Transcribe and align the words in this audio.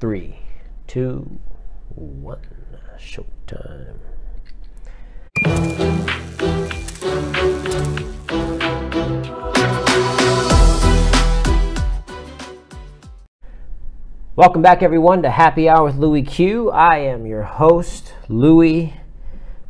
three, 0.00 0.38
two, 0.86 1.38
one. 1.94 2.40
Showtime. 2.98 3.98
Welcome 14.36 14.62
back, 14.62 14.82
everyone, 14.82 15.22
to 15.22 15.30
Happy 15.30 15.68
Hour 15.68 15.84
with 15.84 15.96
Louis 15.96 16.22
Q. 16.22 16.70
I 16.70 16.96
am 17.00 17.26
your 17.26 17.42
host, 17.42 18.14
Louis. 18.30 18.94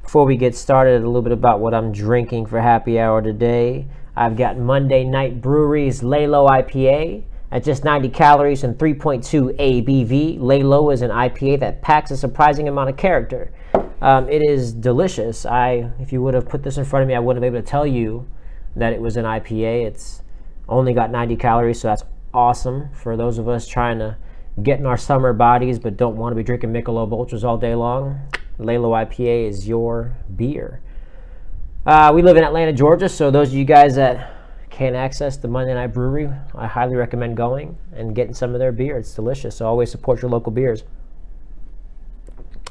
Before 0.02 0.24
we 0.24 0.36
get 0.36 0.54
started, 0.54 1.02
a 1.02 1.06
little 1.06 1.22
bit 1.22 1.32
about 1.32 1.58
what 1.58 1.74
I'm 1.74 1.90
drinking 1.90 2.46
for 2.46 2.60
happy 2.60 3.00
hour 3.00 3.20
today. 3.20 3.88
I've 4.14 4.36
got 4.36 4.56
Monday 4.58 5.02
Night 5.02 5.40
Brewery's 5.40 6.02
Laylow 6.02 6.48
IPA 6.48 7.24
at 7.52 7.64
just 7.64 7.84
90 7.84 8.08
calories 8.10 8.64
and 8.64 8.78
3.2 8.78 9.56
ABV. 9.56 10.38
Laylow 10.38 10.92
is 10.92 11.02
an 11.02 11.10
IPA 11.10 11.60
that 11.60 11.82
packs 11.82 12.10
a 12.10 12.16
surprising 12.16 12.68
amount 12.68 12.90
of 12.90 12.96
character. 12.96 13.52
Um, 14.00 14.28
it 14.28 14.42
is 14.42 14.72
delicious. 14.72 15.44
I, 15.44 15.90
if 15.98 16.12
you 16.12 16.22
would 16.22 16.34
have 16.34 16.48
put 16.48 16.62
this 16.62 16.78
in 16.78 16.84
front 16.84 17.02
of 17.02 17.08
me, 17.08 17.14
I 17.14 17.18
wouldn't 17.18 17.42
have 17.42 17.52
been 17.52 17.58
able 17.58 17.66
to 17.66 17.70
tell 17.70 17.86
you 17.86 18.28
that 18.76 18.92
it 18.92 19.00
was 19.00 19.16
an 19.16 19.24
IPA. 19.24 19.86
It's 19.86 20.22
only 20.68 20.94
got 20.94 21.10
90 21.10 21.36
calories, 21.36 21.80
so 21.80 21.88
that's 21.88 22.04
awesome 22.32 22.90
for 22.94 23.16
those 23.16 23.38
of 23.38 23.48
us 23.48 23.66
trying 23.66 23.98
to 23.98 24.16
get 24.62 24.78
in 24.78 24.86
our 24.86 24.96
summer 24.96 25.32
bodies 25.32 25.78
but 25.78 25.96
don't 25.96 26.16
want 26.16 26.32
to 26.32 26.36
be 26.36 26.42
drinking 26.42 26.72
Michelob 26.72 27.12
Ultras 27.12 27.44
all 27.44 27.58
day 27.58 27.74
long. 27.74 28.20
Laylow 28.58 29.06
IPA 29.06 29.48
is 29.48 29.66
your 29.66 30.16
beer. 30.36 30.80
Uh, 31.86 32.12
we 32.14 32.22
live 32.22 32.36
in 32.36 32.44
Atlanta, 32.44 32.72
Georgia, 32.72 33.08
so 33.08 33.30
those 33.30 33.48
of 33.48 33.54
you 33.54 33.64
guys 33.64 33.96
that 33.96 34.39
can't 34.70 34.96
access 34.96 35.36
the 35.36 35.48
Monday 35.48 35.74
Night 35.74 35.88
Brewery, 35.88 36.30
I 36.54 36.66
highly 36.66 36.96
recommend 36.96 37.36
going 37.36 37.76
and 37.92 38.14
getting 38.14 38.32
some 38.32 38.54
of 38.54 38.60
their 38.60 38.72
beer. 38.72 38.96
It's 38.96 39.14
delicious, 39.14 39.56
so 39.56 39.66
always 39.66 39.90
support 39.90 40.22
your 40.22 40.30
local 40.30 40.52
beers. 40.52 40.84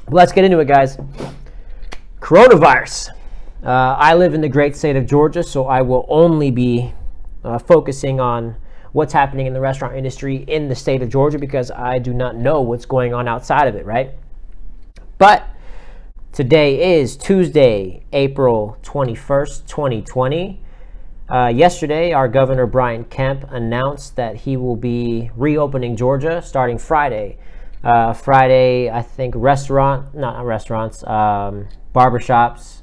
Let's 0.08 0.32
get 0.32 0.44
into 0.44 0.58
it, 0.58 0.66
guys. 0.66 0.98
Coronavirus. 2.20 3.10
Uh, 3.62 3.96
I 3.98 4.14
live 4.14 4.34
in 4.34 4.40
the 4.40 4.48
great 4.48 4.74
state 4.74 4.96
of 4.96 5.06
Georgia, 5.06 5.42
so 5.42 5.66
I 5.66 5.82
will 5.82 6.06
only 6.08 6.50
be 6.50 6.92
uh, 7.44 7.58
focusing 7.58 8.18
on 8.18 8.56
what's 8.92 9.12
happening 9.12 9.46
in 9.46 9.52
the 9.52 9.60
restaurant 9.60 9.94
industry 9.94 10.36
in 10.48 10.68
the 10.68 10.74
state 10.74 11.02
of 11.02 11.10
Georgia 11.10 11.38
because 11.38 11.70
I 11.70 11.98
do 11.98 12.12
not 12.12 12.34
know 12.34 12.60
what's 12.60 12.86
going 12.86 13.14
on 13.14 13.28
outside 13.28 13.68
of 13.68 13.76
it, 13.76 13.84
right? 13.86 14.14
But 15.18 15.46
today 16.32 16.98
is 16.98 17.16
Tuesday, 17.16 18.02
April 18.12 18.78
21st, 18.82 19.66
2020. 19.66 20.60
Uh, 21.30 21.46
yesterday, 21.46 22.12
our 22.12 22.26
governor 22.26 22.66
Brian 22.66 23.04
Kemp 23.04 23.44
announced 23.52 24.16
that 24.16 24.34
he 24.34 24.56
will 24.56 24.74
be 24.74 25.30
reopening 25.36 25.94
Georgia 25.94 26.42
starting 26.42 26.76
Friday. 26.76 27.38
Uh, 27.84 28.12
Friday, 28.12 28.90
I 28.90 29.02
think 29.02 29.34
restaurant, 29.36 30.12
not 30.12 30.44
restaurants, 30.44 31.04
um, 31.06 31.68
barbershops, 31.94 32.82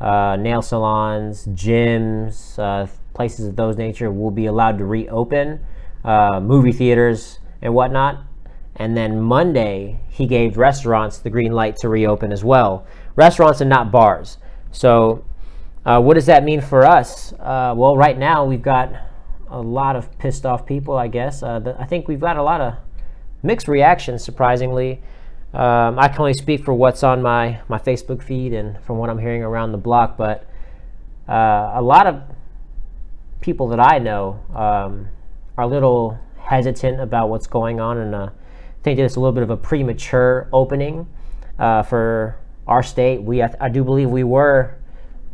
uh, 0.00 0.34
nail 0.34 0.62
salons, 0.62 1.46
gyms, 1.46 2.58
uh, 2.58 2.88
places 3.14 3.46
of 3.46 3.54
those 3.54 3.76
nature 3.76 4.10
will 4.10 4.32
be 4.32 4.46
allowed 4.46 4.78
to 4.78 4.84
reopen, 4.84 5.60
uh, 6.04 6.40
movie 6.40 6.72
theaters 6.72 7.38
and 7.62 7.72
whatnot. 7.72 8.24
And 8.74 8.96
then 8.96 9.20
Monday, 9.20 10.00
he 10.08 10.26
gave 10.26 10.58
restaurants 10.58 11.18
the 11.18 11.30
green 11.30 11.52
light 11.52 11.76
to 11.76 11.88
reopen 11.88 12.32
as 12.32 12.42
well. 12.42 12.84
Restaurants 13.14 13.60
and 13.60 13.70
not 13.70 13.92
bars. 13.92 14.38
So, 14.72 15.24
uh, 15.86 16.00
what 16.00 16.14
does 16.14 16.26
that 16.26 16.44
mean 16.44 16.60
for 16.60 16.84
us? 16.84 17.32
Uh, 17.34 17.72
well, 17.76 17.96
right 17.96 18.18
now 18.18 18.44
we've 18.44 18.60
got 18.60 18.92
a 19.48 19.60
lot 19.60 19.96
of 19.96 20.18
pissed 20.18 20.44
off 20.44 20.66
people, 20.66 20.96
I 20.96 21.06
guess. 21.08 21.42
Uh, 21.42 21.60
the, 21.60 21.80
I 21.80 21.86
think 21.86 22.08
we've 22.08 22.20
got 22.20 22.36
a 22.36 22.42
lot 22.42 22.60
of 22.60 22.74
mixed 23.42 23.68
reactions, 23.68 24.22
surprisingly. 24.22 25.00
Um, 25.54 25.98
I 25.98 26.08
can 26.08 26.20
only 26.20 26.34
speak 26.34 26.64
for 26.64 26.74
what's 26.74 27.02
on 27.02 27.22
my, 27.22 27.60
my 27.68 27.78
Facebook 27.78 28.22
feed 28.22 28.52
and 28.52 28.78
from 28.82 28.98
what 28.98 29.08
I'm 29.08 29.18
hearing 29.18 29.42
around 29.42 29.72
the 29.72 29.78
block, 29.78 30.18
but 30.18 30.46
uh, 31.28 31.72
a 31.74 31.80
lot 31.80 32.06
of 32.06 32.22
people 33.40 33.68
that 33.68 33.80
I 33.80 33.98
know 33.98 34.40
um, 34.54 35.08
are 35.56 35.64
a 35.64 35.66
little 35.66 36.18
hesitant 36.36 37.00
about 37.00 37.30
what's 37.30 37.46
going 37.46 37.80
on, 37.80 37.98
and 37.98 38.14
uh, 38.14 38.30
think 38.86 39.00
it's 39.00 39.16
a 39.16 39.20
little 39.20 39.32
bit 39.32 39.42
of 39.42 39.50
a 39.50 39.56
premature 39.56 40.48
opening 40.52 41.08
uh, 41.58 41.82
for 41.82 42.38
our 42.68 42.84
state. 42.84 43.20
We, 43.20 43.42
I, 43.42 43.52
I, 43.60 43.68
do 43.68 43.82
believe, 43.82 44.10
we 44.10 44.22
were 44.22 44.76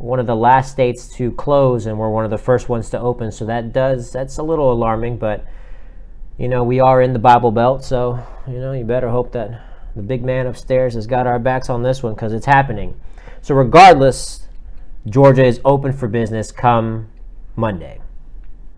one 0.03 0.19
of 0.19 0.27
the 0.27 0.35
last 0.35 0.69
states 0.69 1.07
to 1.15 1.31
close, 1.31 1.85
and 1.85 1.97
we're 1.97 2.09
one 2.09 2.25
of 2.25 2.31
the 2.31 2.37
first 2.37 2.67
ones 2.67 2.89
to 2.89 2.99
open. 2.99 3.31
So 3.31 3.45
that 3.45 3.71
does 3.71 4.11
that's 4.11 4.37
a 4.37 4.43
little 4.43 4.71
alarming, 4.71 5.17
but 5.17 5.45
you 6.37 6.49
know 6.49 6.61
we 6.63 6.81
are 6.81 7.01
in 7.01 7.13
the 7.13 7.19
Bible 7.19 7.51
Belt, 7.51 7.85
so 7.85 8.19
you 8.45 8.59
know 8.59 8.73
you 8.73 8.83
better 8.83 9.09
hope 9.09 9.31
that 9.31 9.61
the 9.95 10.01
big 10.01 10.21
man 10.21 10.45
upstairs 10.45 10.95
has 10.95 11.07
got 11.07 11.25
our 11.25 11.39
backs 11.39 11.69
on 11.69 11.83
this 11.83 12.03
one 12.03 12.15
because 12.15 12.33
it's 12.33 12.45
happening. 12.45 12.99
So 13.41 13.55
regardless, 13.55 14.47
Georgia 15.05 15.45
is 15.45 15.61
open 15.63 15.93
for 15.93 16.09
business 16.09 16.51
come 16.51 17.09
Monday. 17.55 18.01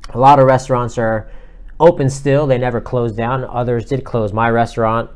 A 0.09 0.19
lot 0.19 0.38
of 0.38 0.46
restaurants 0.46 0.96
are 1.00 1.31
open 1.80 2.08
still. 2.08 2.46
They 2.46 2.59
never 2.59 2.80
closed 2.80 3.18
down. 3.18 3.44
Others 3.46 3.85
did 3.85 4.03
close. 4.03 4.31
My 4.31 4.52
restaurant, 4.52 5.09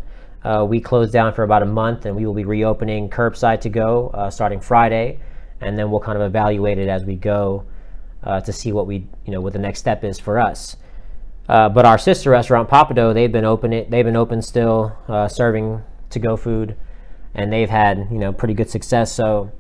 uh, 0.44 0.66
we 0.68 0.80
closed 0.80 1.14
down 1.14 1.36
for 1.36 1.44
about 1.44 1.62
a 1.62 1.68
month, 1.68 2.08
and 2.08 2.16
we 2.16 2.26
will 2.26 2.34
be 2.34 2.46
reopening 2.46 3.12
curbside 3.12 3.62
to 3.62 3.70
go 3.70 4.10
uh, 4.16 4.32
starting 4.32 4.60
Friday, 4.60 5.20
and 5.62 5.78
then 5.78 5.92
we'll 5.92 6.00
kind 6.00 6.18
of 6.18 6.24
evaluate 6.24 6.78
it 6.78 6.88
as 6.88 7.04
we 7.04 7.16
go 7.16 7.66
uh, 8.24 8.42
to 8.42 8.52
see 8.54 8.72
what 8.72 8.88
we, 8.88 9.08
you 9.26 9.32
know, 9.32 9.42
what 9.42 9.54
the 9.54 9.60
next 9.60 9.80
step 9.80 10.04
is 10.04 10.20
for 10.20 10.40
us. 10.40 10.78
Uh, 11.48 11.68
but 11.68 11.86
our 11.86 11.98
sister 11.98 12.30
restaurant, 12.30 12.70
Pappadeaux, 12.70 13.14
they've 13.14 13.32
been 13.32 13.46
open. 13.46 13.74
it 13.74 13.90
They've 13.90 14.06
been 14.06 14.16
open 14.16 14.42
still, 14.42 14.96
uh, 15.08 15.28
serving 15.28 15.82
to-go 16.12 16.38
food, 16.38 16.76
and 17.34 17.52
they've 17.52 17.70
had, 17.70 18.08
you 18.12 18.20
know, 18.20 18.32
pretty 18.32 18.54
good 18.54 18.70
success. 18.70 19.12
So 19.12 19.52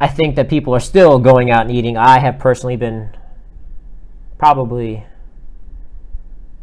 I 0.00 0.08
think 0.08 0.36
that 0.36 0.48
people 0.48 0.74
are 0.74 0.80
still 0.80 1.18
going 1.18 1.50
out 1.50 1.66
and 1.66 1.70
eating. 1.70 1.96
I 1.96 2.18
have 2.18 2.38
personally 2.38 2.76
been 2.76 3.10
probably 4.38 5.04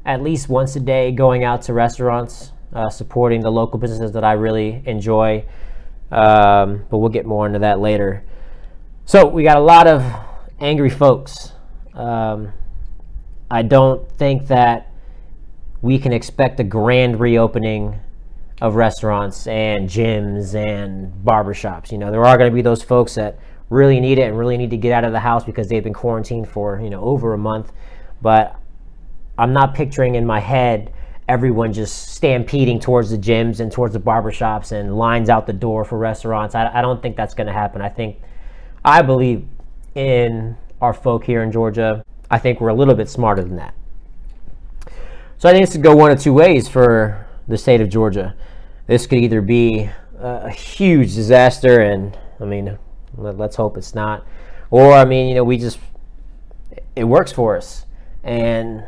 at 0.06 0.22
least 0.22 0.50
once 0.50 0.76
a 0.76 0.80
day 0.80 1.12
going 1.12 1.44
out 1.44 1.62
to 1.64 1.74
restaurants, 1.74 2.52
uh, 2.74 2.90
supporting 2.90 3.42
the 3.42 3.52
local 3.52 3.78
businesses 3.78 4.14
that 4.14 4.24
I 4.24 4.34
really 4.34 4.82
enjoy. 4.86 5.46
Um, 6.12 6.86
but 6.90 6.98
we'll 6.98 7.10
get 7.10 7.26
more 7.26 7.46
into 7.46 7.60
that 7.60 7.80
later. 7.80 8.24
So 9.06 9.28
we 9.28 9.44
got 9.44 9.58
a 9.58 9.62
lot 9.62 9.88
of 9.88 10.04
angry 10.60 10.90
folks. 10.90 11.54
Um, 11.94 12.54
I 13.50 13.64
don't 13.64 14.10
think 14.14 14.48
that 14.48 14.92
we 15.82 15.98
can 16.00 16.14
expect 16.14 16.60
a 16.60 16.64
grand 16.64 17.20
reopening 17.20 18.00
of 18.62 18.76
restaurants 18.76 19.48
and 19.48 19.90
gyms 19.90 20.54
and 20.54 21.12
barbershops. 21.26 21.92
You 21.92 21.98
know, 21.98 22.12
there 22.12 22.24
are 22.24 22.38
going 22.38 22.50
to 22.50 22.54
be 22.54 22.62
those 22.62 22.84
folks 22.84 23.16
that 23.16 23.40
really 23.70 24.00
need 24.00 24.20
it 24.20 24.24
and 24.24 24.38
really 24.38 24.58
need 24.58 24.70
to 24.70 24.78
get 24.78 24.92
out 24.92 25.04
of 25.04 25.12
the 25.12 25.20
house 25.20 25.44
because 25.44 25.68
they've 25.68 25.84
been 25.84 25.94
quarantined 25.94 26.48
for, 26.48 26.80
you 26.80 26.90
know, 26.90 27.02
over 27.02 27.34
a 27.34 27.38
month. 27.38 27.72
But 28.22 28.56
I'm 29.38 29.54
not 29.54 29.74
picturing 29.74 30.16
in 30.16 30.26
my 30.26 30.40
head 30.40 30.94
everyone 31.28 31.72
just 31.74 32.10
stampeding 32.10 32.80
towards 32.80 33.12
the 33.12 33.18
gyms 33.18 33.60
and 33.60 33.72
towards 33.72 33.94
the 33.94 34.00
barbershops 34.00 34.72
and 34.72 34.98
lines 34.98 35.30
out 35.30 35.48
the 35.48 35.54
door 35.54 35.86
for 35.86 35.98
restaurants. 35.98 36.56
I, 36.56 36.70
I 36.74 36.82
don't 36.82 37.02
think 37.02 37.16
that's 37.16 37.34
going 37.34 37.48
to 37.48 37.54
happen. 37.54 37.82
I 37.82 37.90
think, 37.90 38.18
I 38.84 39.02
believe 39.02 39.46
in 39.96 40.58
our 40.82 40.94
folk 40.94 41.24
here 41.24 41.44
in 41.44 41.52
Georgia. 41.52 42.04
I 42.30 42.40
think 42.40 42.60
we're 42.60 42.70
a 42.70 42.74
little 42.74 42.96
bit 42.96 43.10
smarter 43.10 43.44
than 43.44 43.58
that. 43.58 43.74
So 45.38 45.50
I 45.50 45.54
think 45.54 45.66
this 45.66 45.74
could 45.74 45.84
go 45.84 45.96
one 45.96 46.12
of 46.12 46.20
two 46.20 46.34
ways 46.34 46.68
for 46.68 47.28
the 47.48 47.58
state 47.58 47.82
of 47.82 47.90
Georgia. 47.90 48.36
This 48.88 49.08
could 49.08 49.20
either 49.20 49.42
be 49.42 49.90
a 50.20 50.50
huge 50.50 51.16
disaster, 51.16 51.82
and 51.82 52.18
I 52.40 52.46
mean, 52.46 52.78
let's 53.16 53.56
hope 53.56 53.78
it's 53.78 53.96
not. 53.96 54.26
Or 54.70 54.94
I 54.94 55.06
mean, 55.06 55.30
you 55.30 55.36
know, 55.36 55.44
we 55.44 55.58
just 55.58 55.80
it 56.96 57.06
works 57.06 57.32
for 57.32 57.58
us, 57.58 57.86
and 58.24 58.84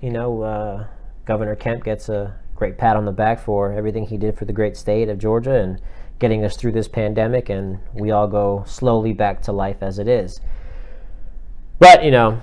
you 0.00 0.10
know, 0.10 0.42
uh, 0.42 0.86
Governor 1.30 1.54
Kemp 1.54 1.84
gets 1.84 2.08
a 2.08 2.34
great 2.56 2.76
pat 2.76 2.96
on 2.96 3.04
the 3.04 3.12
back 3.12 3.38
for 3.38 3.72
everything 3.72 4.04
he 4.04 4.16
did 4.16 4.36
for 4.36 4.46
the 4.46 4.52
great 4.52 4.76
state 4.76 5.08
of 5.08 5.16
Georgia 5.16 5.54
and 5.54 5.80
getting 6.18 6.44
us 6.44 6.56
through 6.56 6.72
this 6.72 6.88
pandemic, 6.88 7.48
and 7.48 7.78
we 7.94 8.10
all 8.10 8.26
go 8.26 8.64
slowly 8.66 9.12
back 9.12 9.40
to 9.42 9.52
life 9.52 9.76
as 9.80 10.00
it 10.00 10.08
is. 10.08 10.40
But, 11.78 12.02
you 12.02 12.10
know, 12.10 12.42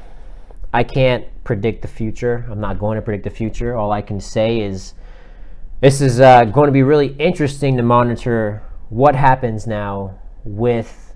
I 0.74 0.86
can't 0.86 1.26
predict 1.44 1.82
the 1.82 1.90
future. 1.90 2.46
I'm 2.50 2.62
not 2.62 2.80
going 2.80 2.96
to 2.96 3.02
predict 3.02 3.26
the 3.26 3.30
future. 3.30 3.76
All 3.76 3.92
I 3.92 4.02
can 4.02 4.22
say 4.22 4.62
is 4.62 4.94
this 5.82 6.00
is 6.00 6.22
uh, 6.22 6.46
going 6.46 6.68
to 6.68 6.72
be 6.72 6.84
really 6.84 7.14
interesting 7.20 7.76
to 7.76 7.84
monitor 7.84 8.64
what 8.88 9.16
happens 9.16 9.68
now 9.68 10.18
with 10.46 11.14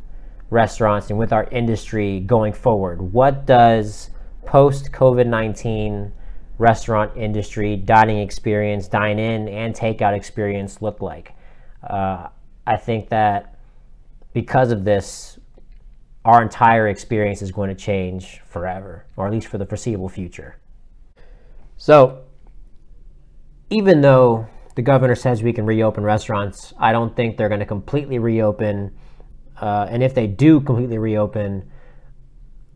restaurants 0.50 1.09
and 1.09 1.17
with 1.17 1.31
our 1.31 1.45
industry 1.45 2.19
going 2.19 2.51
forward. 2.51 3.13
What 3.13 3.45
does 3.45 4.09
post 4.45 4.91
COVID 4.91 5.27
19 5.27 6.12
restaurant 6.57 7.15
industry, 7.18 7.75
dining 7.75 8.19
experience, 8.19 8.88
dine 8.88 9.19
in, 9.19 9.48
and 9.48 9.74
takeout 9.75 10.15
experience 10.15 10.81
look 10.81 11.01
like? 11.01 11.33
Uh, 11.83 12.27
I 12.68 12.77
think 12.77 13.09
that 13.09 13.56
because 14.33 14.71
of 14.71 14.83
this, 14.83 15.39
our 16.24 16.42
entire 16.42 16.88
experience 16.88 17.42
is 17.42 17.51
going 17.51 17.69
to 17.69 17.75
change 17.75 18.42
forever, 18.45 19.06
or 19.18 19.25
at 19.25 19.33
least 19.33 19.48
for 19.48 19.57
the 19.57 19.65
foreseeable 19.65 20.09
future. 20.09 20.57
So, 21.77 22.24
even 23.69 24.01
though 24.01 24.48
the 24.75 24.81
governor 24.81 25.15
says 25.15 25.42
we 25.42 25.53
can 25.53 25.65
reopen 25.65 26.03
restaurants, 26.03 26.74
I 26.77 26.92
don't 26.92 27.15
think 27.15 27.38
they're 27.38 27.50
going 27.50 27.59
to 27.59 27.65
completely 27.65 28.19
reopen. 28.19 28.95
Uh, 29.59 29.88
and 29.89 30.03
if 30.03 30.13
they 30.13 30.27
do 30.27 30.62
completely 30.62 30.98
reopen, 30.98 31.69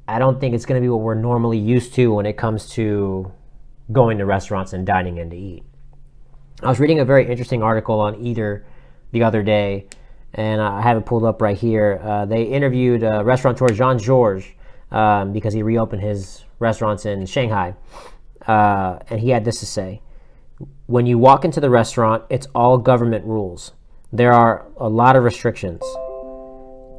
I 0.08 0.20
don't 0.20 0.40
think 0.40 0.56
it's 0.56 0.66
going 0.66 0.82
to 0.82 0.86
be 0.86 0.90
what 0.90 1.02
we're 1.02 1.16
normally 1.16 1.58
used 1.58 1.94
to 1.96 2.14
when 2.14 2.26
it 2.26 2.38
comes 2.38 2.70
to 2.72 3.32
going 3.92 4.18
to 4.18 4.26
restaurants 4.26 4.74
and 4.74 4.86
dining 4.86 5.18
in 5.18 5.30
to 5.30 5.36
eat. 5.36 5.64
I 6.62 6.70
was 6.70 6.80
reading 6.80 7.00
a 7.00 7.06
very 7.06 7.30
interesting 7.30 7.62
article 7.62 8.00
on 8.00 8.16
Eater 8.16 8.66
the 9.12 9.24
other 9.24 9.44
day, 9.44 9.88
and 10.34 10.62
I 10.62 10.82
have 10.82 10.98
it 10.98 11.06
pulled 11.06 11.24
up 11.24 11.42
right 11.42 11.58
here. 11.58 12.00
Uh, 12.04 12.26
they 12.26 12.44
interviewed 12.44 13.04
uh, 13.04 13.24
restaurateur 13.24 13.70
Jean 13.70 14.00
Georges 14.00 14.46
um, 14.92 15.34
because 15.34 15.54
he 15.54 15.64
reopened 15.64 16.02
his 16.02 16.44
restaurants 16.60 17.06
in 17.06 17.26
Shanghai, 17.26 17.76
uh, 18.48 19.00
and 19.10 19.20
he 19.20 19.30
had 19.30 19.46
this 19.46 19.60
to 19.60 19.66
say: 19.66 20.02
When 20.86 21.06
you 21.06 21.18
walk 21.18 21.46
into 21.46 21.60
the 21.60 21.70
restaurant, 21.70 22.24
it's 22.30 22.48
all 22.56 22.78
government 22.78 23.26
rules. 23.26 23.74
There 24.12 24.32
are 24.32 24.66
a 24.78 24.88
lot 24.88 25.16
of 25.16 25.24
restrictions. 25.24 25.82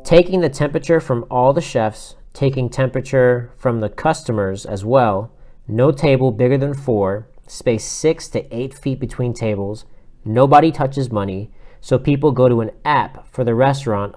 Taking 0.04 0.40
the 0.40 0.50
temperature 0.50 1.00
from 1.00 1.24
all 1.30 1.52
the 1.52 1.60
chefs 1.60 2.16
taking 2.36 2.68
temperature 2.68 3.50
from 3.56 3.80
the 3.80 3.88
customers 3.88 4.66
as 4.66 4.84
well. 4.84 5.32
No 5.68 5.90
table 5.90 6.30
bigger 6.30 6.58
than 6.58 6.74
four, 6.74 7.28
space 7.46 7.84
six 7.84 8.28
to 8.28 8.56
eight 8.56 8.74
feet 8.74 9.00
between 9.00 9.34
tables. 9.34 9.84
Nobody 10.24 10.70
touches 10.70 11.10
money, 11.10 11.50
so 11.80 11.98
people 11.98 12.32
go 12.32 12.48
to 12.48 12.60
an 12.60 12.70
app 12.84 13.32
for 13.32 13.44
the 13.44 13.54
restaurant 13.54 14.14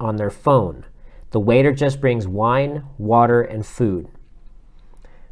on 0.00 0.16
their 0.16 0.30
phone. 0.30 0.84
The 1.30 1.40
waiter 1.40 1.72
just 1.72 2.00
brings 2.00 2.26
wine, 2.26 2.84
water, 2.96 3.42
and 3.42 3.64
food. 3.64 4.08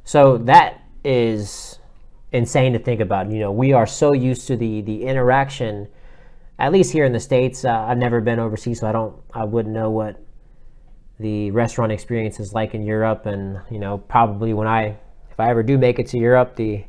So 0.04 0.38
that 0.38 0.82
is 1.04 1.78
insane 2.32 2.72
to 2.74 2.78
think 2.78 3.00
about. 3.00 3.30
You 3.30 3.40
know, 3.40 3.52
we 3.52 3.72
are 3.72 3.86
so 3.86 4.12
used 4.12 4.46
to 4.48 4.56
the 4.56 4.82
the 4.82 5.04
interaction. 5.04 5.88
At 6.58 6.72
least 6.72 6.92
here 6.92 7.04
in 7.04 7.12
the 7.12 7.20
states, 7.20 7.64
uh, 7.64 7.70
I've 7.70 7.98
never 7.98 8.20
been 8.20 8.38
overseas, 8.38 8.80
so 8.80 8.86
I 8.86 8.92
don't, 8.92 9.14
I 9.34 9.44
wouldn't 9.44 9.74
know 9.74 9.90
what 9.90 10.22
the 11.18 11.50
restaurant 11.50 11.92
experience 11.92 12.40
is 12.40 12.52
like 12.52 12.74
in 12.74 12.82
Europe, 12.82 13.26
and 13.26 13.60
you 13.70 13.78
know 13.78 13.98
probably 13.98 14.52
when 14.54 14.68
I 14.68 14.98
if 15.36 15.40
I 15.40 15.50
ever 15.50 15.62
do 15.62 15.76
make 15.76 15.98
it 15.98 16.06
to 16.08 16.18
Europe, 16.18 16.56
the 16.56 16.84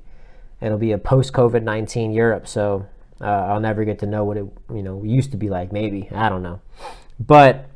it'll 0.62 0.78
be 0.78 0.94
a 0.94 0.98
post 0.98 1.34
COVID 1.34 1.64
nineteen 1.64 2.14
Europe, 2.14 2.48
so 2.48 2.88
uh, 3.20 3.26
I'll 3.26 3.60
never 3.60 3.84
get 3.84 4.00
to 4.00 4.06
know 4.06 4.24
what 4.24 4.38
it 4.38 4.46
you 4.74 4.84
know 4.84 5.04
used 5.04 5.32
to 5.32 5.38
be 5.38 5.50
like. 5.50 5.74
Maybe 5.74 6.08
I 6.16 6.30
don't 6.30 6.42
know, 6.42 6.62
but 7.20 7.70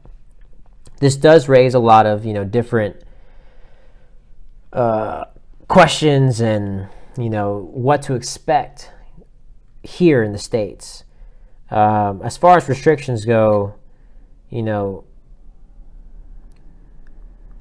this 0.99 1.17
does 1.17 1.49
raise 1.49 1.73
a 1.73 1.79
lot 1.79 2.05
of 2.05 2.23
you 2.23 2.31
know 2.31 2.45
different 2.45 3.03
uh, 4.71 5.25
questions 5.67 6.39
and 6.39 6.87
you 7.17 7.29
know 7.29 7.69
what 7.73 8.01
to 8.03 8.15
expect 8.15 8.93
here 9.83 10.23
in 10.23 10.31
the 10.31 10.39
states. 10.39 11.03
Um, 11.69 12.21
as 12.23 12.37
far 12.37 12.55
as 12.55 12.69
restrictions 12.69 13.25
go, 13.25 13.75
you 14.49 14.63
know 14.63 15.03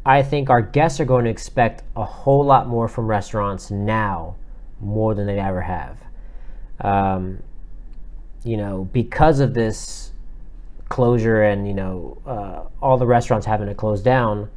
I 0.05 0.23
think 0.23 0.49
our 0.49 0.63
guests 0.63 0.99
are 1.01 1.05
going 1.05 1.25
to 1.25 1.31
expect 1.31 1.83
a 1.95 2.05
whole 2.05 2.45
lot 2.45 2.67
more 2.67 2.89
from 2.89 3.07
restaurants 3.07 3.71
now, 3.71 4.37
more 4.81 5.15
than 5.15 5.27
they 5.27 5.39
ever 5.39 5.61
have. 5.61 5.99
Um, 6.81 7.43
you 8.43 8.57
know, 8.57 8.89
because 8.93 9.41
of 9.41 9.53
this 9.53 10.13
closure 10.89 11.43
and 11.43 11.69
you 11.69 11.75
know 11.75 12.21
uh, 12.27 12.63
all 12.83 12.97
the 12.99 13.07
restaurants 13.07 13.47
having 13.47 13.69
to 13.69 13.75
close 13.75 14.03
down, 14.03 14.51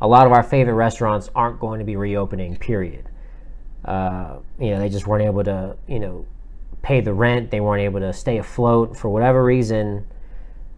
a 0.00 0.08
lot 0.08 0.26
of 0.26 0.32
our 0.32 0.42
favorite 0.42 0.74
restaurants 0.74 1.28
aren't 1.34 1.60
going 1.60 1.78
to 1.80 1.84
be 1.84 1.96
reopening. 1.96 2.56
Period. 2.56 3.08
Uh, 3.84 4.36
you 4.58 4.70
know, 4.70 4.78
they 4.78 4.88
just 4.88 5.06
weren't 5.06 5.24
able 5.24 5.44
to 5.44 5.76
you 5.86 6.00
know 6.00 6.24
pay 6.80 7.02
the 7.02 7.12
rent. 7.12 7.50
They 7.50 7.60
weren't 7.60 7.82
able 7.82 8.00
to 8.00 8.14
stay 8.14 8.38
afloat 8.38 8.96
for 8.96 9.10
whatever 9.10 9.44
reason 9.44 10.06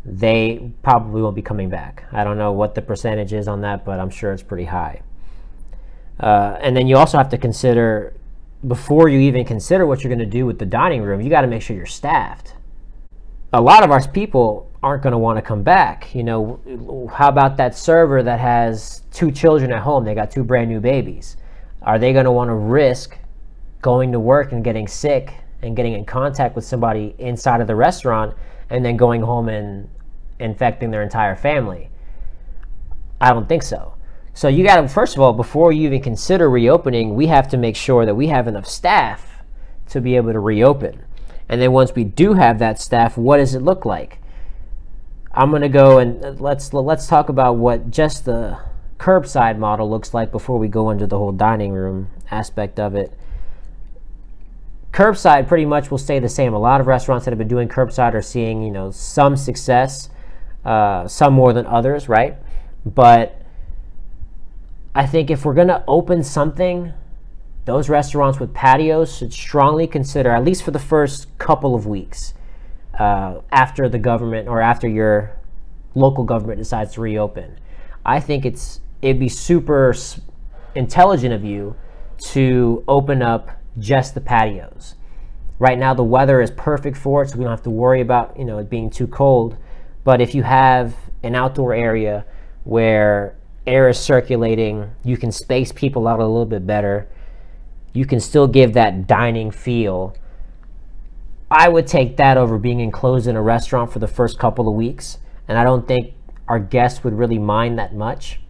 they 0.05 0.73
probably 0.83 1.23
won't 1.23 1.37
be 1.37 1.43
coming 1.43 1.69
back. 1.69 2.05
I 2.13 2.25
don't 2.25 2.39
know 2.39 2.53
what 2.53 2.75
the 2.75 2.83
percentage 2.83 3.33
is 3.33 3.47
on 3.49 3.61
that, 3.61 3.85
but 3.85 4.01
I'm 4.01 4.11
sure 4.11 4.33
it's 4.33 4.43
pretty 4.43 4.65
high. 4.65 5.03
Uh, 6.19 6.57
and 6.61 6.77
then 6.77 6.87
you 6.87 6.97
also 6.97 7.19
have 7.19 7.29
to 7.31 7.39
consider, 7.39 8.15
before 8.67 9.09
you 9.09 9.21
even 9.21 9.45
consider 9.45 9.87
what 9.87 10.03
you're 10.03 10.09
going 10.15 10.19
to 10.19 10.27
do 10.27 10.45
with 10.47 10.59
the 10.59 10.67
dining 10.67 11.03
room, 11.03 11.21
you 11.21 11.31
got 11.31 11.43
to 11.43 11.47
make 11.47 11.63
sure 11.63 11.77
you're 11.77 11.87
staffed. 11.87 12.55
A 13.53 13.61
lot 13.61 13.85
of 13.85 13.91
our 13.91 14.07
people 14.09 14.71
aren't 14.83 15.03
going 15.03 15.13
to 15.13 15.19
want 15.19 15.37
to 15.37 15.43
come 15.43 15.63
back. 15.63 16.15
You 16.15 16.25
know, 16.25 17.09
how 17.15 17.29
about 17.29 17.57
that 17.59 17.77
server 17.77 18.23
that 18.23 18.41
has 18.41 19.03
two 19.13 19.31
children 19.31 19.73
at 19.73 19.83
home? 19.83 20.05
They 20.05 20.15
got 20.15 20.31
two 20.31 20.43
brand 20.43 20.69
new 20.69 20.81
babies. 20.81 21.37
Are 21.83 21.99
they 21.99 22.13
going 22.13 22.25
to 22.25 22.33
want 22.33 22.49
to 22.49 22.55
risk 22.55 23.19
going 23.81 24.13
to 24.13 24.21
work 24.21 24.53
and 24.53 24.65
getting 24.65 24.89
sick 24.89 25.35
and 25.61 25.77
getting 25.77 25.93
in 25.93 26.05
contact 26.05 26.57
with 26.57 26.65
somebody 26.65 27.15
inside 27.19 27.61
of 27.61 27.67
the 27.67 27.75
restaurant 27.75 28.35
and 28.73 28.85
then 28.85 28.97
going 28.97 29.23
home 29.23 29.49
and 29.49 29.89
infecting 30.39 30.91
their 30.91 31.03
entire 31.03 31.37
family? 31.37 31.91
I 33.21 33.33
don't 33.33 33.49
think 33.49 33.63
so. 33.63 33.95
So 34.35 34.49
you 34.49 34.65
got 34.65 34.81
to 34.81 34.89
first 34.89 35.15
of 35.15 35.21
all, 35.21 35.35
before 35.35 35.73
you 35.73 35.87
even 35.87 36.03
consider 36.03 36.49
reopening, 36.49 37.15
we 37.15 37.27
have 37.27 37.49
to 37.49 37.57
make 37.57 37.77
sure 37.77 38.07
that 38.07 38.15
we 38.15 38.29
have 38.29 38.49
enough 38.49 38.67
staff 38.67 39.43
to 39.91 40.01
be 40.01 40.17
able 40.17 40.33
to 40.33 40.41
reopen. 40.41 41.05
And 41.49 41.61
then 41.61 41.73
once 41.73 41.95
we 41.95 42.05
do 42.05 42.33
have 42.33 42.59
that 42.61 42.81
staff, 42.81 43.19
what 43.19 43.37
does 43.37 43.55
it 43.55 43.61
look 43.61 43.85
like? 43.85 44.19
I'm 45.35 45.51
going 45.51 45.63
to 45.63 45.69
go 45.69 45.99
and 45.99 46.25
uh, 46.25 46.31
let's 46.39 46.73
let's 46.73 47.07
talk 47.07 47.29
about 47.29 47.57
what 47.57 47.91
just 47.91 48.25
the 48.25 48.59
curbside 48.99 49.59
model 49.59 49.91
looks 49.91 50.15
like 50.15 50.33
before 50.33 50.59
we 50.59 50.69
go 50.69 50.91
into 50.91 51.07
the 51.07 51.19
whole 51.19 51.33
dining 51.33 51.73
room 51.73 52.09
aspect 52.31 52.81
of 52.81 52.95
it. 52.95 53.13
Curbside 54.93 55.49
pretty 55.49 55.65
much 55.65 55.91
will 55.91 55.99
stay 55.99 56.19
the 56.19 56.29
same. 56.29 56.53
A 56.53 56.59
lot 56.59 56.81
of 56.81 56.87
restaurants 56.87 57.25
that 57.25 57.31
have 57.31 57.39
been 57.39 57.49
doing 57.49 57.69
curbside 57.69 58.13
are 58.13 58.23
seeing, 58.23 58.63
you 58.63 58.71
know, 58.71 58.91
some 58.91 59.37
success, 59.37 60.11
uh, 60.67 61.09
some 61.09 61.33
more 61.33 61.55
than 61.55 61.67
others, 61.67 62.09
right? 62.09 62.37
But 62.85 63.41
I 64.95 65.07
think 65.07 65.31
if 65.31 65.47
we're 65.47 65.55
going 65.55 65.69
to 65.69 65.83
open 65.89 66.23
something, 66.23 66.93
those 67.65 67.89
restaurants 67.89 68.39
with 68.39 68.53
patios 68.53 69.17
should 69.17 69.33
strongly 69.33 69.87
consider, 69.87 70.31
at 70.31 70.45
least 70.45 70.63
for 70.63 70.73
the 70.73 70.79
first 70.79 71.27
couple 71.39 71.75
of 71.75 71.87
weeks, 71.87 72.35
uh, 72.99 73.41
after 73.51 73.89
the 73.89 73.99
government 73.99 74.47
or 74.47 74.61
after 74.61 74.87
your 74.87 75.39
local 75.95 76.25
government 76.25 76.59
decides 76.59 76.93
to 76.95 77.01
reopen. 77.01 77.59
I 78.05 78.21
think 78.21 78.45
it's 78.45 78.81
it'd 79.01 79.21
be 79.21 79.29
super 79.29 79.95
intelligent 80.75 81.33
of 81.33 81.45
you 81.45 81.77
to 82.19 82.85
open 82.87 83.23
up 83.23 83.62
just 83.79 84.15
the 84.15 84.21
patios. 84.21 84.95
Right 85.59 85.79
now, 85.79 85.95
the 85.95 86.03
weather 86.03 86.41
is 86.41 86.51
perfect 86.51 86.97
for 86.97 87.23
it, 87.23 87.31
so 87.31 87.39
we 87.39 87.45
don't 87.45 87.51
have 87.51 87.63
to 87.63 87.71
worry 87.71 88.01
about 88.01 88.39
you 88.39 88.45
know 88.45 88.59
it 88.59 88.69
being 88.69 88.91
too 88.91 89.07
cold. 89.07 89.57
But 90.05 90.21
if 90.21 90.35
you 90.35 90.43
have 90.43 90.97
an 91.23 91.35
outdoor 91.35 91.73
area 91.73 92.25
where 92.65 93.37
air 93.67 93.89
is 93.89 93.99
circulating, 93.99 94.91
you 95.05 95.17
can 95.17 95.31
space 95.31 95.71
people 95.71 96.09
out 96.09 96.19
a 96.19 96.27
little 96.27 96.47
bit 96.47 96.67
better. 96.67 97.09
You 97.93 98.07
can 98.07 98.21
still 98.21 98.49
give 98.49 98.73
that 98.75 99.07
dining 99.07 99.51
feel. 99.51 100.17
I 101.51 101.69
would 101.69 101.87
take 101.87 102.17
that 102.17 102.39
over 102.39 102.59
being 102.59 102.81
enclosed 102.81 103.27
in 103.27 103.37
a 103.37 103.43
restaurant 103.43 103.93
for 103.93 103.99
the 103.99 104.09
first 104.09 104.39
couple 104.39 104.69
of 104.69 104.75
weeks, 104.75 105.19
and 105.47 105.59
I 105.59 105.65
don't 105.65 105.87
think 105.87 106.15
our 106.49 106.59
guests 106.59 107.05
would 107.05 107.15
really 107.15 107.39
mind 107.39 107.79
that 107.79 107.95
much 107.95 108.41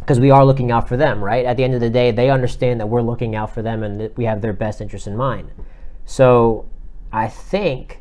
because 0.00 0.18
we 0.18 0.30
are 0.30 0.44
looking 0.44 0.72
out 0.72 0.88
for 0.88 0.96
them, 0.96 1.22
right? 1.22 1.44
At 1.44 1.56
the 1.56 1.64
end 1.64 1.74
of 1.74 1.80
the 1.80 1.90
day, 1.90 2.10
they 2.10 2.30
understand 2.30 2.80
that 2.80 2.86
we're 2.86 3.02
looking 3.02 3.36
out 3.36 3.54
for 3.54 3.62
them 3.62 3.82
and 3.82 4.00
that 4.00 4.16
we 4.16 4.24
have 4.24 4.40
their 4.40 4.52
best 4.52 4.80
interest 4.80 5.06
in 5.06 5.16
mind. 5.16 5.50
So 6.04 6.68
I 7.12 7.28
think 7.28 8.00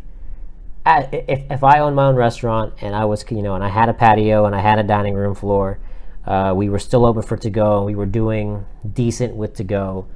if, 0.86 1.51
if 1.51 1.63
I 1.63 1.79
owned 1.79 1.96
my 1.96 2.08
own 2.08 2.15
restaurant 2.15 2.74
and 2.82 2.96
I 2.96 3.06
was, 3.06 3.24
you 3.29 3.41
know, 3.41 3.56
and 3.56 3.63
I 3.63 3.70
had 3.70 3.89
a 3.89 3.94
patio 3.94 4.46
and 4.46 4.56
I 4.56 4.62
had 4.62 4.79
a 4.79 4.84
dining 4.84 5.13
room 5.13 5.36
floor, 5.36 5.79
uh, 6.25 6.53
we 6.56 6.70
were 6.70 6.79
still 6.79 7.06
open 7.06 7.22
for 7.22 7.38
to 7.38 7.50
go 7.50 7.77
and 7.77 7.86
we 7.86 7.96
were 7.96 8.06
doing 8.06 8.65
decent 8.94 9.36
with 9.36 9.56
to 9.56 9.63
go, 9.63 10.08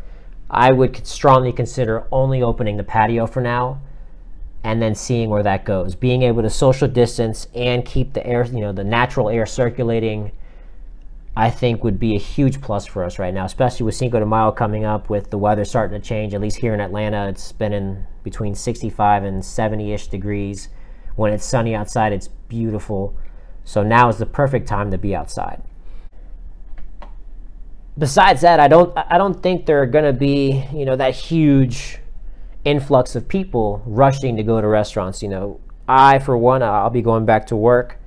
I 0.50 0.72
would 0.72 1.06
strongly 1.06 1.52
consider 1.52 2.06
only 2.12 2.42
opening 2.42 2.78
the 2.78 2.84
patio 2.84 3.28
for 3.28 3.42
now 3.42 3.82
and 4.64 4.82
then 4.82 4.96
seeing 4.96 5.30
where 5.30 5.44
that 5.44 5.66
goes. 5.66 5.96
Being 5.96 6.22
able 6.24 6.42
to 6.44 6.50
social 6.50 6.88
distance 6.88 7.48
and 7.54 7.86
keep 7.86 8.14
the 8.14 8.26
air, 8.26 8.46
you 8.46 8.62
know, 8.62 8.72
the 8.72 8.84
natural 8.84 9.30
air 9.30 9.46
circulating 9.46 10.32
I 11.36 11.50
think 11.50 11.84
would 11.84 12.00
be 12.00 12.16
a 12.16 12.20
huge 12.20 12.62
plus 12.62 12.86
for 12.86 13.04
us 13.04 13.18
right 13.18 13.34
now, 13.34 13.46
especially 13.46 13.86
with 13.86 13.96
Cinco 13.96 14.20
de 14.20 14.26
Mayo 14.26 14.52
coming 14.52 14.86
up 14.86 15.10
with 15.10 15.32
the 15.32 15.38
weather 15.38 15.66
starting 15.66 16.00
to 16.00 16.06
change. 16.06 16.34
At 16.36 16.42
least 16.42 16.58
here 16.58 16.76
in 16.76 16.80
Atlanta, 16.80 17.28
it's 17.28 17.52
been 17.52 17.74
in 17.74 18.06
between 18.22 18.54
65 18.54 19.24
and 19.24 19.44
70 19.44 19.94
ish 19.94 20.08
degrees. 20.08 20.70
When 21.16 21.34
it's 21.34 21.46
sunny 21.46 21.74
outside, 21.74 22.14
it's 22.14 22.28
beautiful. 22.28 23.18
So 23.64 23.82
now 23.82 24.10
is 24.10 24.18
the 24.18 24.28
perfect 24.28 24.68
time 24.68 24.92
to 24.92 24.98
be 24.98 25.16
outside. 25.16 25.64
Besides 27.98 28.42
that, 28.42 28.60
I 28.60 28.68
don't 28.68 28.96
I 28.96 29.18
don't 29.18 29.42
think 29.42 29.66
there 29.66 29.82
are 29.82 29.88
going 29.88 30.06
to 30.06 30.14
be, 30.14 30.66
you 30.74 30.86
know, 30.86 30.96
that 30.96 31.16
huge 31.16 32.00
influx 32.64 33.16
of 33.16 33.28
people 33.28 33.84
rushing 33.86 34.36
to 34.38 34.44
go 34.44 34.62
to 34.62 34.68
restaurants, 34.68 35.24
you 35.24 35.30
know. 35.30 35.60
I 35.88 36.20
for 36.20 36.38
one, 36.38 36.64
I'll 36.64 36.90
be 36.90 37.02
going 37.02 37.26
back 37.26 37.48
to 37.48 37.56
work 37.56 38.00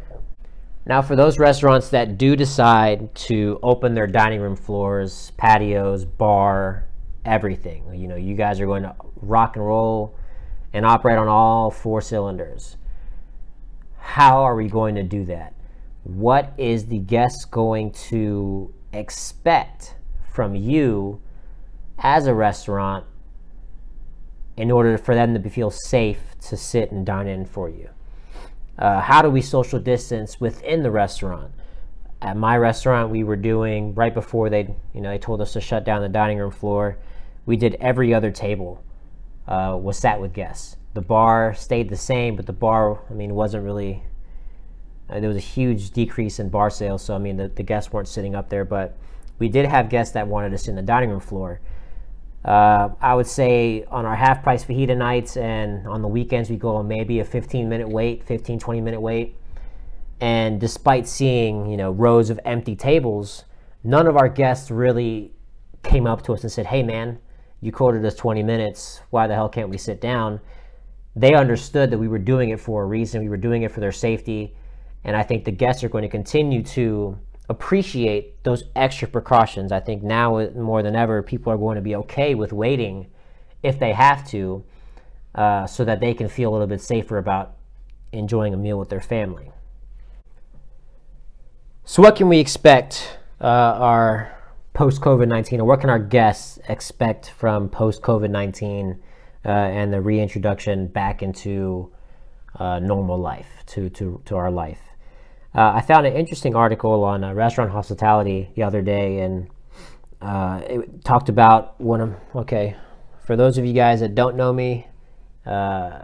now, 0.88 1.02
for 1.02 1.16
those 1.16 1.40
restaurants 1.40 1.88
that 1.88 2.16
do 2.16 2.36
decide 2.36 3.12
to 3.16 3.58
open 3.60 3.94
their 3.94 4.06
dining 4.06 4.40
room 4.40 4.54
floors, 4.54 5.32
patios, 5.36 6.04
bar, 6.04 6.86
everything, 7.24 7.92
you 7.92 8.06
know, 8.06 8.14
you 8.14 8.36
guys 8.36 8.60
are 8.60 8.66
going 8.66 8.84
to 8.84 8.94
rock 9.20 9.56
and 9.56 9.66
roll 9.66 10.16
and 10.72 10.86
operate 10.86 11.18
on 11.18 11.26
all 11.26 11.72
four 11.72 12.00
cylinders. 12.00 12.76
How 13.98 14.44
are 14.44 14.54
we 14.54 14.68
going 14.68 14.94
to 14.94 15.02
do 15.02 15.24
that? 15.24 15.54
What 16.04 16.52
is 16.56 16.86
the 16.86 16.98
guest 16.98 17.50
going 17.50 17.90
to 18.10 18.72
expect 18.92 19.96
from 20.30 20.54
you 20.54 21.20
as 21.98 22.28
a 22.28 22.34
restaurant 22.34 23.04
in 24.56 24.70
order 24.70 24.96
for 24.96 25.16
them 25.16 25.34
to 25.34 25.50
feel 25.50 25.72
safe 25.72 26.20
to 26.42 26.56
sit 26.56 26.92
and 26.92 27.04
dine 27.04 27.26
in 27.26 27.44
for 27.44 27.68
you? 27.68 27.88
Uh, 28.78 29.00
how 29.00 29.22
do 29.22 29.30
we 29.30 29.40
social 29.40 29.78
distance 29.78 30.40
within 30.40 30.82
the 30.82 30.90
restaurant? 30.90 31.52
At 32.20 32.36
my 32.36 32.56
restaurant, 32.56 33.10
we 33.10 33.24
were 33.24 33.36
doing 33.36 33.94
right 33.94 34.12
before 34.12 34.50
they, 34.50 34.74
you 34.94 35.00
know, 35.00 35.10
they 35.10 35.18
told 35.18 35.40
us 35.40 35.52
to 35.54 35.60
shut 35.60 35.84
down 35.84 36.02
the 36.02 36.08
dining 36.08 36.38
room 36.38 36.50
floor. 36.50 36.98
We 37.44 37.56
did 37.56 37.74
every 37.76 38.12
other 38.12 38.30
table 38.30 38.82
uh, 39.46 39.78
was 39.80 39.98
sat 39.98 40.20
with 40.20 40.32
guests. 40.32 40.76
The 40.94 41.02
bar 41.02 41.54
stayed 41.54 41.88
the 41.88 41.96
same, 41.96 42.36
but 42.36 42.46
the 42.46 42.52
bar, 42.52 43.00
I 43.10 43.12
mean, 43.12 43.34
wasn't 43.34 43.64
really. 43.64 44.02
Uh, 45.08 45.20
there 45.20 45.28
was 45.28 45.36
a 45.36 45.40
huge 45.40 45.90
decrease 45.90 46.38
in 46.40 46.48
bar 46.48 46.68
sales, 46.68 47.02
so 47.04 47.14
I 47.14 47.18
mean, 47.18 47.36
the, 47.36 47.48
the 47.48 47.62
guests 47.62 47.92
weren't 47.92 48.08
sitting 48.08 48.34
up 48.34 48.48
there, 48.48 48.64
but 48.64 48.96
we 49.38 49.48
did 49.48 49.66
have 49.66 49.88
guests 49.88 50.14
that 50.14 50.26
wanted 50.26 50.50
to 50.50 50.58
sit 50.58 50.70
in 50.70 50.76
the 50.76 50.82
dining 50.82 51.10
room 51.10 51.20
floor. 51.20 51.60
Uh, 52.46 52.90
I 53.00 53.12
would 53.12 53.26
say 53.26 53.84
on 53.90 54.06
our 54.06 54.14
half 54.14 54.44
price 54.44 54.64
fajita 54.64 54.96
nights 54.96 55.36
and 55.36 55.86
on 55.88 56.00
the 56.00 56.06
weekends, 56.08 56.48
we 56.48 56.56
go 56.56 56.76
on 56.76 56.86
maybe 56.86 57.18
a 57.18 57.24
15 57.24 57.68
minute 57.68 57.88
wait, 57.88 58.22
15, 58.22 58.60
20 58.60 58.80
minute 58.80 59.00
wait. 59.00 59.36
And 60.20 60.60
despite 60.60 61.08
seeing, 61.08 61.68
you 61.68 61.76
know, 61.76 61.90
rows 61.90 62.30
of 62.30 62.38
empty 62.44 62.76
tables, 62.76 63.44
none 63.82 64.06
of 64.06 64.16
our 64.16 64.28
guests 64.28 64.70
really 64.70 65.32
came 65.82 66.06
up 66.06 66.22
to 66.22 66.34
us 66.34 66.42
and 66.42 66.52
said, 66.52 66.66
hey, 66.66 66.84
man, 66.84 67.18
you 67.60 67.72
quoted 67.72 68.04
us 68.04 68.14
20 68.14 68.44
minutes. 68.44 69.00
Why 69.10 69.26
the 69.26 69.34
hell 69.34 69.48
can't 69.48 69.68
we 69.68 69.76
sit 69.76 70.00
down? 70.00 70.40
They 71.16 71.34
understood 71.34 71.90
that 71.90 71.98
we 71.98 72.06
were 72.06 72.18
doing 72.18 72.50
it 72.50 72.60
for 72.60 72.84
a 72.84 72.86
reason. 72.86 73.22
We 73.22 73.28
were 73.28 73.36
doing 73.36 73.62
it 73.62 73.72
for 73.72 73.80
their 73.80 73.92
safety. 73.92 74.54
And 75.02 75.16
I 75.16 75.24
think 75.24 75.44
the 75.44 75.50
guests 75.50 75.82
are 75.82 75.88
going 75.88 76.02
to 76.02 76.08
continue 76.08 76.62
to 76.62 77.18
appreciate 77.48 78.42
those 78.44 78.64
extra 78.74 79.08
precautions. 79.08 79.72
I 79.72 79.80
think 79.80 80.02
now 80.02 80.48
more 80.50 80.82
than 80.82 80.96
ever, 80.96 81.22
people 81.22 81.52
are 81.52 81.56
going 81.56 81.76
to 81.76 81.82
be 81.82 81.94
okay 81.96 82.34
with 82.34 82.52
waiting 82.52 83.08
if 83.62 83.78
they 83.78 83.92
have 83.92 84.26
to 84.28 84.64
uh, 85.34 85.66
so 85.66 85.84
that 85.84 86.00
they 86.00 86.14
can 86.14 86.28
feel 86.28 86.50
a 86.50 86.52
little 86.52 86.66
bit 86.66 86.80
safer 86.80 87.18
about 87.18 87.56
enjoying 88.12 88.54
a 88.54 88.56
meal 88.56 88.78
with 88.78 88.88
their 88.88 89.00
family. 89.00 89.50
So, 91.84 92.02
what 92.02 92.16
can 92.16 92.28
we 92.28 92.38
expect 92.38 93.18
uh, 93.40 93.44
our 93.44 94.36
post 94.72 95.00
COVID 95.00 95.28
19, 95.28 95.60
or 95.60 95.64
what 95.64 95.80
can 95.80 95.90
our 95.90 95.98
guests 95.98 96.58
expect 96.68 97.30
from 97.30 97.68
post 97.68 98.02
COVID 98.02 98.30
19 98.30 99.00
uh, 99.44 99.48
and 99.48 99.92
the 99.92 100.00
reintroduction 100.00 100.86
back 100.88 101.22
into 101.22 101.92
uh, 102.58 102.78
normal 102.78 103.18
life, 103.18 103.62
to, 103.66 103.88
to, 103.90 104.20
to 104.24 104.36
our 104.36 104.50
life? 104.50 104.85
Uh, 105.56 105.72
I 105.76 105.80
found 105.80 106.06
an 106.06 106.12
interesting 106.12 106.54
article 106.54 107.02
on 107.02 107.24
uh, 107.24 107.32
restaurant 107.32 107.70
hospitality 107.70 108.50
the 108.56 108.62
other 108.62 108.82
day, 108.82 109.20
and 109.20 109.48
uh, 110.20 110.60
it 110.68 111.02
talked 111.02 111.30
about 111.30 111.80
one 111.80 112.02
of, 112.02 112.14
okay, 112.34 112.76
for 113.24 113.36
those 113.36 113.56
of 113.56 113.64
you 113.64 113.72
guys 113.72 114.00
that 114.00 114.14
don't 114.14 114.36
know 114.36 114.52
me, 114.52 114.86
uh, 115.46 116.02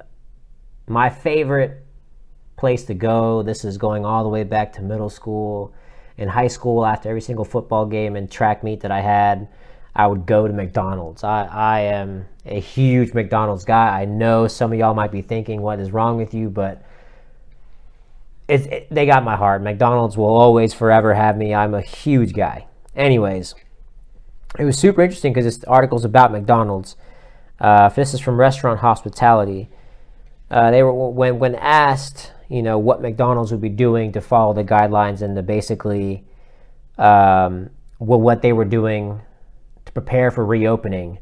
my 0.87 1.11
favorite 1.11 1.85
place 2.57 2.85
to 2.85 2.95
go, 2.95 3.43
this 3.43 3.63
is 3.63 3.77
going 3.77 4.07
all 4.07 4.23
the 4.23 4.31
way 4.31 4.43
back 4.43 4.73
to 4.73 4.81
middle 4.81 5.11
school 5.11 5.75
in 6.17 6.29
high 6.29 6.49
school 6.49 6.87
after 6.87 7.11
every 7.11 7.21
single 7.21 7.45
football 7.45 7.85
game 7.85 8.17
and 8.17 8.31
track 8.31 8.65
meet 8.65 8.81
that 8.81 8.91
I 8.91 9.03
had, 9.03 9.49
I 9.95 10.07
would 10.07 10.25
go 10.25 10.47
to 10.47 10.53
McDonald's. 10.55 11.25
I, 11.25 11.45
I 11.45 11.81
am 11.81 12.27
a 12.47 12.59
huge 12.59 13.13
McDonald's 13.13 13.67
guy. 13.67 14.01
I 14.01 14.07
know 14.07 14.49
some 14.49 14.73
of 14.73 14.79
y'all 14.79 14.95
might 14.95 15.13
be 15.13 15.21
thinking, 15.21 15.61
what 15.61 15.79
is 15.79 15.91
wrong 15.91 16.17
with 16.17 16.33
you? 16.33 16.49
But 16.49 16.87
it, 18.61 18.89
they 18.91 19.07
got 19.07 19.25
my 19.25 19.37
heart. 19.37 19.63
McDonald's 19.63 20.17
will 20.17 20.35
always 20.35 20.75
forever 20.75 21.15
have 21.15 21.37
me. 21.37 21.55
I'm 21.55 21.75
a 21.75 21.81
huge 21.81 22.35
guy. 22.35 22.67
Anyways, 22.95 23.55
it 24.59 24.65
was 24.65 24.79
super 24.79 25.03
interesting 25.03 25.33
because 25.33 25.45
this 25.45 25.65
article's 25.65 26.05
about 26.05 26.33
McDonald's. 26.33 26.97
Uh, 27.61 27.89
this 27.91 28.13
is 28.13 28.21
from 28.21 28.39
Restaurant 28.39 28.81
Hospitality. 28.81 29.71
Uh, 30.51 30.71
they 30.71 30.83
were 30.83 30.93
when 30.93 31.39
when 31.39 31.55
asked 31.55 32.33
you 32.53 32.63
know, 32.63 32.77
what 32.77 33.01
McDonald's 33.01 33.51
would 33.51 33.63
be 33.63 33.71
doing 33.71 34.13
to 34.13 34.21
follow 34.21 34.53
the 34.53 34.63
guidelines 34.63 35.23
and 35.23 35.35
to 35.37 35.43
basically 35.43 36.23
um, 36.99 37.71
well, 37.99 38.21
what 38.21 38.43
they 38.43 38.53
were 38.53 38.67
doing 38.67 39.23
to 39.87 39.93
prepare 39.93 40.31
for 40.31 40.45
reopening. 40.45 41.19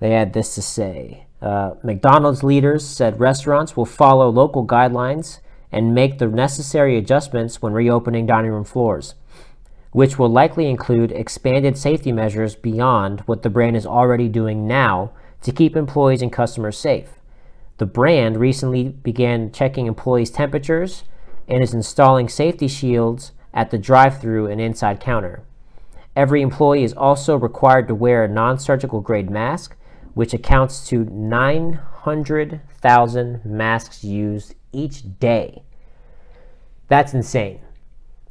They 0.00 0.12
had 0.12 0.32
this 0.32 0.54
to 0.54 0.62
say. 0.62 1.26
Uh, 1.42 1.74
McDonald's 1.84 2.42
leaders 2.42 2.86
said 2.86 3.20
restaurants 3.20 3.76
will 3.76 3.84
follow 3.84 4.30
local 4.30 4.66
guidelines 4.66 5.40
and 5.72 5.94
make 5.94 6.18
the 6.18 6.26
necessary 6.26 6.98
adjustments 6.98 7.62
when 7.62 7.72
reopening 7.72 8.26
dining 8.26 8.52
room 8.52 8.64
floors, 8.64 9.14
which 9.92 10.18
will 10.18 10.28
likely 10.28 10.68
include 10.68 11.10
expanded 11.10 11.78
safety 11.78 12.12
measures 12.12 12.54
beyond 12.54 13.20
what 13.22 13.42
the 13.42 13.50
brand 13.50 13.76
is 13.76 13.86
already 13.86 14.28
doing 14.28 14.68
now 14.68 15.10
to 15.40 15.50
keep 15.50 15.74
employees 15.74 16.22
and 16.22 16.32
customers 16.32 16.78
safe. 16.78 17.14
The 17.78 17.86
brand 17.86 18.36
recently 18.36 18.90
began 18.90 19.50
checking 19.50 19.86
employees' 19.86 20.30
temperatures 20.30 21.04
and 21.48 21.62
is 21.62 21.74
installing 21.74 22.28
safety 22.28 22.68
shields 22.68 23.32
at 23.52 23.70
the 23.70 23.78
drive 23.78 24.20
through 24.20 24.46
and 24.46 24.60
inside 24.60 25.00
counter. 25.00 25.42
Every 26.14 26.42
employee 26.42 26.84
is 26.84 26.92
also 26.92 27.36
required 27.36 27.88
to 27.88 27.94
wear 27.94 28.22
a 28.22 28.28
non 28.28 28.58
surgical 28.58 29.00
grade 29.00 29.30
mask, 29.30 29.74
which 30.14 30.34
accounts 30.34 30.86
to 30.88 31.06
900,000 31.06 33.44
masks 33.44 34.04
used 34.04 34.54
each 34.72 35.18
day. 35.18 35.62
That's 36.88 37.14
insane. 37.14 37.60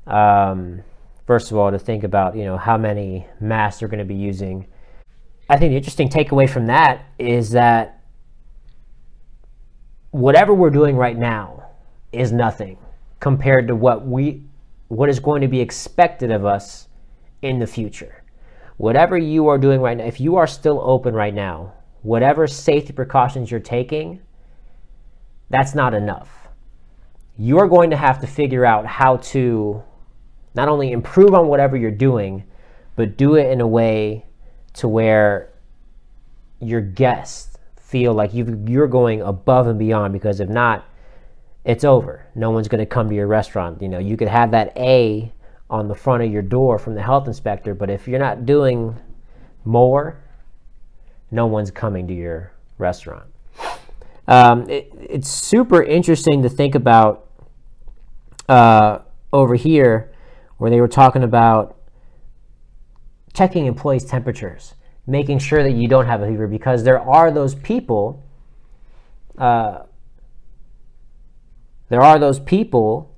Um, 0.08 0.84
first 1.26 1.52
of 1.52 1.58
all, 1.58 1.72
to 1.72 1.80
think 1.80 2.04
about 2.04 2.36
you 2.36 2.44
know 2.44 2.58
how 2.58 2.78
many 2.78 3.28
masks 3.40 3.80
they're 3.80 3.90
going 3.90 4.00
to 4.00 4.06
be 4.06 4.16
using. 4.16 4.68
I 5.50 5.58
think 5.58 5.72
the 5.72 5.78
interesting 5.78 6.10
takeaway 6.10 6.50
from 6.50 6.68
that 6.68 7.06
is 7.20 7.52
that 7.52 8.02
whatever 10.12 10.54
we're 10.54 10.70
doing 10.70 10.96
right 10.96 11.18
now 11.18 11.66
is 12.12 12.32
nothing 12.32 12.78
compared 13.20 13.68
to 13.68 13.76
what 13.76 14.06
we 14.06 14.44
what 14.90 15.10
is 15.10 15.20
going 15.20 15.42
to 15.42 15.48
be 15.48 15.62
expected 15.62 16.32
of 16.32 16.46
us 16.46 16.88
in 17.42 17.60
the 17.60 17.68
future. 17.68 18.24
Whatever 18.78 19.18
you 19.18 19.48
are 19.48 19.58
doing 19.58 19.80
right 19.80 19.98
now, 19.98 20.04
if 20.04 20.20
you 20.20 20.36
are 20.36 20.48
still 20.48 20.82
open 20.84 21.14
right 21.14 21.34
now, 21.34 21.74
whatever 22.02 22.46
safety 22.48 22.92
precautions 22.92 23.50
you're 23.50 23.60
taking, 23.60 24.20
that's 25.52 25.76
not 25.76 25.94
enough. 25.94 26.30
You're 27.38 27.68
going 27.68 27.90
to 27.90 27.98
have 27.98 28.20
to 28.22 28.28
figure 28.28 28.66
out 28.66 28.86
how 28.86 29.18
to 29.18 29.84
not 30.54 30.68
only 30.68 30.92
improve 30.92 31.34
on 31.34 31.48
whatever 31.48 31.78
you're 31.78 31.92
doing, 31.92 32.44
but 32.96 33.18
do 33.18 33.36
it 33.36 33.50
in 33.52 33.62
a 33.62 33.68
way 33.68 34.26
to 34.74 34.88
where 34.88 35.50
your 36.60 36.82
guests 36.82 37.58
feel 37.78 38.14
like 38.14 38.34
you 38.34 38.64
you're 38.68 38.88
going 38.88 39.22
above 39.22 39.68
and 39.68 39.78
beyond 39.80 40.14
because 40.14 40.40
if 40.40 40.50
not, 40.50 40.86
it's 41.66 41.84
over. 41.84 42.26
No 42.36 42.52
one's 42.52 42.68
going 42.68 42.80
to 42.80 42.86
come 42.86 43.10
to 43.10 43.16
your 43.16 43.28
restaurant. 43.28 43.82
You 43.82 43.90
know, 43.90 44.00
you 44.00 44.18
could 44.18 44.28
have 44.28 44.52
that 44.52 44.76
A 44.78 45.32
on 45.70 45.88
the 45.88 45.96
front 45.96 46.24
of 46.24 46.32
your 46.32 46.42
door 46.42 46.80
from 46.80 46.96
the 46.96 47.02
health 47.02 47.28
inspector, 47.28 47.74
but 47.74 47.90
if 47.90 48.08
you're 48.08 48.20
not 48.20 48.46
doing 48.46 48.98
more, 49.64 50.22
no 51.30 51.46
one's 51.46 51.72
coming 51.72 52.08
to 52.08 52.14
your 52.14 52.52
restaurant. 52.78 53.31
Um, 54.32 54.70
it, 54.70 54.94
it's 54.98 55.28
super 55.28 55.84
interesting 55.84 56.42
to 56.44 56.50
think 56.50 56.74
about 56.74 57.28
uh, 58.48 59.00
over 59.34 59.56
here 59.56 60.14
where 60.58 60.72
they 60.72 60.80
were 60.80 60.88
talking 60.88 61.22
about 61.22 61.78
checking 63.34 63.66
employees' 63.66 64.06
temperatures 64.06 64.76
making 65.06 65.40
sure 65.40 65.64
that 65.64 65.74
you 65.74 65.86
don't 65.90 66.06
have 66.06 66.22
a 66.22 66.28
fever 66.28 66.48
because 66.48 66.86
there 66.86 67.02
are 67.02 67.30
those 67.30 67.56
people 67.56 68.24
uh, 69.38 69.80
there 71.90 72.02
are 72.02 72.18
those 72.18 72.40
people 72.40 73.14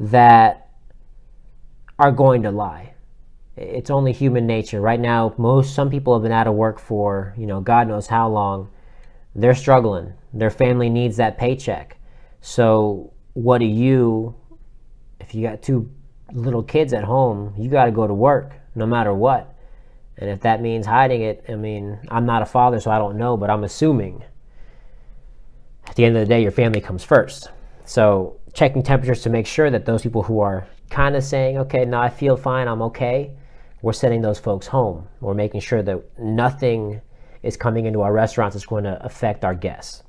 that 0.00 0.70
are 2.00 2.10
going 2.10 2.42
to 2.42 2.50
lie. 2.50 2.94
It's 3.56 3.90
only 3.90 4.12
human 4.12 4.44
nature. 4.44 4.80
Right 4.80 4.98
now 4.98 5.34
most 5.38 5.72
some 5.72 5.88
people 5.88 6.14
have 6.14 6.24
been 6.24 6.32
out 6.32 6.48
of 6.48 6.54
work 6.54 6.80
for 6.80 7.32
you 7.38 7.46
know 7.46 7.60
god 7.60 7.86
knows 7.86 8.08
how 8.08 8.28
long. 8.28 8.70
They're 9.36 9.54
struggling 9.54 10.14
their 10.38 10.50
family 10.50 10.88
needs 10.88 11.16
that 11.16 11.38
paycheck 11.38 11.96
so 12.40 13.12
what 13.34 13.58
do 13.58 13.66
you 13.66 14.34
if 15.20 15.34
you 15.34 15.46
got 15.46 15.62
two 15.62 15.90
little 16.32 16.62
kids 16.62 16.92
at 16.92 17.04
home 17.04 17.54
you 17.56 17.70
got 17.70 17.86
to 17.86 17.90
go 17.90 18.06
to 18.06 18.14
work 18.14 18.52
no 18.74 18.86
matter 18.86 19.12
what 19.12 19.54
and 20.18 20.28
if 20.28 20.40
that 20.40 20.60
means 20.60 20.84
hiding 20.84 21.22
it, 21.22 21.44
I 21.48 21.54
mean, 21.54 21.98
I'm 22.08 22.26
not 22.26 22.42
a 22.42 22.46
father, 22.46 22.80
so 22.80 22.90
I 22.90 22.98
don't 22.98 23.16
know, 23.16 23.36
but 23.36 23.50
I'm 23.50 23.62
assuming 23.62 24.24
at 25.86 25.94
the 25.94 26.04
end 26.04 26.16
of 26.16 26.20
the 26.20 26.26
day, 26.26 26.42
your 26.42 26.50
family 26.50 26.80
comes 26.80 27.04
first. 27.04 27.50
So 27.84 28.40
checking 28.52 28.82
temperatures 28.82 29.22
to 29.22 29.30
make 29.30 29.46
sure 29.46 29.70
that 29.70 29.86
those 29.86 30.02
people 30.02 30.24
who 30.24 30.40
are 30.40 30.66
kind 30.90 31.14
of 31.14 31.22
saying, 31.22 31.56
okay, 31.58 31.84
no, 31.84 32.00
I 32.00 32.08
feel 32.08 32.36
fine, 32.36 32.66
I'm 32.66 32.82
okay, 32.82 33.30
we're 33.80 33.92
sending 33.92 34.20
those 34.20 34.40
folks 34.40 34.66
home. 34.66 35.06
We're 35.20 35.34
making 35.34 35.60
sure 35.60 35.82
that 35.82 36.18
nothing 36.18 37.00
is 37.44 37.56
coming 37.56 37.86
into 37.86 38.02
our 38.02 38.12
restaurants 38.12 38.54
that's 38.54 38.66
going 38.66 38.84
to 38.84 39.02
affect 39.04 39.44
our 39.44 39.54
guests. 39.54 40.02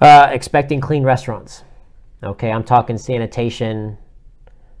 Uh, 0.00 0.28
expecting 0.30 0.80
clean 0.80 1.02
restaurants. 1.02 1.64
Okay, 2.22 2.52
I'm 2.52 2.62
talking 2.62 2.98
sanitation 2.98 3.98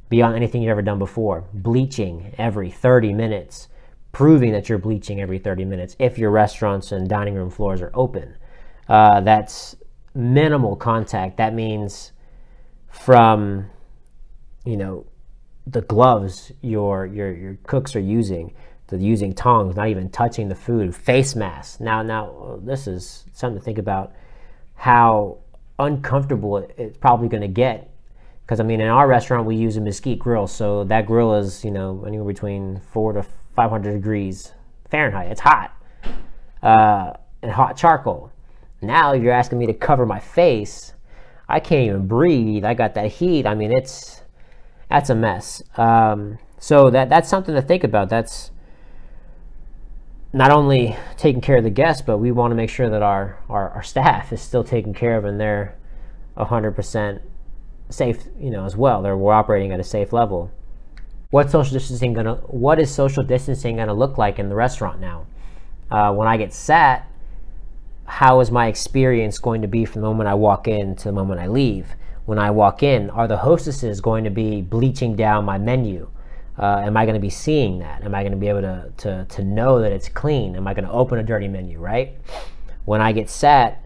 beyond 0.08 0.36
anything 0.36 0.62
you've 0.62 0.70
ever 0.70 0.82
done 0.82 0.98
before. 0.98 1.44
Bleaching 1.52 2.34
every 2.38 2.70
30 2.70 3.12
minutes, 3.14 3.68
proving 4.12 4.52
that 4.52 4.68
you're 4.68 4.78
bleaching 4.78 5.20
every 5.20 5.38
30 5.38 5.64
minutes 5.64 5.96
if 5.98 6.18
your 6.18 6.30
restaurants 6.30 6.92
and 6.92 7.08
dining 7.08 7.34
room 7.34 7.50
floors 7.50 7.80
are 7.80 7.90
open. 7.94 8.36
Uh, 8.88 9.20
that's 9.20 9.74
minimal 10.14 10.76
contact. 10.76 11.36
That 11.36 11.52
means 11.52 12.12
from, 12.88 13.68
you 14.64 14.76
know, 14.76 15.06
the 15.66 15.82
gloves 15.82 16.52
your 16.62 17.04
your 17.04 17.32
your 17.32 17.58
cooks 17.64 17.94
are 17.94 18.00
using, 18.00 18.54
the 18.86 18.96
using 18.96 19.34
tongs, 19.34 19.76
not 19.76 19.88
even 19.88 20.08
touching 20.08 20.48
the 20.48 20.54
food, 20.54 20.94
face 20.94 21.34
masks. 21.34 21.80
Now 21.80 22.02
now 22.02 22.58
this 22.62 22.86
is 22.86 23.26
something 23.32 23.58
to 23.58 23.64
think 23.64 23.78
about 23.78 24.12
how 24.78 25.38
uncomfortable 25.78 26.56
it's 26.76 26.96
probably 26.96 27.28
going 27.28 27.42
to 27.42 27.48
get 27.48 27.90
because 28.48 28.60
I 28.60 28.62
mean 28.62 28.80
in 28.80 28.88
our 28.88 29.06
restaurant 29.06 29.44
we 29.44 29.56
use 29.56 29.76
a 29.76 29.80
mesquite 29.80 30.18
grill, 30.18 30.46
so 30.46 30.84
that 30.84 31.04
grill 31.04 31.34
is 31.34 31.64
you 31.64 31.70
know 31.70 32.04
anywhere 32.06 32.32
between 32.32 32.80
four 32.92 33.12
to 33.12 33.22
500 33.54 33.92
degrees 33.92 34.52
Fahrenheit. 34.90 35.30
It's 35.30 35.40
hot, 35.40 35.76
uh, 36.62 37.12
and 37.42 37.52
hot 37.52 37.76
charcoal. 37.76 38.32
Now 38.80 39.12
you're 39.12 39.34
asking 39.34 39.58
me 39.58 39.66
to 39.66 39.74
cover 39.74 40.06
my 40.06 40.20
face. 40.20 40.94
I 41.48 41.60
can't 41.60 41.88
even 41.88 42.06
breathe. 42.06 42.64
I 42.64 42.72
got 42.72 42.94
that 42.94 43.10
heat. 43.12 43.46
I 43.46 43.54
mean 43.54 43.72
it's 43.72 44.22
that's 44.88 45.10
a 45.10 45.14
mess. 45.14 45.62
Um, 45.76 46.38
so 46.58 46.88
that 46.88 47.10
that's 47.10 47.28
something 47.28 47.54
to 47.54 47.62
think 47.62 47.84
about. 47.84 48.08
That's 48.08 48.50
not 50.32 50.50
only 50.50 50.96
taking 51.16 51.40
care 51.40 51.56
of 51.56 51.64
the 51.64 51.70
guests, 51.70 52.02
but 52.02 52.18
we 52.18 52.30
want 52.30 52.50
to 52.50 52.54
make 52.54 52.70
sure 52.70 52.90
that 52.90 53.02
our, 53.02 53.38
our, 53.48 53.70
our 53.70 53.82
staff 53.82 54.32
is 54.32 54.42
still 54.42 54.64
taken 54.64 54.92
care 54.92 55.16
of 55.16 55.24
and 55.24 55.40
they're 55.40 55.76
100% 56.36 57.20
safe, 57.90 58.24
you 58.38 58.50
know, 58.50 58.64
as 58.64 58.76
well. 58.76 59.02
They're 59.02 59.16
we're 59.16 59.32
operating 59.32 59.72
at 59.72 59.80
a 59.80 59.84
safe 59.84 60.12
level. 60.12 60.50
What 61.30 61.50
social 61.50 61.74
distancing 61.74 62.14
gonna? 62.14 62.36
What 62.46 62.78
is 62.78 62.90
social 62.90 63.22
distancing 63.22 63.76
gonna 63.76 63.92
look 63.92 64.16
like 64.16 64.38
in 64.38 64.48
the 64.48 64.54
restaurant 64.54 64.98
now? 64.98 65.26
Uh, 65.90 66.12
when 66.12 66.26
I 66.28 66.36
get 66.36 66.54
sat, 66.54 67.06
how 68.04 68.40
is 68.40 68.50
my 68.50 68.66
experience 68.66 69.38
going 69.38 69.62
to 69.62 69.68
be 69.68 69.84
from 69.84 70.00
the 70.00 70.08
moment 70.08 70.28
I 70.28 70.34
walk 70.34 70.68
in 70.68 70.96
to 70.96 71.04
the 71.04 71.12
moment 71.12 71.40
I 71.40 71.46
leave? 71.46 71.94
When 72.24 72.38
I 72.38 72.50
walk 72.50 72.82
in, 72.82 73.10
are 73.10 73.28
the 73.28 73.38
hostesses 73.38 74.00
going 74.00 74.24
to 74.24 74.30
be 74.30 74.62
bleaching 74.62 75.16
down 75.16 75.44
my 75.44 75.58
menu? 75.58 76.08
Uh, 76.58 76.82
am 76.84 76.96
I 76.96 77.04
going 77.04 77.14
to 77.14 77.20
be 77.20 77.30
seeing 77.30 77.78
that? 77.78 78.02
Am 78.02 78.14
I 78.14 78.22
going 78.22 78.32
to 78.32 78.38
be 78.38 78.48
able 78.48 78.62
to, 78.62 78.92
to, 78.98 79.24
to 79.24 79.44
know 79.44 79.80
that 79.80 79.92
it's 79.92 80.08
clean? 80.08 80.56
Am 80.56 80.66
I 80.66 80.74
going 80.74 80.84
to 80.84 80.90
open 80.90 81.18
a 81.18 81.22
dirty 81.22 81.46
menu, 81.46 81.78
right? 81.78 82.16
When 82.84 83.00
I 83.00 83.12
get 83.12 83.30
sat, 83.30 83.84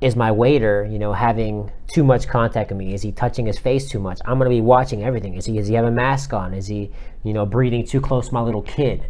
is 0.00 0.14
my 0.14 0.30
waiter, 0.30 0.86
you 0.88 0.98
know, 0.98 1.12
having 1.12 1.72
too 1.88 2.04
much 2.04 2.28
contact 2.28 2.70
with 2.70 2.78
me? 2.78 2.92
Is 2.92 3.02
he 3.02 3.12
touching 3.12 3.46
his 3.46 3.58
face 3.58 3.88
too 3.88 3.98
much? 3.98 4.20
I'm 4.26 4.38
going 4.38 4.50
to 4.50 4.54
be 4.54 4.60
watching 4.60 5.02
everything. 5.02 5.34
Is 5.34 5.46
he, 5.46 5.56
does 5.56 5.68
he 5.68 5.74
have 5.74 5.86
a 5.86 5.90
mask 5.90 6.32
on? 6.34 6.52
Is 6.52 6.66
he, 6.66 6.92
you 7.24 7.32
know, 7.32 7.46
breathing 7.46 7.86
too 7.86 8.00
close 8.00 8.28
to 8.28 8.34
my 8.34 8.42
little 8.42 8.62
kid? 8.62 9.08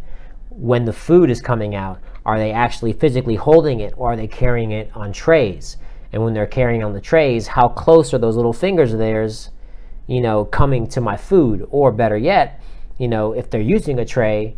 When 0.49 0.85
the 0.85 0.93
food 0.93 1.29
is 1.29 1.41
coming 1.41 1.75
out, 1.75 1.99
are 2.25 2.39
they 2.39 2.51
actually 2.51 2.93
physically 2.93 3.35
holding 3.35 3.81
it 3.81 3.93
or 3.97 4.13
are 4.13 4.15
they 4.15 4.27
carrying 4.27 4.71
it 4.71 4.91
on 4.95 5.11
trays? 5.11 5.77
And 6.11 6.23
when 6.23 6.33
they're 6.33 6.47
carrying 6.47 6.83
on 6.83 6.93
the 6.93 7.01
trays, 7.01 7.47
how 7.47 7.67
close 7.67 8.13
are 8.13 8.17
those 8.17 8.35
little 8.35 8.53
fingers 8.53 8.93
of 8.93 8.99
theirs 8.99 9.51
you 10.09 10.21
know, 10.21 10.43
coming 10.43 10.87
to 10.87 11.01
my 11.01 11.15
food? 11.15 11.67
Or 11.69 11.91
better 11.91 12.17
yet, 12.17 12.61
you 12.97 13.07
know, 13.07 13.33
if 13.33 13.49
they're 13.49 13.61
using 13.61 13.99
a 13.99 14.05
tray, 14.05 14.57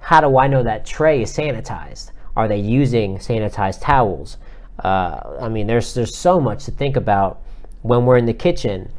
how 0.00 0.20
do 0.20 0.38
I 0.38 0.46
know 0.46 0.62
that 0.62 0.86
tray 0.86 1.22
is 1.22 1.30
sanitized? 1.30 2.12
Are 2.34 2.48
they 2.48 2.58
using 2.58 3.18
sanitized 3.18 3.82
towels? 3.82 4.38
Uh, 4.82 5.36
I 5.40 5.48
mean, 5.48 5.66
there's 5.66 5.92
there's 5.94 6.16
so 6.16 6.40
much 6.40 6.64
to 6.64 6.70
think 6.70 6.96
about 6.96 7.42
when 7.82 8.06
we're 8.06 8.16
in 8.16 8.26
the 8.26 8.32
kitchen. 8.32 8.90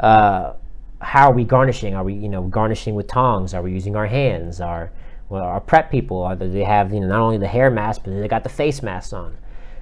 Uh, 0.00 0.54
how 1.00 1.30
are 1.30 1.34
we 1.34 1.44
garnishing? 1.44 1.94
Are 1.94 2.04
we, 2.04 2.14
you 2.14 2.28
know, 2.28 2.42
garnishing 2.44 2.94
with 2.94 3.06
tongs? 3.06 3.52
Are 3.52 3.62
we 3.62 3.72
using 3.72 3.96
our 3.96 4.06
hands? 4.06 4.60
Are 4.60 4.90
well, 5.28 5.42
our 5.42 5.60
prep 5.60 5.90
people 5.90 6.22
are 6.22 6.36
they 6.36 6.64
have 6.64 6.94
you 6.94 7.00
know 7.00 7.08
not 7.08 7.20
only 7.20 7.38
the 7.38 7.48
hair 7.48 7.70
mask 7.70 8.02
but 8.04 8.14
they 8.14 8.28
got 8.28 8.42
the 8.44 8.48
face 8.48 8.82
masks 8.82 9.12
on. 9.12 9.36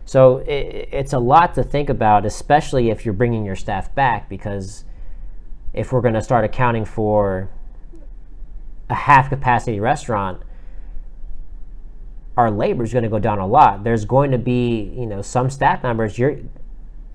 So 0.06 0.38
it, 0.38 0.88
it's 0.92 1.12
a 1.12 1.18
lot 1.18 1.54
to 1.54 1.62
think 1.62 1.88
about, 1.88 2.26
especially 2.26 2.90
if 2.90 3.04
you're 3.04 3.14
bringing 3.14 3.44
your 3.44 3.56
staff 3.56 3.94
back 3.94 4.28
because 4.28 4.84
if 5.74 5.92
we're 5.92 6.00
going 6.00 6.14
to 6.14 6.22
start 6.22 6.44
accounting 6.44 6.84
for 6.84 7.50
a 8.88 8.94
half 8.94 9.28
capacity 9.28 9.80
restaurant, 9.80 10.40
our 12.36 12.50
labor 12.50 12.84
is 12.84 12.92
going 12.92 13.02
to 13.02 13.10
go 13.10 13.18
down 13.18 13.38
a 13.38 13.46
lot. 13.46 13.84
There's 13.84 14.04
going 14.04 14.30
to 14.30 14.38
be, 14.38 14.92
you 14.96 15.06
know, 15.06 15.20
some 15.20 15.50
staff 15.50 15.82
members. 15.82 16.18
You're 16.18 16.38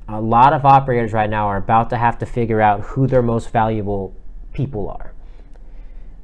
a 0.08 0.19
lot 0.19 0.54
of 0.54 0.65
operators 0.65 1.13
right 1.13 1.30
now 1.30 1.48
are 1.48 1.58
about 1.58 1.89
to 1.91 1.98
have 1.98 2.17
to 2.19 2.26
figure 2.26 2.62
out 2.62 2.82
who 2.82 3.08
their 3.08 3.22
most 3.22 3.52
valuable 3.52 4.13
people 4.54 4.89
are. 4.89 5.13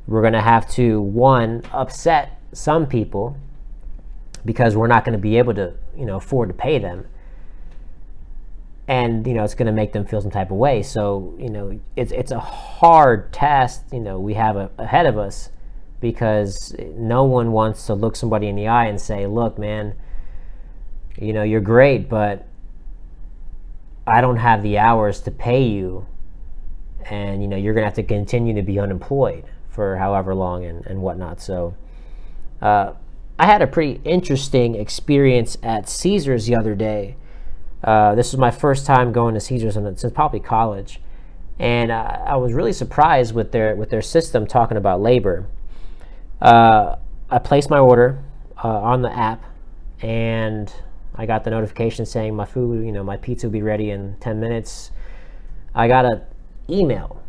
We're 0.07 0.21
going 0.21 0.33
to 0.33 0.41
have 0.41 0.69
to 0.71 1.01
one 1.01 1.63
upset 1.71 2.39
some 2.51 2.85
people 2.85 3.37
because 4.43 4.75
we're 4.75 4.87
not 4.87 5.03
going 5.03 5.13
to 5.13 5.21
be 5.21 5.37
able 5.37 5.53
to, 5.55 5.73
you 5.97 6.05
know, 6.05 6.17
afford 6.17 6.49
to 6.49 6.53
pay 6.53 6.79
them 6.79 7.05
and 8.87 9.25
you 9.25 9.33
know 9.33 9.43
it's 9.43 9.55
going 9.55 9.65
to 9.65 9.71
make 9.71 9.93
them 9.93 10.05
feel 10.05 10.21
some 10.21 10.31
type 10.31 10.51
of 10.51 10.57
way. 10.57 10.83
So 10.83 11.35
you 11.39 11.49
know 11.49 11.79
it's 11.95 12.11
it's 12.11 12.31
a 12.31 12.39
hard 12.39 13.33
task 13.33 13.83
you 13.91 13.99
know 13.99 14.19
we 14.19 14.33
have 14.35 14.55
a, 14.55 14.69
ahead 14.77 15.05
of 15.05 15.17
us 15.17 15.49
because 15.99 16.75
no 16.95 17.23
one 17.23 17.51
wants 17.51 17.85
to 17.87 17.93
look 17.93 18.15
somebody 18.15 18.47
in 18.47 18.55
the 18.55 18.67
eye 18.67 18.85
and 18.85 18.99
say 18.99 19.25
look 19.25 19.57
man 19.57 19.95
you 21.17 21.33
know 21.33 21.41
you're 21.41 21.61
great 21.61 22.09
but 22.09 22.45
i 24.05 24.19
don't 24.19 24.35
have 24.35 24.61
the 24.61 24.77
hours 24.77 25.21
to 25.21 25.31
pay 25.31 25.63
you 25.63 26.05
and 27.09 27.41
you 27.41 27.47
know 27.47 27.55
you're 27.55 27.73
going 27.73 27.81
to 27.81 27.87
have 27.87 27.95
to 27.95 28.03
continue 28.03 28.53
to 28.53 28.61
be 28.61 28.79
unemployed 28.79 29.45
for 29.69 29.97
however 29.97 30.33
long 30.33 30.63
and, 30.63 30.85
and 30.85 31.01
whatnot. 31.01 31.41
So 31.41 31.75
uh, 32.61 32.93
i 33.37 33.45
had 33.45 33.61
a 33.61 33.67
pretty 33.67 33.99
interesting 34.05 34.75
experience 34.75 35.57
at 35.61 35.89
caesars 35.89 36.45
the 36.45 36.55
other 36.55 36.73
day 36.75 37.17
uh, 37.83 38.15
this 38.15 38.31
was 38.31 38.39
my 38.39 38.51
first 38.51 38.85
time 38.85 39.11
going 39.11 39.33
to 39.33 39.39
Caesars 39.39 39.73
since 39.73 40.13
probably 40.13 40.39
college, 40.39 40.99
and 41.59 41.91
uh, 41.91 42.19
I 42.25 42.35
was 42.37 42.53
really 42.53 42.73
surprised 42.73 43.33
with 43.33 43.51
their 43.51 43.75
with 43.75 43.89
their 43.89 44.01
system 44.01 44.47
talking 44.47 44.77
about 44.77 45.01
labor. 45.01 45.45
Uh, 46.41 46.97
I 47.29 47.39
placed 47.39 47.69
my 47.69 47.79
order 47.79 48.23
uh, 48.63 48.67
on 48.67 49.01
the 49.01 49.11
app, 49.11 49.43
and 50.01 50.73
I 51.15 51.25
got 51.25 51.43
the 51.43 51.49
notification 51.49 52.05
saying 52.05 52.35
my 52.35 52.45
food, 52.45 52.85
you 52.85 52.91
know, 52.91 53.03
my 53.03 53.17
pizza 53.17 53.47
will 53.47 53.53
be 53.53 53.61
ready 53.61 53.89
in 53.89 54.17
10 54.19 54.39
minutes. 54.39 54.91
I 55.73 55.87
got 55.87 56.05
an 56.05 56.21
email. 56.69 57.21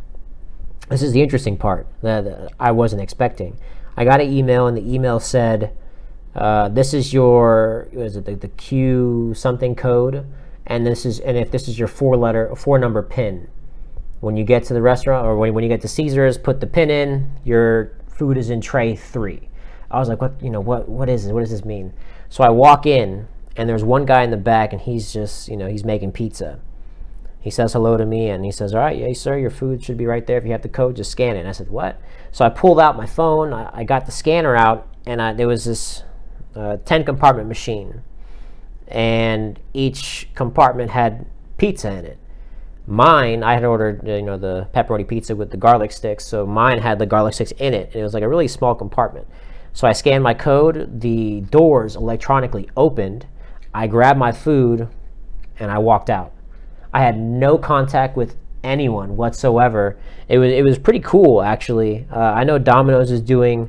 This 0.89 1.03
is 1.03 1.13
the 1.13 1.23
interesting 1.23 1.57
part 1.57 1.87
that 2.03 2.53
I 2.59 2.73
wasn't 2.73 3.03
expecting. 3.03 3.59
I 3.97 4.05
got 4.05 4.21
an 4.21 4.31
email, 4.31 4.67
and 4.67 4.77
the 4.77 4.93
email 4.93 5.21
said, 5.21 5.77
uh, 6.37 6.69
"This 6.69 6.95
is 6.95 7.13
your 7.13 7.89
is 7.93 8.17
it 8.17 8.27
the, 8.27 8.35
the 8.35 8.49
Q 8.49 9.33
something 9.35 9.75
code." 9.75 10.27
and 10.67 10.87
this 10.87 11.07
is 11.07 11.21
and 11.21 11.37
if 11.37 11.51
this 11.51 11.69
is 11.69 11.79
your 11.79 11.89
four 11.89 12.17
letter 12.17 12.55
four 12.57 12.79
number 12.79 13.03
pin. 13.03 13.49
When 14.21 14.37
you 14.37 14.45
get 14.45 14.65
to 14.65 14.75
the 14.75 14.83
restaurant 14.83 15.27
or 15.27 15.37
when, 15.37 15.55
when 15.55 15.63
you 15.63 15.69
get 15.69 15.83
to 15.83 15.89
caesars 15.89 16.39
put 16.39 16.61
the 16.61 16.67
pin 16.67 16.91
in 16.91 17.31
your 17.45 17.93
food 18.09 18.37
is 18.37 18.51
in 18.51 18.61
tray 18.61 18.97
three. 18.97 19.49
I 19.91 19.99
was 19.99 20.09
like 20.09 20.21
what 20.21 20.43
you 20.43 20.51
know 20.51 20.61
what 20.61 20.89
what 20.89 21.09
is 21.09 21.25
this 21.25 21.33
what 21.33 21.41
does 21.41 21.51
this 21.51 21.65
mean? 21.65 21.93
So 22.29 22.43
i 22.43 22.49
walk 22.49 22.87
in 22.87 23.29
and 23.57 23.69
there's 23.69 23.85
one 23.85 24.05
guy 24.05 24.23
in 24.23 24.31
the 24.31 24.37
back 24.37 24.73
and 24.73 24.83
he's 24.83 25.13
just 25.13 25.49
you 25.49 25.57
know 25.57 25.69
he's 25.69 25.85
making 25.85 26.13
pizza. 26.13 26.59
He 27.41 27.51
says 27.51 27.75
hello 27.75 27.97
to 27.97 28.05
me 28.05 28.29
and 28.29 28.45
he 28.45 28.51
says 28.51 28.75
all 28.75 28.81
right 28.81 28.99
yeah 28.99 29.13
sir 29.13 29.39
your 29.39 29.51
food 29.51 29.85
should 29.85 29.97
be 29.97 30.07
right 30.07 30.27
there. 30.27 30.39
If 30.39 30.45
you 30.45 30.53
have 30.53 30.63
the 30.63 30.69
code 30.69 30.97
just 30.97 31.13
scan 31.13 31.37
it. 31.37 31.41
And 31.41 31.49
i 31.49 31.53
said 31.53 31.71
what? 31.71 32.01
So 32.33 32.45
i 32.45 32.49
pulled 32.49 32.81
out 32.81 32.97
my 32.97 33.07
phone 33.07 33.53
i, 33.53 33.71
I 33.73 33.85
got 33.85 34.07
the 34.07 34.13
scanner 34.13 34.57
out 34.57 34.89
and 35.07 35.23
I, 35.23 35.33
there 35.33 35.47
was 35.47 35.67
this 35.67 36.03
uh, 36.57 36.79
10 36.85 37.05
compartment 37.05 37.49
machine 37.49 38.03
and 38.89 39.59
each 39.75 40.29
compartment 40.35 40.91
had 40.91 41.27
pizza 41.59 41.91
in 41.91 42.05
it. 42.05 42.19
Mine, 42.87 43.43
I 43.43 43.55
had 43.55 43.65
ordered, 43.65 44.07
you 44.07 44.23
know, 44.23 44.37
the 44.37 44.69
pepperoni 44.73 45.07
pizza 45.07 45.35
with 45.35 45.51
the 45.51 45.57
garlic 45.57 45.91
sticks, 45.91 46.25
so 46.25 46.47
mine 46.47 46.79
had 46.79 46.99
the 46.99 47.07
garlic 47.07 47.35
sticks 47.35 47.51
in 47.53 47.75
it. 47.75 47.89
And 47.89 47.97
it 47.97 48.03
was 48.03 48.15
like 48.15 48.23
a 48.23 48.29
really 48.29 48.47
small 48.47 48.75
compartment. 48.75 49.27
So 49.73 49.89
I 49.89 49.93
scanned 49.93 50.23
my 50.23 50.35
code, 50.35 51.01
the 51.01 51.41
doors 51.43 51.97
electronically 51.97 52.71
opened. 52.77 53.27
I 53.75 53.89
grabbed 53.89 54.19
my 54.19 54.33
food 54.33 54.89
and 55.59 55.71
I 55.71 55.79
walked 55.79 56.09
out. 56.09 56.33
I 56.95 57.03
had 57.03 57.19
no 57.19 57.59
contact 57.59 58.17
with 58.17 58.37
anyone 58.65 59.17
whatsoever. 59.17 59.99
It 60.29 60.39
was 60.39 60.51
it 60.51 60.65
was 60.65 60.79
pretty 60.79 61.01
cool 61.01 61.43
actually. 61.43 62.07
Uh, 62.11 62.19
I 62.19 62.45
know 62.45 62.59
Domino's 62.59 63.11
is 63.11 63.21
doing 63.21 63.69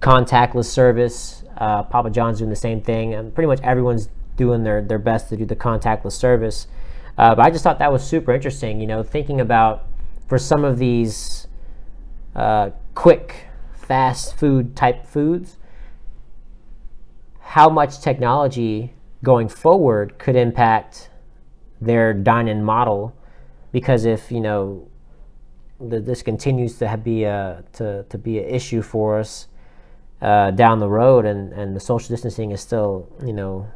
contactless 0.00 0.66
service. 0.66 1.41
Uh, 1.62 1.84
Papa 1.84 2.10
John's 2.10 2.38
doing 2.38 2.50
the 2.50 2.56
same 2.56 2.80
thing, 2.80 3.14
and 3.14 3.32
pretty 3.32 3.46
much 3.46 3.60
everyone's 3.62 4.08
doing 4.36 4.64
their, 4.64 4.82
their 4.82 4.98
best 4.98 5.28
to 5.28 5.36
do 5.36 5.44
the 5.44 5.54
contactless 5.54 6.10
service. 6.10 6.66
Uh, 7.16 7.36
but 7.36 7.46
I 7.46 7.50
just 7.50 7.62
thought 7.62 7.78
that 7.78 7.92
was 7.92 8.02
super 8.02 8.32
interesting, 8.32 8.80
you 8.80 8.86
know, 8.88 9.04
thinking 9.04 9.40
about 9.40 9.86
for 10.26 10.38
some 10.38 10.64
of 10.64 10.80
these 10.80 11.46
uh, 12.34 12.70
quick, 12.96 13.46
fast 13.74 14.36
food 14.36 14.74
type 14.74 15.06
foods, 15.06 15.56
how 17.38 17.68
much 17.68 18.00
technology 18.00 18.94
going 19.22 19.48
forward 19.48 20.18
could 20.18 20.34
impact 20.34 21.10
their 21.80 22.12
dine-in 22.12 22.64
model 22.64 23.14
because 23.70 24.04
if 24.04 24.32
you 24.32 24.40
know 24.40 24.88
the, 25.78 26.00
this 26.00 26.22
continues 26.22 26.78
to 26.78 26.96
be 26.96 27.22
a 27.22 27.62
to, 27.72 28.04
to 28.08 28.18
be 28.18 28.40
an 28.40 28.48
issue 28.48 28.82
for 28.82 29.20
us 29.20 29.46
uh, 30.22 30.52
down 30.52 30.78
the 30.78 30.88
road 30.88 31.26
and, 31.26 31.52
and 31.52 31.74
the 31.74 31.80
social 31.80 32.08
distancing 32.08 32.52
is 32.52 32.60
still 32.60 33.08
you 33.26 33.32
know 33.32 33.66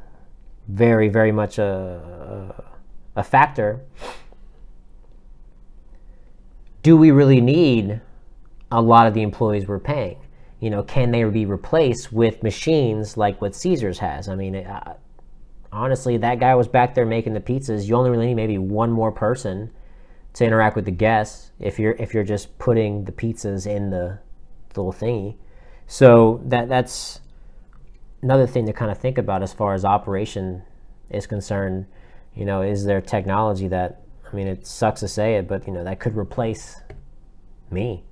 very 0.69 1.09
very 1.09 1.33
much 1.33 1.59
a, 1.59 2.55
a, 3.17 3.21
a 3.21 3.25
factor. 3.25 3.81
Do 6.83 6.97
we 6.97 7.11
really 7.11 7.41
need 7.41 8.01
a 8.71 8.81
lot 8.81 9.09
of 9.09 9.15
the 9.15 9.23
employees 9.23 9.67
we're 9.67 9.81
paying? 9.81 10.19
You 10.61 10.71
know 10.71 10.85
can 10.85 11.11
they 11.11 11.25
be 11.25 11.47
replaced 11.47 12.13
with 12.13 12.43
machines 12.45 13.17
like 13.17 13.41
what 13.41 13.57
caesars 13.57 13.99
has? 13.99 14.29
I 14.29 14.37
mean 14.37 14.67
honestly 15.73 16.17
that 16.19 16.39
guy 16.39 16.55
was 16.55 16.69
back 16.69 16.95
there 16.95 17.05
making 17.05 17.35
the 17.35 17.41
pizzas. 17.41 17.89
You 17.89 17.97
only 17.97 18.11
really 18.11 18.29
need 18.29 18.35
maybe 18.35 18.59
one 18.59 18.93
more 18.93 19.11
person 19.11 19.73
to 20.35 20.45
interact 20.45 20.77
with 20.77 20.85
the 20.85 20.93
guests 20.93 21.51
if 21.59 21.77
you're 21.81 21.97
if 21.99 22.15
you're 22.15 22.23
just 22.23 22.57
putting 22.59 23.05
the 23.05 23.13
pizzas 23.13 23.67
in 23.67 23.91
the 23.91 24.21
little 24.77 24.93
thingy. 24.93 25.39
So 25.87 26.41
that 26.45 26.69
that's 26.69 27.21
another 28.23 28.47
thing 28.47 28.67
to 28.67 28.73
kind 28.73 28.91
of 28.91 28.99
think 28.99 29.19
about 29.19 29.43
as 29.43 29.53
far 29.53 29.75
as 29.75 29.85
operation 29.85 30.63
is 31.11 31.27
concerned. 31.27 31.87
You 32.35 32.45
know, 32.45 32.63
is 32.63 32.85
there 32.85 33.01
technology 33.01 33.69
that 33.69 34.03
I 34.31 34.35
mean 34.35 34.47
it 34.47 34.67
sucks 34.67 35.01
to 35.01 35.09
say 35.09 35.37
it, 35.37 35.49
but 35.49 35.67
you 35.67 35.73
know, 35.73 35.85
that 35.85 36.01
could 36.01 36.17
replace 36.17 36.81
me. 37.71 38.05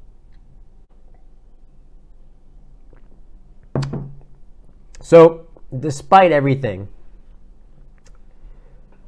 So, 5.01 5.47
despite 5.79 6.33
everything, 6.33 6.89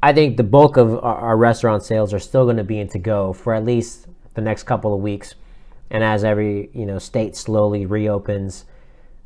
I 0.03 0.13
think 0.13 0.37
the 0.37 0.43
bulk 0.43 0.77
of 0.77 0.93
our, 0.93 1.17
our 1.17 1.37
restaurant 1.39 1.85
sales 1.85 2.13
are 2.13 2.19
still 2.19 2.45
going 2.45 2.59
to 2.59 2.65
be 2.65 2.79
in 2.79 2.89
to 2.89 2.99
go 2.99 3.33
for 3.33 3.55
at 3.55 3.65
least 3.65 4.07
the 4.35 4.43
next 4.43 4.65
couple 4.65 4.93
of 4.93 5.01
weeks. 5.01 5.35
And 5.91 6.03
as 6.03 6.25
every 6.25 6.71
you 6.73 6.87
know 6.87 6.99
state 6.99 7.37
slowly 7.37 7.87
reopens, 7.87 8.65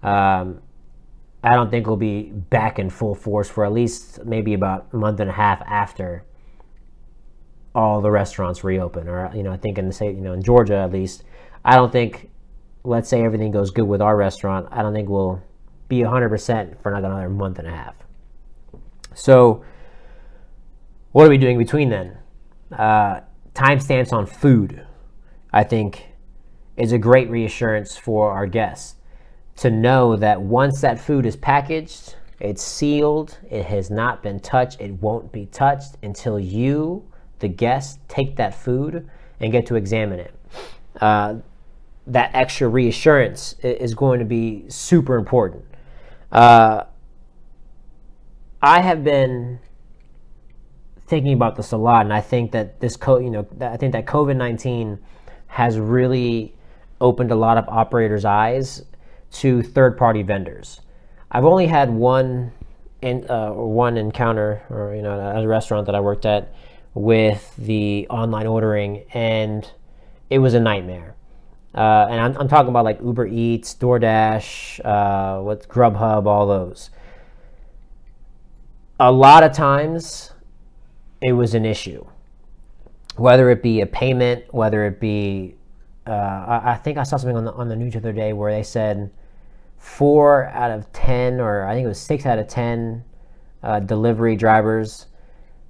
um, 0.02 0.60
I 1.42 1.54
don't 1.54 1.70
think 1.70 1.86
we'll 1.86 1.96
be 1.96 2.24
back 2.24 2.78
in 2.78 2.90
full 2.90 3.14
force 3.14 3.48
for 3.48 3.64
at 3.64 3.72
least 3.72 4.24
maybe 4.24 4.54
about 4.54 4.88
a 4.92 4.96
month 4.96 5.20
and 5.20 5.30
a 5.30 5.32
half 5.32 5.62
after 5.62 6.24
all 7.74 8.00
the 8.00 8.10
restaurants 8.10 8.62
reopen. 8.62 9.08
Or 9.08 9.30
you 9.34 9.42
know, 9.42 9.52
I 9.52 9.56
think 9.56 9.78
in 9.78 9.86
the 9.86 9.92
state, 9.92 10.14
you 10.14 10.22
know, 10.22 10.32
in 10.32 10.42
Georgia 10.42 10.76
at 10.76 10.92
least, 10.92 11.24
I 11.64 11.76
don't 11.76 11.92
think. 11.92 12.28
Let's 12.82 13.10
say 13.10 13.22
everything 13.22 13.50
goes 13.50 13.70
good 13.70 13.84
with 13.84 14.00
our 14.00 14.16
restaurant. 14.16 14.66
I 14.70 14.80
don't 14.80 14.94
think 14.94 15.10
we'll 15.10 15.42
be 15.86 15.98
100% 15.98 16.80
for 16.80 16.94
another 16.94 17.28
month 17.28 17.58
and 17.58 17.68
a 17.68 17.70
half. 17.70 17.94
So 19.14 19.62
what 21.12 21.26
are 21.26 21.28
we 21.28 21.38
doing 21.38 21.58
between 21.58 21.90
then? 21.90 22.16
Uh, 22.72 23.20
timestamps 23.54 24.12
on 24.12 24.26
food, 24.26 24.86
I 25.52 25.64
think, 25.64 26.06
is 26.80 26.92
a 26.92 26.98
great 26.98 27.28
reassurance 27.28 27.96
for 27.96 28.30
our 28.32 28.46
guests 28.46 28.96
to 29.56 29.70
know 29.70 30.16
that 30.16 30.40
once 30.40 30.80
that 30.80 30.98
food 30.98 31.26
is 31.26 31.36
packaged, 31.36 32.16
it's 32.38 32.62
sealed, 32.62 33.38
it 33.50 33.66
has 33.66 33.90
not 33.90 34.22
been 34.22 34.40
touched, 34.40 34.80
it 34.80 34.92
won't 35.02 35.30
be 35.30 35.44
touched 35.46 35.96
until 36.02 36.40
you, 36.40 37.04
the 37.40 37.48
guest, 37.48 38.00
take 38.08 38.36
that 38.36 38.54
food 38.54 39.06
and 39.40 39.52
get 39.52 39.66
to 39.66 39.74
examine 39.74 40.20
it. 40.20 40.34
Uh, 41.00 41.34
that 42.06 42.30
extra 42.34 42.66
reassurance 42.66 43.56
is 43.62 43.94
going 43.94 44.18
to 44.18 44.24
be 44.24 44.64
super 44.68 45.16
important. 45.16 45.64
Uh, 46.32 46.84
I 48.62 48.80
have 48.80 49.04
been 49.04 49.58
thinking 51.06 51.34
about 51.34 51.56
this 51.56 51.72
a 51.72 51.76
lot, 51.76 52.06
and 52.06 52.12
I 52.12 52.20
think 52.20 52.52
that 52.52 52.80
this 52.80 52.96
co- 52.96 53.18
you 53.18 53.30
know, 53.30 53.46
I 53.60 53.76
think 53.76 53.92
that 53.92 54.06
COVID 54.06 54.36
nineteen 54.36 54.98
has 55.48 55.78
really 55.78 56.54
opened 57.00 57.30
a 57.30 57.36
lot 57.36 57.58
of 57.58 57.68
operators' 57.68 58.24
eyes 58.24 58.84
to 59.32 59.62
third 59.62 59.96
party 59.96 60.22
vendors. 60.22 60.80
I've 61.30 61.44
only 61.44 61.66
had 61.66 61.90
one 61.90 62.52
in 63.02 63.28
uh, 63.30 63.50
one 63.52 63.96
encounter, 63.96 64.62
or 64.68 64.94
you 64.94 65.02
know, 65.02 65.18
at 65.18 65.42
a 65.42 65.48
restaurant 65.48 65.86
that 65.86 65.94
I 65.94 66.00
worked 66.00 66.26
at 66.26 66.54
with 66.94 67.54
the 67.56 68.06
online 68.10 68.46
ordering, 68.46 69.04
and 69.12 69.70
it 70.28 70.38
was 70.38 70.54
a 70.54 70.60
nightmare. 70.60 71.14
Uh, 71.74 72.08
and 72.10 72.20
I'm, 72.20 72.36
I'm, 72.36 72.48
talking 72.48 72.68
about 72.68 72.84
like 72.84 73.00
Uber 73.00 73.28
Eats, 73.28 73.76
DoorDash, 73.76 74.84
uh, 74.84 75.40
what's 75.40 75.66
Grubhub, 75.66 76.26
all 76.26 76.48
those. 76.48 76.90
A 78.98 79.12
lot 79.12 79.44
of 79.44 79.52
times, 79.52 80.32
it 81.20 81.32
was 81.32 81.54
an 81.54 81.64
issue. 81.64 82.04
Whether 83.16 83.50
it 83.50 83.62
be 83.62 83.80
a 83.80 83.86
payment, 83.86 84.52
whether 84.52 84.84
it 84.84 84.98
be, 84.98 85.54
uh, 86.06 86.10
I, 86.10 86.72
I, 86.72 86.76
think 86.76 86.98
I 86.98 87.02
saw 87.02 87.16
something 87.16 87.36
on 87.36 87.44
the, 87.44 87.52
on 87.52 87.68
the 87.68 87.76
news 87.76 87.92
the 87.92 87.98
other 87.98 88.12
day 88.12 88.32
where 88.32 88.52
they 88.52 88.62
said 88.62 89.10
four 89.76 90.46
out 90.46 90.70
of 90.70 90.92
10, 90.92 91.40
or 91.40 91.66
I 91.66 91.74
think 91.74 91.84
it 91.84 91.88
was 91.88 92.00
six 92.00 92.26
out 92.26 92.38
of 92.38 92.48
10 92.48 93.04
uh, 93.62 93.80
delivery 93.80 94.36
drivers 94.36 95.06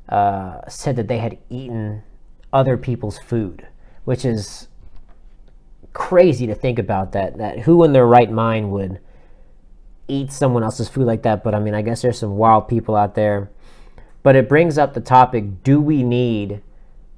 uh, 0.08 0.60
said 0.68 0.96
that 0.96 1.08
they 1.08 1.18
had 1.18 1.38
eaten 1.48 2.02
other 2.52 2.76
people's 2.76 3.18
food, 3.18 3.66
which 4.04 4.24
is 4.24 4.68
crazy 5.92 6.46
to 6.46 6.54
think 6.54 6.78
about 6.78 7.12
that. 7.12 7.38
That 7.38 7.60
who 7.60 7.82
in 7.84 7.92
their 7.92 8.06
right 8.06 8.30
mind 8.30 8.70
would 8.72 9.00
eat 10.08 10.32
someone 10.32 10.62
else's 10.62 10.88
food 10.88 11.06
like 11.06 11.22
that? 11.22 11.44
But 11.44 11.54
I 11.54 11.60
mean, 11.60 11.74
I 11.74 11.82
guess 11.82 12.02
there's 12.02 12.18
some 12.18 12.36
wild 12.36 12.68
people 12.68 12.96
out 12.96 13.14
there 13.14 13.50
but 14.22 14.36
it 14.36 14.48
brings 14.48 14.78
up 14.78 14.94
the 14.94 15.00
topic 15.00 15.62
do 15.62 15.80
we 15.80 16.02
need 16.02 16.62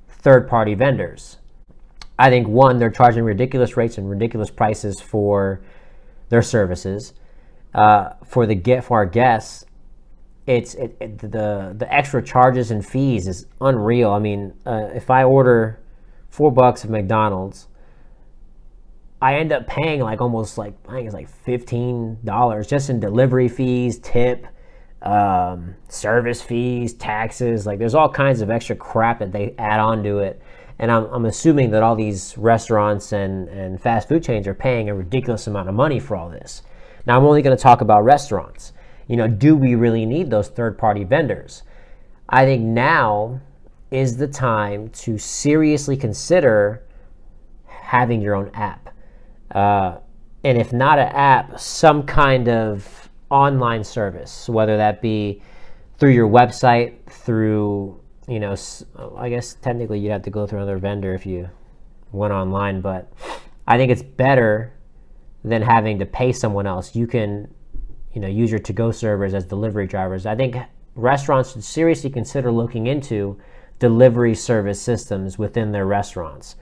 third 0.08 0.48
party 0.48 0.74
vendors? 0.74 1.38
I 2.22 2.30
think 2.30 2.46
one, 2.46 2.78
they're 2.78 2.88
charging 2.88 3.24
ridiculous 3.24 3.76
rates 3.76 3.98
and 3.98 4.08
ridiculous 4.08 4.48
prices 4.48 5.00
for 5.00 5.60
their 6.28 6.40
services. 6.40 7.14
Uh, 7.74 8.10
for 8.24 8.46
the 8.46 8.54
get 8.54 8.84
for 8.84 8.98
our 8.98 9.06
guests, 9.06 9.64
it's 10.46 10.74
it, 10.74 10.96
it, 11.00 11.18
the 11.18 11.74
the 11.76 11.92
extra 11.92 12.22
charges 12.22 12.70
and 12.70 12.86
fees 12.86 13.26
is 13.26 13.46
unreal. 13.60 14.12
I 14.12 14.20
mean, 14.20 14.54
uh, 14.64 14.90
if 14.94 15.10
I 15.10 15.24
order 15.24 15.80
four 16.30 16.52
bucks 16.52 16.84
of 16.84 16.90
McDonald's, 16.90 17.66
I 19.20 19.34
end 19.38 19.50
up 19.50 19.66
paying 19.66 20.00
like 20.00 20.20
almost 20.20 20.56
like 20.56 20.74
I 20.88 20.92
think 20.92 21.06
it's 21.06 21.14
like 21.14 21.28
fifteen 21.28 22.18
dollars 22.22 22.68
just 22.68 22.88
in 22.88 23.00
delivery 23.00 23.48
fees, 23.48 23.98
tip, 23.98 24.46
um, 25.02 25.74
service 25.88 26.40
fees, 26.40 26.94
taxes. 26.94 27.66
Like 27.66 27.80
there's 27.80 27.96
all 27.96 28.08
kinds 28.08 28.42
of 28.42 28.48
extra 28.48 28.76
crap 28.76 29.18
that 29.18 29.32
they 29.32 29.56
add 29.58 29.80
on 29.80 30.04
to 30.04 30.18
it. 30.18 30.40
And 30.82 30.90
I'm, 30.90 31.04
I'm 31.12 31.26
assuming 31.26 31.70
that 31.70 31.84
all 31.84 31.94
these 31.94 32.36
restaurants 32.36 33.12
and, 33.12 33.48
and 33.48 33.80
fast 33.80 34.08
food 34.08 34.24
chains 34.24 34.48
are 34.48 34.54
paying 34.54 34.90
a 34.90 34.94
ridiculous 34.94 35.46
amount 35.46 35.68
of 35.68 35.76
money 35.76 36.00
for 36.00 36.16
all 36.16 36.28
this. 36.28 36.62
Now, 37.06 37.16
I'm 37.16 37.24
only 37.24 37.40
going 37.40 37.56
to 37.56 37.62
talk 37.62 37.82
about 37.82 38.02
restaurants. 38.02 38.72
You 39.06 39.16
know, 39.16 39.28
do 39.28 39.54
we 39.54 39.76
really 39.76 40.04
need 40.04 40.28
those 40.28 40.48
third 40.48 40.76
party 40.76 41.04
vendors? 41.04 41.62
I 42.28 42.44
think 42.44 42.64
now 42.64 43.40
is 43.92 44.16
the 44.16 44.26
time 44.26 44.88
to 44.88 45.18
seriously 45.18 45.96
consider 45.96 46.82
having 47.66 48.20
your 48.20 48.34
own 48.34 48.50
app. 48.52 48.88
Uh, 49.52 49.98
and 50.42 50.58
if 50.58 50.72
not 50.72 50.98
an 50.98 51.08
app, 51.08 51.60
some 51.60 52.02
kind 52.02 52.48
of 52.48 53.08
online 53.30 53.84
service, 53.84 54.48
whether 54.48 54.76
that 54.76 55.00
be 55.00 55.42
through 55.98 56.10
your 56.10 56.28
website, 56.28 57.08
through, 57.08 58.01
you 58.28 58.40
know, 58.40 58.54
I 59.16 59.28
guess 59.28 59.54
technically 59.54 59.98
you'd 59.98 60.12
have 60.12 60.22
to 60.22 60.30
go 60.30 60.46
through 60.46 60.58
another 60.58 60.78
vendor 60.78 61.14
if 61.14 61.26
you 61.26 61.50
went 62.12 62.32
online, 62.32 62.80
but 62.80 63.12
I 63.66 63.76
think 63.76 63.90
it's 63.90 64.02
better 64.02 64.72
than 65.44 65.62
having 65.62 65.98
to 65.98 66.06
pay 66.06 66.32
someone 66.32 66.66
else. 66.66 66.94
You 66.94 67.06
can, 67.06 67.52
you 68.12 68.20
know, 68.20 68.28
use 68.28 68.50
your 68.50 68.60
to 68.60 68.72
go 68.72 68.92
servers 68.92 69.34
as 69.34 69.44
delivery 69.44 69.86
drivers. 69.86 70.26
I 70.26 70.36
think 70.36 70.56
restaurants 70.94 71.52
should 71.52 71.64
seriously 71.64 72.10
consider 72.10 72.52
looking 72.52 72.86
into 72.86 73.40
delivery 73.78 74.34
service 74.34 74.80
systems 74.80 75.38
within 75.38 75.72
their 75.72 75.86
restaurants. 75.86 76.56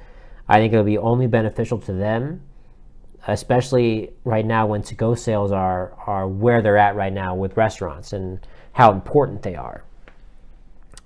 I 0.48 0.58
think 0.58 0.72
it'll 0.72 0.84
be 0.84 0.98
only 0.98 1.26
beneficial 1.26 1.78
to 1.80 1.92
them 1.92 2.42
especially 3.28 4.10
right 4.24 4.46
now 4.46 4.66
when 4.66 4.82
to-go 4.82 5.14
sales 5.14 5.52
are 5.52 5.92
are 6.06 6.26
where 6.26 6.62
they're 6.62 6.76
at 6.76 6.96
right 6.96 7.12
now 7.12 7.34
with 7.34 7.56
restaurants 7.56 8.12
and 8.12 8.46
how 8.72 8.92
important 8.92 9.42
they 9.42 9.54
are. 9.54 9.84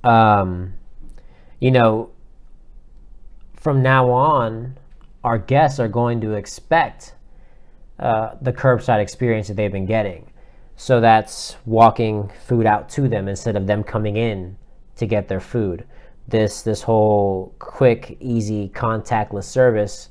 Um, 0.05 0.75
you 1.61 1.71
know, 1.71 2.11
from 3.57 3.83
now 3.83 4.11
on, 4.11 4.79
our 5.25 5.39
guests 5.39 5.81
are 5.81 5.89
going 5.89 6.21
to 6.21 6.35
expect 6.35 7.15
uh, 7.99 8.35
the 8.43 8.53
curbside 8.53 9.01
experience 9.01 9.49
that 9.49 9.55
they've 9.55 9.73
been 9.73 9.87
getting. 9.87 10.31
So 10.77 11.01
that's 11.01 11.57
walking 11.65 12.31
food 12.47 12.67
out 12.67 12.89
to 12.91 13.09
them 13.09 13.29
instead 13.29 13.57
of 13.57 13.67
them 13.67 13.83
coming 13.83 14.17
in 14.17 14.57
to 14.97 15.07
get 15.07 15.29
their 15.29 15.41
food. 15.41 15.87
This 16.27 16.63
this 16.63 16.83
whole 16.83 17.55
quick, 17.59 18.17
easy, 18.21 18.69
contactless 18.71 19.45
service 19.45 20.09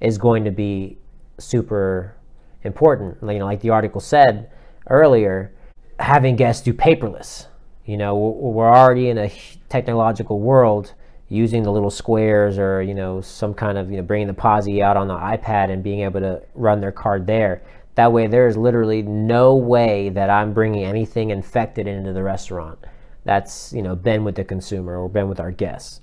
is 0.00 0.18
going 0.18 0.44
to 0.44 0.50
be 0.50 0.98
super 1.38 2.14
important. 2.62 3.18
You 3.22 3.40
know, 3.40 3.46
like 3.46 3.60
the 3.60 3.70
article 3.70 4.00
said 4.00 4.50
earlier, 4.88 5.52
having 5.98 6.36
guests 6.36 6.62
do 6.62 6.72
paperless. 6.72 7.46
You 7.86 7.96
know, 7.98 8.16
we're 8.16 8.72
already 8.72 9.08
in 9.08 9.18
a 9.18 9.30
technological 9.68 10.40
world 10.40 10.94
using 11.28 11.62
the 11.62 11.72
little 11.72 11.90
squares 11.90 12.58
or 12.58 12.82
you 12.82 12.94
know 12.94 13.20
some 13.20 13.54
kind 13.54 13.78
of 13.78 13.90
you 13.90 13.96
know 13.96 14.02
bringing 14.02 14.26
the 14.26 14.34
posi 14.34 14.82
out 14.82 14.96
on 14.96 15.08
the 15.08 15.14
iPad 15.14 15.70
and 15.70 15.82
being 15.82 16.00
able 16.00 16.20
to 16.20 16.42
run 16.54 16.80
their 16.80 16.92
card 16.92 17.26
there. 17.26 17.62
That 17.96 18.12
way, 18.12 18.26
there 18.26 18.48
is 18.48 18.56
literally 18.56 19.02
no 19.02 19.54
way 19.54 20.08
that 20.10 20.28
I'm 20.30 20.52
bringing 20.52 20.84
anything 20.84 21.30
infected 21.30 21.86
into 21.86 22.12
the 22.12 22.22
restaurant. 22.22 22.78
That's 23.24 23.72
you 23.72 23.82
know 23.82 23.94
been 23.94 24.24
with 24.24 24.36
the 24.36 24.44
consumer 24.44 24.96
or 24.96 25.08
been 25.08 25.28
with 25.28 25.40
our 25.40 25.50
guests. 25.50 26.00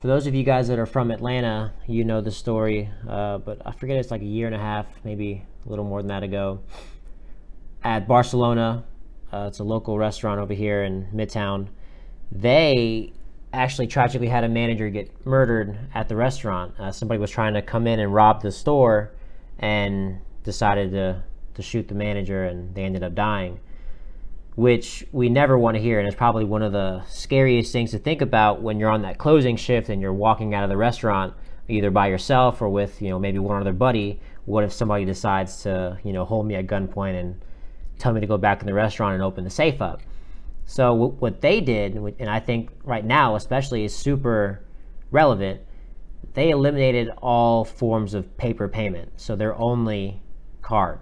For 0.00 0.08
those 0.08 0.26
of 0.26 0.34
you 0.34 0.42
guys 0.42 0.66
that 0.66 0.80
are 0.80 0.86
from 0.86 1.12
Atlanta, 1.12 1.72
you 1.86 2.02
know 2.02 2.20
the 2.20 2.32
story, 2.32 2.90
uh, 3.08 3.38
but 3.38 3.62
I 3.64 3.70
forget 3.70 3.98
it's 3.98 4.10
like 4.10 4.20
a 4.20 4.24
year 4.24 4.46
and 4.46 4.54
a 4.54 4.58
half, 4.58 4.86
maybe 5.04 5.44
a 5.64 5.68
little 5.68 5.84
more 5.84 6.00
than 6.00 6.08
that 6.08 6.24
ago. 6.24 6.60
At 7.84 8.08
Barcelona, 8.08 8.82
uh, 9.32 9.46
it's 9.48 9.60
a 9.60 9.64
local 9.64 9.98
restaurant 9.98 10.40
over 10.40 10.52
here 10.52 10.82
in 10.82 11.06
Midtown. 11.14 11.68
They 12.30 13.12
actually 13.52 13.86
tragically 13.86 14.28
had 14.28 14.44
a 14.44 14.48
manager 14.48 14.88
get 14.90 15.26
murdered 15.26 15.76
at 15.94 16.08
the 16.08 16.16
restaurant. 16.16 16.78
Uh, 16.78 16.90
somebody 16.90 17.18
was 17.18 17.30
trying 17.30 17.54
to 17.54 17.62
come 17.62 17.86
in 17.86 17.98
and 17.98 18.12
rob 18.12 18.42
the 18.42 18.50
store 18.50 19.12
and 19.58 20.18
decided 20.44 20.90
to, 20.92 21.22
to 21.54 21.62
shoot 21.62 21.88
the 21.88 21.94
manager, 21.94 22.44
and 22.44 22.74
they 22.74 22.84
ended 22.84 23.02
up 23.02 23.14
dying, 23.14 23.60
which 24.54 25.06
we 25.12 25.28
never 25.28 25.58
want 25.58 25.76
to 25.76 25.82
hear. 25.82 25.98
And 25.98 26.06
it's 26.06 26.16
probably 26.16 26.44
one 26.44 26.62
of 26.62 26.72
the 26.72 27.02
scariest 27.06 27.72
things 27.72 27.90
to 27.92 27.98
think 27.98 28.20
about 28.20 28.62
when 28.62 28.78
you're 28.78 28.90
on 28.90 29.02
that 29.02 29.18
closing 29.18 29.56
shift 29.56 29.88
and 29.88 30.00
you're 30.02 30.12
walking 30.12 30.54
out 30.54 30.64
of 30.64 30.70
the 30.70 30.76
restaurant 30.76 31.34
either 31.68 31.90
by 31.90 32.08
yourself 32.08 32.60
or 32.60 32.68
with 32.68 33.00
you 33.00 33.08
know 33.08 33.20
maybe 33.20 33.38
one 33.38 33.60
other 33.60 33.72
buddy 33.72 34.20
what 34.46 34.64
if 34.64 34.72
somebody 34.72 35.04
decides 35.04 35.62
to 35.62 35.96
you 36.02 36.12
know 36.12 36.24
hold 36.24 36.44
me 36.44 36.56
at 36.56 36.66
gunpoint 36.66 37.18
and 37.18 37.40
tell 38.02 38.12
me 38.12 38.20
to 38.20 38.26
go 38.26 38.36
back 38.36 38.60
in 38.60 38.66
the 38.66 38.74
restaurant 38.74 39.14
and 39.14 39.22
open 39.22 39.44
the 39.44 39.50
safe 39.50 39.80
up 39.80 40.02
so 40.64 40.94
what 40.94 41.40
they 41.40 41.60
did, 41.60 41.96
and 41.96 42.30
I 42.30 42.40
think 42.40 42.70
right 42.84 43.04
now 43.04 43.36
especially 43.36 43.84
is 43.84 43.94
super 43.94 44.64
relevant, 45.10 45.60
they 46.34 46.50
eliminated 46.50 47.10
all 47.18 47.64
forms 47.64 48.14
of 48.14 48.36
paper 48.36 48.68
payment. 48.68 49.12
So 49.20 49.36
they're 49.36 49.58
only 49.58 50.22
card, 50.62 51.00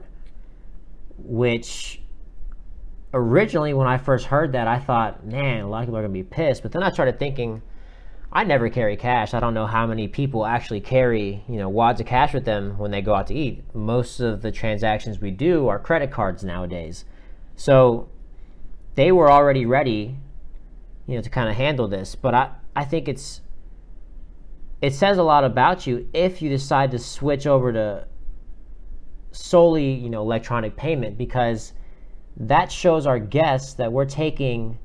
which 1.18 2.00
originally 3.12 3.74
when 3.74 3.86
I 3.86 3.98
first 3.98 4.26
heard 4.26 4.52
that, 4.52 4.66
I 4.66 4.78
thought, 4.78 5.24
man, 5.24 5.62
a 5.62 5.68
lot 5.68 5.80
of 5.80 5.86
people 5.86 5.98
are 5.98 6.02
going 6.02 6.12
to 6.12 6.18
be 6.18 6.24
pissed. 6.24 6.62
But 6.62 6.72
then 6.72 6.82
I 6.82 6.90
started 6.90 7.18
thinking, 7.18 7.62
I 8.32 8.44
never 8.44 8.68
carry 8.68 8.96
cash. 8.96 9.34
I 9.34 9.40
don't 9.40 9.54
know 9.54 9.66
how 9.66 9.86
many 9.86 10.06
people 10.06 10.46
actually 10.46 10.80
carry, 10.80 11.42
you 11.48 11.56
know, 11.56 11.68
wads 11.68 12.00
of 12.00 12.06
cash 12.06 12.32
with 12.32 12.44
them 12.44 12.78
when 12.78 12.92
they 12.92 13.02
go 13.02 13.14
out 13.14 13.26
to 13.28 13.34
eat. 13.34 13.64
Most 13.74 14.20
of 14.20 14.40
the 14.42 14.52
transactions 14.52 15.20
we 15.20 15.32
do 15.32 15.66
are 15.66 15.80
credit 15.80 16.12
cards 16.12 16.44
nowadays. 16.44 17.04
So 17.56 18.08
they 18.94 19.10
were 19.10 19.30
already 19.30 19.66
ready, 19.66 20.16
you 21.08 21.16
know, 21.16 21.22
to 21.22 21.30
kind 21.30 21.48
of 21.48 21.56
handle 21.56 21.88
this. 21.88 22.14
But 22.14 22.34
I, 22.34 22.50
I 22.76 22.84
think 22.84 23.08
it's 23.08 23.40
it 24.80 24.94
says 24.94 25.18
a 25.18 25.22
lot 25.22 25.44
about 25.44 25.86
you 25.86 26.08
if 26.12 26.40
you 26.40 26.48
decide 26.48 26.92
to 26.92 26.98
switch 26.98 27.46
over 27.46 27.72
to 27.72 28.06
solely, 29.32 29.92
you 29.92 30.08
know, 30.08 30.22
electronic 30.22 30.76
payment 30.76 31.18
because 31.18 31.72
that 32.36 32.70
shows 32.70 33.06
our 33.06 33.18
guests 33.18 33.74
that 33.74 33.92
we're 33.92 34.06
taking 34.06 34.78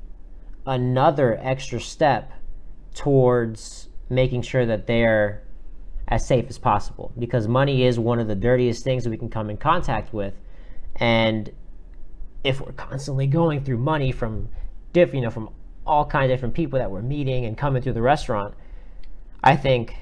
another 0.66 1.38
extra 1.40 1.80
step 1.80 2.32
towards 2.96 3.88
making 4.10 4.42
sure 4.42 4.66
that 4.66 4.88
they're 4.88 5.44
as 6.08 6.26
safe 6.26 6.46
as 6.48 6.58
possible 6.58 7.12
because 7.18 7.46
money 7.46 7.84
is 7.84 7.98
one 7.98 8.18
of 8.18 8.26
the 8.26 8.34
dirtiest 8.34 8.82
things 8.82 9.04
that 9.04 9.10
we 9.10 9.16
can 9.16 9.28
come 9.28 9.50
in 9.50 9.56
contact 9.56 10.12
with 10.12 10.34
and 10.96 11.52
if 12.42 12.60
we're 12.60 12.72
constantly 12.72 13.26
going 13.26 13.62
through 13.64 13.78
money 13.78 14.12
from 14.12 14.48
diff, 14.92 15.12
you 15.12 15.20
know, 15.20 15.30
from 15.30 15.50
all 15.86 16.04
kinds 16.06 16.30
of 16.30 16.36
different 16.36 16.54
people 16.54 16.78
that 16.78 16.90
we're 16.90 17.02
meeting 17.02 17.44
and 17.44 17.58
coming 17.58 17.82
through 17.82 17.92
the 17.92 18.02
restaurant, 18.02 18.54
I 19.42 19.56
think 19.56 19.96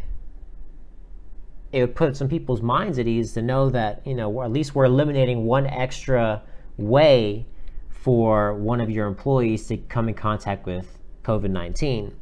it 1.72 1.80
would 1.80 1.96
put 1.96 2.16
some 2.16 2.28
people's 2.28 2.62
minds 2.62 2.98
at 2.98 3.08
ease 3.08 3.32
to 3.32 3.42
know 3.42 3.70
that, 3.70 4.06
you 4.06 4.14
know, 4.14 4.42
at 4.42 4.52
least 4.52 4.74
we're 4.74 4.84
eliminating 4.84 5.44
one 5.44 5.66
extra 5.66 6.42
way 6.76 7.46
for 7.88 8.54
one 8.54 8.80
of 8.80 8.90
your 8.90 9.06
employees 9.06 9.66
to 9.68 9.76
come 9.78 10.08
in 10.08 10.14
contact 10.14 10.66
with 10.66 10.98
COVID 11.24 11.50
19. 11.50 12.14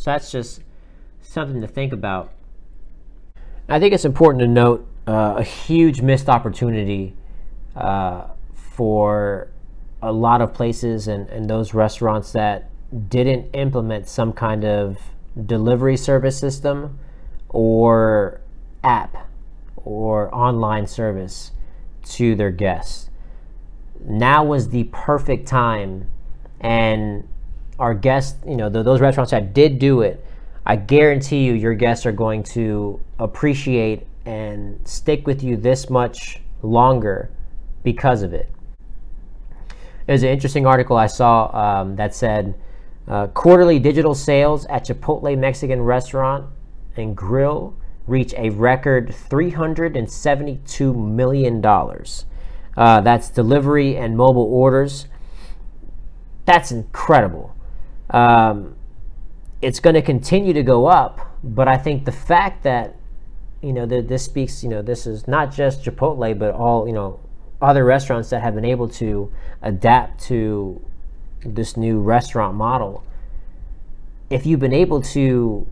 So 0.00 0.12
that's 0.12 0.32
just 0.32 0.62
something 1.20 1.60
to 1.60 1.66
think 1.66 1.92
about. 1.92 2.32
I 3.68 3.78
think 3.78 3.92
it's 3.92 4.06
important 4.06 4.40
to 4.40 4.46
note 4.46 4.88
uh, 5.06 5.34
a 5.36 5.42
huge 5.42 6.00
missed 6.00 6.30
opportunity 6.30 7.14
uh, 7.76 8.28
for 8.54 9.48
a 10.00 10.10
lot 10.10 10.40
of 10.40 10.54
places 10.54 11.06
and, 11.06 11.28
and 11.28 11.50
those 11.50 11.74
restaurants 11.74 12.32
that 12.32 12.70
didn't 13.10 13.50
implement 13.52 14.08
some 14.08 14.32
kind 14.32 14.64
of 14.64 14.96
delivery 15.44 15.98
service 15.98 16.38
system 16.38 16.98
or 17.50 18.40
app 18.82 19.28
or 19.76 20.34
online 20.34 20.86
service 20.86 21.50
to 22.04 22.34
their 22.34 22.50
guests. 22.50 23.10
Now 24.02 24.44
was 24.44 24.70
the 24.70 24.84
perfect 24.84 25.46
time, 25.46 26.10
and 26.58 27.28
our 27.80 27.94
guests, 27.94 28.38
you 28.46 28.56
know, 28.56 28.68
those 28.68 29.00
restaurants 29.00 29.30
that 29.32 29.54
did 29.54 29.78
do 29.78 30.02
it, 30.02 30.24
I 30.66 30.76
guarantee 30.76 31.44
you, 31.44 31.54
your 31.54 31.74
guests 31.74 32.06
are 32.06 32.12
going 32.12 32.42
to 32.54 33.00
appreciate 33.18 34.06
and 34.26 34.86
stick 34.86 35.26
with 35.26 35.42
you 35.42 35.56
this 35.56 35.90
much 35.90 36.40
longer 36.62 37.30
because 37.82 38.22
of 38.22 38.34
it. 38.34 38.52
There's 40.06 40.22
an 40.22 40.28
interesting 40.28 40.66
article 40.66 40.96
I 40.96 41.06
saw 41.06 41.50
um, 41.56 41.96
that 41.96 42.14
said 42.14 42.54
uh, 43.08 43.28
quarterly 43.28 43.78
digital 43.78 44.14
sales 44.14 44.66
at 44.66 44.86
Chipotle 44.86 45.36
Mexican 45.38 45.80
restaurant 45.80 46.46
and 46.96 47.16
grill 47.16 47.74
reach 48.06 48.34
a 48.36 48.50
record 48.50 49.08
$372 49.08 50.96
million. 50.96 51.64
Uh, 52.76 53.00
that's 53.00 53.30
delivery 53.30 53.96
and 53.96 54.16
mobile 54.16 54.52
orders. 54.52 55.06
That's 56.44 56.72
incredible. 56.72 57.54
Um, 58.10 58.76
it's 59.62 59.80
going 59.80 59.94
to 59.94 60.02
continue 60.02 60.52
to 60.52 60.62
go 60.62 60.86
up, 60.86 61.38
but 61.42 61.68
I 61.68 61.76
think 61.76 62.04
the 62.04 62.12
fact 62.12 62.62
that 62.64 62.96
you 63.62 63.72
know 63.72 63.84
this 63.86 64.24
speaks, 64.24 64.62
you 64.62 64.70
know, 64.70 64.82
this 64.82 65.06
is 65.06 65.28
not 65.28 65.52
just 65.52 65.84
Chipotle, 65.84 66.38
but 66.38 66.54
all 66.54 66.86
you 66.86 66.92
know 66.92 67.20
other 67.60 67.84
restaurants 67.84 68.30
that 68.30 68.42
have 68.42 68.54
been 68.54 68.64
able 68.64 68.88
to 68.88 69.30
adapt 69.62 70.22
to 70.24 70.82
this 71.44 71.76
new 71.76 72.00
restaurant 72.00 72.54
model, 72.54 73.04
if 74.30 74.46
you've 74.46 74.60
been 74.60 74.72
able 74.72 75.02
to 75.02 75.66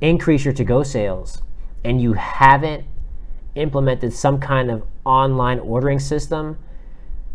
increase 0.00 0.44
your 0.44 0.52
to 0.54 0.64
go 0.64 0.82
sales 0.82 1.42
and 1.84 2.00
you 2.00 2.14
haven't 2.14 2.84
implemented 3.54 4.12
some 4.12 4.38
kind 4.40 4.70
of 4.70 4.84
online 5.04 5.58
ordering 5.60 5.98
system, 5.98 6.58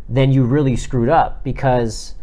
then 0.08 0.32
you 0.32 0.43
really 0.43 0.75
screwed 0.75 1.10
up 1.10 1.43
because, 1.43 2.15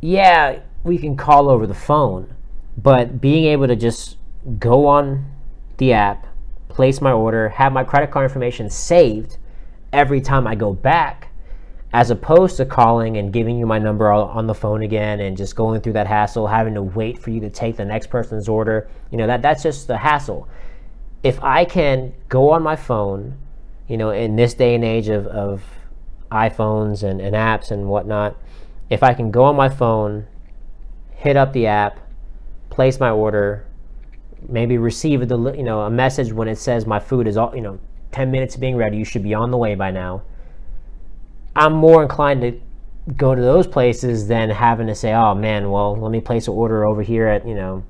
yeah, 0.00 0.60
we 0.84 0.98
can 0.98 1.16
call 1.16 1.48
over 1.48 1.66
the 1.66 1.74
phone, 1.74 2.34
but 2.76 3.20
being 3.20 3.44
able 3.44 3.66
to 3.66 3.76
just 3.76 4.16
go 4.58 4.86
on 4.86 5.26
the 5.76 5.92
app, 5.92 6.26
place 6.68 7.00
my 7.00 7.12
order, 7.12 7.48
have 7.50 7.72
my 7.72 7.84
credit 7.84 8.10
card 8.10 8.24
information 8.24 8.70
saved 8.70 9.36
every 9.92 10.20
time 10.20 10.46
I 10.46 10.54
go 10.54 10.72
back, 10.72 11.28
as 11.92 12.10
opposed 12.10 12.56
to 12.58 12.64
calling 12.64 13.16
and 13.16 13.32
giving 13.32 13.58
you 13.58 13.66
my 13.66 13.78
number 13.78 14.10
on 14.12 14.46
the 14.46 14.54
phone 14.54 14.82
again 14.82 15.20
and 15.20 15.36
just 15.36 15.56
going 15.56 15.80
through 15.80 15.94
that 15.94 16.06
hassle, 16.06 16.46
having 16.46 16.74
to 16.74 16.82
wait 16.82 17.18
for 17.18 17.30
you 17.30 17.40
to 17.40 17.50
take 17.50 17.76
the 17.76 17.84
next 17.84 18.08
person's 18.08 18.48
order. 18.48 18.88
You 19.10 19.18
know, 19.18 19.26
that, 19.26 19.42
that's 19.42 19.62
just 19.62 19.88
the 19.88 19.98
hassle. 19.98 20.48
If 21.22 21.42
I 21.42 21.64
can 21.64 22.14
go 22.28 22.50
on 22.50 22.62
my 22.62 22.76
phone, 22.76 23.36
you 23.88 23.96
know, 23.96 24.10
in 24.10 24.36
this 24.36 24.54
day 24.54 24.76
and 24.76 24.84
age 24.84 25.08
of, 25.08 25.26
of 25.26 25.64
iPhones 26.30 27.02
and, 27.02 27.20
and 27.20 27.34
apps 27.34 27.72
and 27.72 27.88
whatnot, 27.88 28.36
if 28.90 29.04
I 29.04 29.14
can 29.14 29.30
go 29.30 29.44
on 29.44 29.56
my 29.56 29.68
phone, 29.68 30.26
hit 31.14 31.36
up 31.36 31.52
the 31.52 31.68
app, 31.68 32.00
place 32.68 32.98
my 32.98 33.10
order, 33.10 33.64
maybe 34.48 34.76
receive 34.78 35.22
a 35.22 35.54
you 35.56 35.62
know 35.62 35.82
a 35.82 35.90
message 35.90 36.32
when 36.32 36.48
it 36.48 36.56
says 36.56 36.86
my 36.86 36.98
food 36.98 37.26
is 37.28 37.36
all 37.36 37.54
you 37.54 37.60
know 37.60 37.78
10 38.12 38.30
minutes 38.30 38.56
being 38.56 38.74
ready 38.76 38.96
you 38.96 39.04
should 39.04 39.22
be 39.22 39.34
on 39.34 39.50
the 39.50 39.56
way 39.56 39.74
by 39.74 39.90
now. 39.90 40.22
I'm 41.54 41.72
more 41.72 42.02
inclined 42.02 42.40
to 42.42 42.60
go 43.16 43.34
to 43.34 43.40
those 43.40 43.66
places 43.66 44.28
than 44.28 44.50
having 44.50 44.86
to 44.86 44.94
say 44.94 45.12
oh 45.12 45.34
man 45.34 45.70
well 45.70 45.96
let 45.96 46.10
me 46.10 46.20
place 46.20 46.48
an 46.48 46.54
order 46.54 46.86
over 46.86 47.02
here 47.02 47.26
at 47.26 47.46
you 47.46 47.54
know 47.54 47.84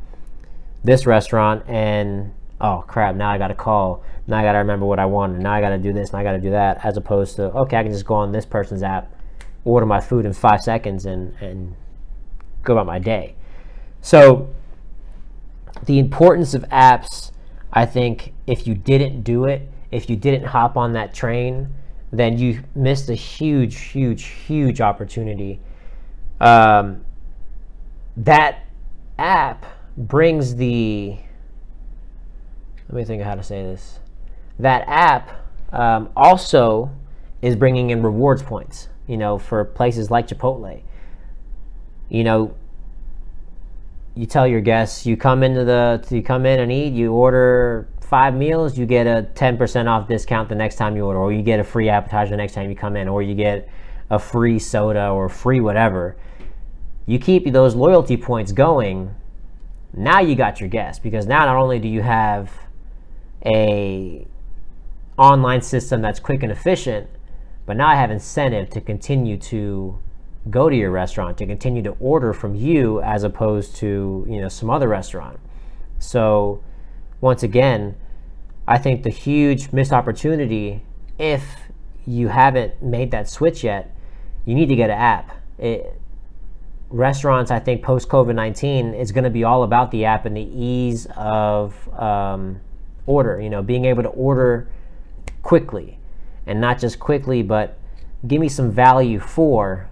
this 0.83 1.05
restaurant 1.05 1.63
and 1.69 2.33
oh 2.61 2.85
crap 2.87 3.15
now 3.15 3.31
i 3.31 3.39
gotta 3.39 3.55
call. 3.55 4.03
Now 4.27 4.39
i 4.39 4.43
gotta 4.43 4.59
remember 4.59 4.87
what 4.87 4.99
i 4.99 5.07
wanted. 5.07 5.41
Now 5.41 5.53
i 5.53 5.61
gotta 5.61 5.79
do 5.79 5.93
this. 5.93 6.11
And 6.11 6.19
i 6.19 6.23
gotta 6.23 6.41
do 6.41 6.51
that 6.51 6.85
as 6.85 6.97
opposed 6.97 7.37
to 7.37 7.45
okay 7.53 7.79
i 7.79 7.83
can 7.83 7.93
just 7.93 8.05
go 8.05 8.15
on 8.15 8.33
this 8.33 8.45
person's 8.45 8.83
app 8.83 9.15
order 9.65 9.87
my 9.87 10.01
food 10.01 10.25
in 10.25 10.33
five 10.33 10.61
seconds 10.61 11.07
and 11.07 11.35
and 11.41 11.75
go 12.63 12.73
about 12.75 12.87
my 12.87 12.99
day 12.99 13.35
so 14.01 14.49
the 15.85 15.99
importance 15.99 16.55
of 16.55 16.63
apps, 16.69 17.33
I 17.73 17.87
think 17.87 18.33
if 18.47 18.67
you 18.67 18.75
didn't 18.75 19.23
do 19.23 19.45
it, 19.45 19.69
if 19.91 20.09
you 20.09 20.17
didn't 20.17 20.47
hop 20.47 20.77
on 20.77 20.93
that 20.95 21.15
train, 21.15 21.73
then 22.13 22.39
you 22.39 22.63
missed 22.75 23.09
a 23.09 23.15
huge, 23.15 23.79
huge, 23.79 24.25
huge 24.25 24.81
opportunity. 24.81 25.61
Um, 26.41 27.05
that 28.17 28.65
app 29.19 29.65
brings 29.97 30.57
the. 30.57 31.17
Let 32.89 32.97
me 32.97 33.05
think 33.05 33.21
of 33.21 33.27
how 33.27 33.37
to 33.37 33.43
say 33.43 33.63
this. 33.63 34.01
That 34.59 34.85
app 34.89 35.31
um, 35.73 36.11
also 36.17 36.91
is 37.41 37.55
bringing 37.55 37.91
in 37.91 38.03
rewards 38.03 38.43
points. 38.43 38.89
You 39.11 39.17
know, 39.17 39.39
for 39.39 39.65
places 39.65 40.09
like 40.09 40.29
Chipotle. 40.29 40.83
You 42.09 42.23
know, 42.23 42.55
you 44.15 44.27
tell 44.27 44.47
your 44.47 44.61
guests 44.61 45.07
you 45.07 45.17
come 45.17 45.43
into 45.43 45.65
the 45.65 46.07
you 46.11 46.23
come 46.23 46.45
in 46.45 46.61
and 46.61 46.71
eat 46.71 46.93
you 46.93 47.13
order 47.13 47.89
five 48.01 48.35
meals 48.35 48.77
you 48.77 48.85
get 48.85 49.07
a 49.07 49.29
10% 49.35 49.87
off 49.87 50.09
discount 50.09 50.49
the 50.49 50.55
next 50.55 50.77
time 50.77 50.97
you 50.97 51.05
order 51.07 51.19
or 51.19 51.33
you 51.33 51.43
get 51.43 51.61
a 51.61 51.65
free 51.65 51.89
appetizer 51.89 52.31
the 52.31 52.37
next 52.37 52.55
time 52.55 52.69
you 52.69 52.75
come 52.77 52.97
in 52.97 53.09
or 53.09 53.23
you 53.23 53.35
get 53.35 53.69
a 54.11 54.19
free 54.19 54.59
soda 54.59 55.09
or 55.09 55.29
free 55.29 55.61
whatever 55.61 56.17
you 57.07 57.19
keep 57.19 57.51
those 57.53 57.75
loyalty 57.75 58.17
points 58.17 58.53
going 58.53 59.15
now 59.95 60.21
you 60.21 60.35
got 60.35 60.61
your 60.61 60.69
guests 60.69 60.99
because 60.99 61.27
now 61.27 61.45
not 61.47 61.57
only 61.57 61.79
do 61.79 61.89
you 61.89 62.03
have 62.03 62.53
a 63.47 64.27
online 65.17 65.63
system 65.63 66.03
that's 66.03 66.19
quick 66.19 66.43
and 66.43 66.51
efficient 66.51 67.09
but 67.67 67.77
now 67.77 67.89
i 67.89 67.95
have 67.95 68.11
incentive 68.11 68.71
to 68.71 68.81
continue 68.81 69.37
to 69.37 69.99
go 70.49 70.71
to 70.71 70.77
your 70.77 70.91
restaurant 70.91 71.37
to 71.39 71.47
continue 71.47 71.83
to 71.83 71.91
order 72.01 72.33
from 72.33 72.55
you 72.55 73.03
as 73.03 73.25
opposed 73.25 73.77
to 73.77 74.25
you 74.29 74.41
know 74.41 74.49
some 74.49 74.71
other 74.71 74.89
restaurant. 74.89 75.39
So 75.99 76.63
once 77.21 77.43
again 77.43 77.97
i 78.67 78.79
think 78.79 79.03
the 79.03 79.11
huge 79.11 79.73
missed 79.73 79.93
opportunity 79.93 80.83
if 81.19 81.45
you 82.07 82.29
haven't 82.29 82.83
made 82.83 83.11
that 83.11 83.29
switch 83.29 83.63
yet 83.63 83.95
you 84.47 84.55
need 84.55 84.71
to 84.71 84.77
get 84.77 84.89
an 84.89 84.99
app. 84.99 85.37
It, 85.59 86.01
restaurants 86.89 87.53
i 87.53 87.59
think 87.61 87.85
post 87.85 88.09
covid-19 88.09 88.99
is 88.99 89.13
going 89.13 89.23
to 89.23 89.31
be 89.31 89.45
all 89.45 89.63
about 89.63 89.93
the 89.93 90.07
app 90.07 90.27
and 90.27 90.37
the 90.37 90.51
ease 90.53 91.07
of 91.15 91.89
um, 91.97 92.61
order 93.07 93.41
you 93.41 93.49
know 93.49 93.63
being 93.63 93.85
able 93.85 94.03
to 94.03 94.09
order 94.09 94.69
quickly 95.43 96.00
and 96.47 96.61
not 96.61 96.79
just 96.79 96.99
quickly 96.99 97.43
but 97.43 97.79
give 98.27 98.41
me 98.41 98.49
some 98.49 98.71
value 98.71 99.19
for 99.19 99.89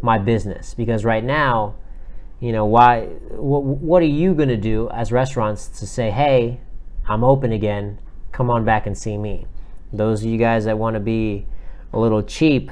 my 0.00 0.18
business. 0.18 0.74
Because 0.74 1.04
right 1.04 1.24
now 1.24 1.74
you 2.40 2.52
know 2.52 2.64
why 2.64 3.06
what, 3.36 4.02
are 4.02 4.06
you 4.06 4.34
going 4.34 4.48
to 4.48 4.56
do 4.56 4.90
as 4.90 5.12
restaurants 5.12 5.68
to 5.68 5.86
say 5.86 6.10
hey 6.10 6.60
i'm 7.08 7.24
open 7.24 7.52
again. 7.52 7.98
Come 8.32 8.50
on 8.50 8.64
back 8.64 8.86
and 8.86 8.96
see 8.96 9.18
me. 9.18 9.46
Those 9.92 10.24
of 10.24 10.30
you 10.30 10.38
guys 10.38 10.64
that 10.64 10.78
want 10.78 10.94
to 10.94 11.00
be 11.00 11.46
a 11.92 11.98
little 11.98 12.22
cheap 12.22 12.70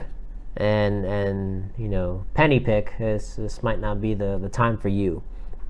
and 0.57 1.05
and 1.05 1.71
you 1.79 1.89
know 1.89 2.25
penny 2.35 2.59
pick 2.59 2.95
this 2.99 3.37
this 3.37 3.63
might 3.63 3.79
not 3.79 4.01
be 4.01 4.15
the 4.15 4.39
the 4.39 4.49
time 4.49 4.77
for 4.77 4.89
you 4.89 5.23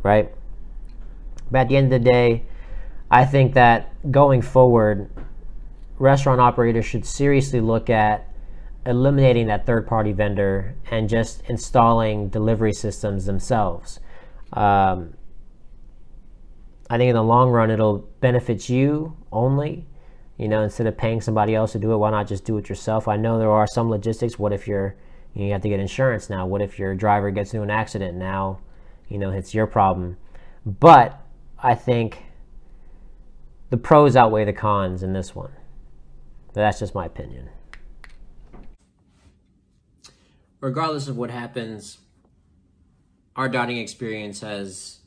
right? 0.02 0.32
But 1.50 1.58
at 1.60 1.68
the 1.68 1.76
end 1.76 1.92
of 1.92 2.02
the 2.02 2.10
day 2.10 2.44
i 3.10 3.24
think 3.24 3.54
that 3.54 3.92
going 4.10 4.40
forward 4.40 5.10
restaurant 6.00 6.40
operators 6.40 6.86
should 6.86 7.04
seriously 7.04 7.60
look 7.60 7.90
at 7.90 8.26
eliminating 8.86 9.46
that 9.48 9.66
third 9.66 9.86
party 9.86 10.12
vendor 10.12 10.74
and 10.90 11.08
just 11.08 11.42
installing 11.48 12.28
delivery 12.28 12.72
systems 12.72 13.26
themselves. 13.26 14.00
Um, 14.54 15.14
I 16.88 16.96
think 16.96 17.10
in 17.10 17.14
the 17.14 17.22
long 17.22 17.50
run, 17.50 17.70
it'll 17.70 17.98
benefit 18.20 18.68
you 18.68 19.16
only. 19.30 19.86
You 20.38 20.48
know, 20.48 20.62
instead 20.62 20.86
of 20.86 20.96
paying 20.96 21.20
somebody 21.20 21.54
else 21.54 21.72
to 21.72 21.78
do 21.78 21.92
it, 21.92 21.98
why 21.98 22.10
not 22.10 22.26
just 22.26 22.46
do 22.46 22.56
it 22.56 22.70
yourself? 22.70 23.06
I 23.06 23.16
know 23.16 23.38
there 23.38 23.50
are 23.50 23.66
some 23.66 23.90
logistics. 23.90 24.38
What 24.38 24.54
if 24.54 24.66
you're, 24.66 24.96
you, 25.34 25.42
know, 25.42 25.46
you 25.48 25.52
have 25.52 25.60
to 25.62 25.68
get 25.68 25.80
insurance 25.80 26.30
now? 26.30 26.46
What 26.46 26.62
if 26.62 26.78
your 26.78 26.94
driver 26.94 27.30
gets 27.30 27.52
into 27.52 27.62
an 27.62 27.70
accident 27.70 28.16
now? 28.16 28.60
You 29.08 29.18
know, 29.18 29.30
it's 29.30 29.52
your 29.52 29.66
problem. 29.66 30.16
But 30.64 31.20
I 31.62 31.74
think 31.74 32.24
the 33.68 33.76
pros 33.76 34.16
outweigh 34.16 34.46
the 34.46 34.54
cons 34.54 35.02
in 35.02 35.12
this 35.12 35.34
one. 35.34 35.52
But 36.60 36.64
that's 36.64 36.80
just 36.80 36.94
my 36.94 37.06
opinion 37.06 37.48
regardless 40.60 41.08
of 41.08 41.16
what 41.16 41.30
happens, 41.30 41.98
our 43.34 43.48
dining 43.48 43.78
experience 43.78 44.40
has 44.40 44.98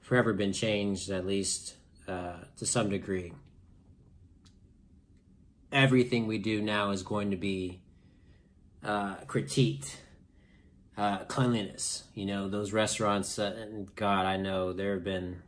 forever 0.00 0.32
been 0.32 0.52
changed, 0.52 1.10
at 1.10 1.26
least 1.26 1.74
uh, 2.06 2.36
to 2.56 2.64
some 2.64 2.90
degree. 2.90 3.32
Everything 5.72 6.28
we 6.28 6.38
do 6.38 6.62
now 6.62 6.90
is 6.90 7.02
going 7.02 7.32
to 7.32 7.36
be 7.36 7.80
uh, 8.84 9.16
critiqued. 9.26 9.96
Uh, 10.96 11.24
cleanliness, 11.24 12.04
you 12.14 12.24
know, 12.24 12.48
those 12.48 12.72
restaurants, 12.72 13.36
uh, 13.36 13.52
and 13.60 13.92
God, 13.96 14.26
I 14.26 14.36
know 14.36 14.72
there 14.72 14.94
have 14.94 15.02
been 15.02 15.42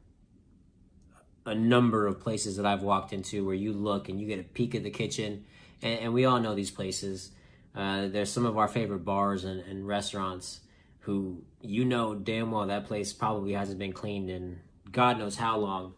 a 1.47 1.55
number 1.55 2.07
of 2.07 2.21
places 2.21 2.57
that 2.57 2.67
I've 2.67 2.83
walked 2.83 3.13
into 3.13 3.47
where 3.47 3.55
you 3.55 3.73
look 3.73 4.09
and 4.09 4.21
you 4.21 4.27
get 4.27 4.39
a 4.39 4.43
peek 4.43 4.75
at 4.75 4.83
the 4.83 4.91
kitchen, 4.91 5.45
and, 5.81 6.01
and 6.01 6.13
we 6.13 6.27
all 6.27 6.41
know 6.41 6.55
these 6.55 6.71
places 6.71 7.31
uh, 7.77 8.09
there's 8.09 8.33
some 8.33 8.47
of 8.47 8.57
our 8.57 8.69
favorite 8.69 9.05
bars 9.05 9.45
and, 9.45 9.61
and, 9.61 9.87
restaurants 9.87 10.61
who 11.01 11.43
you 11.61 11.85
know 11.85 12.15
damn 12.15 12.51
well 12.51 12.67
that 12.67 12.87
place 12.87 13.13
probably 13.13 13.53
hasn't 13.53 13.79
been 13.79 13.93
cleaned 13.93 14.31
in 14.31 14.59
God 14.91 15.19
knows 15.19 15.37
how 15.37 15.59
long, 15.59 15.95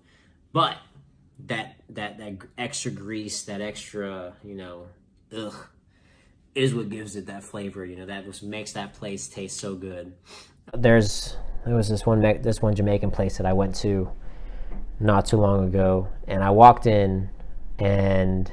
but 0.52 0.76
that 1.46 1.76
that 1.90 2.18
that 2.18 2.32
extra 2.56 2.90
grease, 2.90 3.42
that 3.44 3.60
extra 3.60 4.34
you 4.42 4.54
know, 4.54 4.86
ugh, 5.36 5.54
is 6.54 6.74
what 6.74 6.88
gives 6.88 7.14
it 7.14 7.26
that 7.26 7.44
flavor. 7.44 7.84
You 7.84 7.96
know 7.96 8.06
that 8.06 8.24
just 8.24 8.42
makes 8.42 8.72
that 8.72 8.94
place 8.94 9.28
taste 9.28 9.58
so 9.58 9.76
good. 9.76 10.14
There's 10.74 11.36
there 11.64 11.76
was 11.76 11.88
this 11.88 12.04
one 12.04 12.20
this 12.20 12.60
one 12.60 12.74
Jamaican 12.74 13.12
place 13.12 13.36
that 13.36 13.46
I 13.46 13.52
went 13.52 13.76
to 13.76 14.10
not 15.00 15.26
too 15.26 15.36
long 15.36 15.66
ago, 15.66 16.08
and 16.26 16.42
I 16.42 16.50
walked 16.50 16.86
in 16.86 17.30
and 17.78 18.52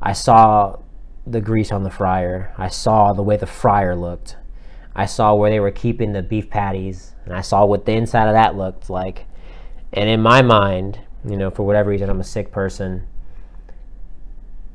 I 0.00 0.12
saw 0.12 0.78
the 1.26 1.40
grease 1.40 1.72
on 1.72 1.84
the 1.84 1.90
fryer. 1.90 2.52
I 2.58 2.68
saw 2.68 3.12
the 3.12 3.22
way 3.22 3.36
the 3.36 3.46
fryer 3.46 3.94
looked. 3.94 4.36
I 4.94 5.06
saw 5.06 5.34
where 5.34 5.50
they 5.50 5.60
were 5.60 5.70
keeping 5.70 6.12
the 6.12 6.22
beef 6.22 6.50
patties, 6.50 7.14
and 7.24 7.34
I 7.34 7.40
saw 7.40 7.64
what 7.64 7.86
the 7.86 7.92
inside 7.92 8.26
of 8.26 8.34
that 8.34 8.56
looked 8.56 8.90
like. 8.90 9.26
And 9.92 10.08
in 10.08 10.20
my 10.20 10.42
mind, 10.42 11.00
you 11.24 11.36
know, 11.36 11.50
for 11.50 11.64
whatever 11.64 11.90
reason, 11.90 12.10
I'm 12.10 12.20
a 12.20 12.24
sick 12.24 12.50
person. 12.50 13.06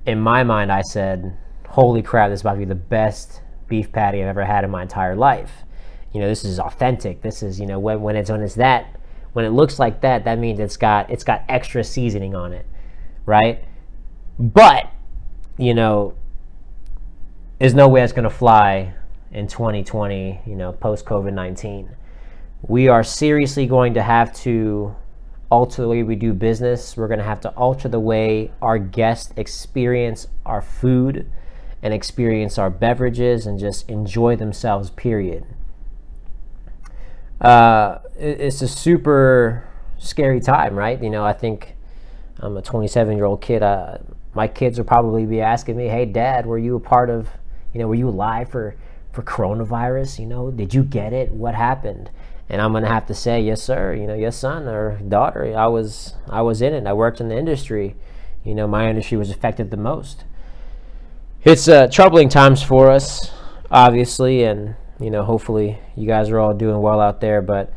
In 0.06 0.20
my 0.20 0.44
mind, 0.44 0.72
I 0.72 0.82
said, 0.82 1.38
"Holy 1.68 2.02
crap! 2.02 2.30
This 2.30 2.40
is 2.40 2.42
about 2.42 2.54
to 2.54 2.60
be 2.60 2.66
the 2.66 2.76
best 2.76 3.42
beef 3.68 3.92
patty 3.92 4.22
I've 4.22 4.30
ever 4.30 4.46
had 4.46 4.64
in 4.64 4.72
my 4.72 4.82
entire 4.82 5.16
life." 5.16 5.64
You 6.14 6.22
know, 6.22 6.30
this 6.30 6.46
is 6.46 6.60
authentic. 6.60 7.22
This 7.22 7.44
is, 7.44 7.60
you 7.60 7.68
know, 7.68 7.78
when, 7.78 8.02
when 8.02 8.16
it's 8.16 8.32
when 8.32 8.42
it's 8.42 8.56
that, 8.56 8.97
when 9.38 9.46
it 9.46 9.52
looks 9.52 9.78
like 9.78 10.02
that, 10.02 10.26
that 10.26 10.40
means 10.40 10.60
it's 10.60 10.78
got 10.78 11.12
it's 11.12 11.24
got 11.24 11.44
extra 11.48 11.84
seasoning 11.84 12.34
on 12.34 12.54
it, 12.54 12.66
right? 13.28 13.64
But, 14.40 14.92
you 15.60 15.76
know, 15.76 16.16
there's 17.60 17.76
no 17.76 17.88
way 17.88 18.02
it's 18.02 18.14
going 18.14 18.24
to 18.24 18.32
fly 18.32 18.96
in 19.32 19.48
2020, 19.48 20.40
you 20.44 20.56
know, 20.56 20.72
post 20.72 21.06
COVID 21.06 21.34
19. 21.34 21.96
We 22.64 22.88
are 22.88 23.04
seriously 23.04 23.68
going 23.68 23.94
to 23.94 24.02
have 24.02 24.34
to 24.38 24.96
alter 25.52 25.84
the 25.84 25.88
way 25.88 26.02
we 26.02 26.16
do 26.16 26.34
business. 26.34 26.98
We're 26.98 27.08
going 27.08 27.20
to 27.20 27.24
have 27.24 27.42
to 27.42 27.50
alter 27.50 27.88
the 27.88 28.00
way 28.00 28.52
our 28.60 28.80
guests 28.80 29.34
experience 29.38 30.26
our 30.48 30.64
food 30.64 31.30
and 31.84 31.94
experience 31.94 32.58
our 32.58 32.72
beverages 32.72 33.46
and 33.46 33.60
just 33.60 33.88
enjoy 33.88 34.36
themselves, 34.36 34.90
period. 34.90 35.46
Uh, 37.40 38.00
it's 38.18 38.62
a 38.62 38.68
super 38.68 39.68
scary 39.98 40.40
time, 40.40 40.76
right? 40.76 41.02
You 41.02 41.10
know, 41.10 41.24
I 41.24 41.34
think 41.34 41.76
I'm 42.40 42.58
a 42.58 42.62
27 42.62 43.16
year 43.16 43.26
old 43.26 43.42
kid. 43.42 43.64
Uh, 43.64 43.98
my 44.34 44.48
kids 44.48 44.78
will 44.78 44.86
probably 44.86 45.26
be 45.26 45.42
asking 45.42 45.78
me, 45.78 45.88
hey, 45.88 46.06
dad, 46.06 46.46
were 46.46 46.58
you 46.58 46.76
a 46.76 46.80
part 46.80 47.10
of 47.10 47.30
you 47.74 47.84
know, 47.84 47.88
were 47.88 47.96
you 47.96 48.10
alive 48.10 48.50
for 48.50 48.76
for 49.12 49.22
coronavirus? 49.22 50.20
You 50.20 50.26
know, 50.26 50.52
did 50.52 50.74
you 50.74 50.84
get 50.84 51.14
it? 51.14 51.32
What 51.32 51.56
happened? 51.56 52.10
And 52.50 52.62
I'm 52.62 52.74
gonna 52.74 52.88
have 52.88 53.06
to 53.08 53.14
say, 53.14 53.42
yes, 53.42 53.62
sir. 53.62 53.94
You 53.94 54.08
know, 54.08 54.16
yes, 54.16 54.38
son 54.38 54.68
or 54.68 54.98
daughter. 55.08 55.56
I 55.56 55.68
was 55.68 56.16
I 56.30 56.42
was 56.42 56.62
in 56.62 56.74
it. 56.74 56.88
I 56.88 56.94
worked 56.94 57.22
in 57.22 57.30
the 57.30 57.38
industry. 57.38 57.96
You 58.44 58.56
know, 58.56 58.68
my 58.68 58.90
industry 58.90 59.18
was 59.18 59.30
affected 59.30 59.70
the 59.70 59.78
most. 59.78 60.24
It's 61.44 61.68
uh, 61.68 61.88
troubling 61.88 62.30
times 62.30 62.64
for 62.64 62.90
us, 62.90 63.32
obviously, 63.70 64.44
and 64.44 64.76
you 65.00 65.10
know, 65.10 65.24
hopefully, 65.24 65.80
you 65.96 66.08
guys 66.08 66.30
are 66.30 66.40
all 66.40 66.54
doing 66.54 66.82
well 66.82 67.00
out 67.00 67.22
there. 67.22 67.42
But 67.42 67.74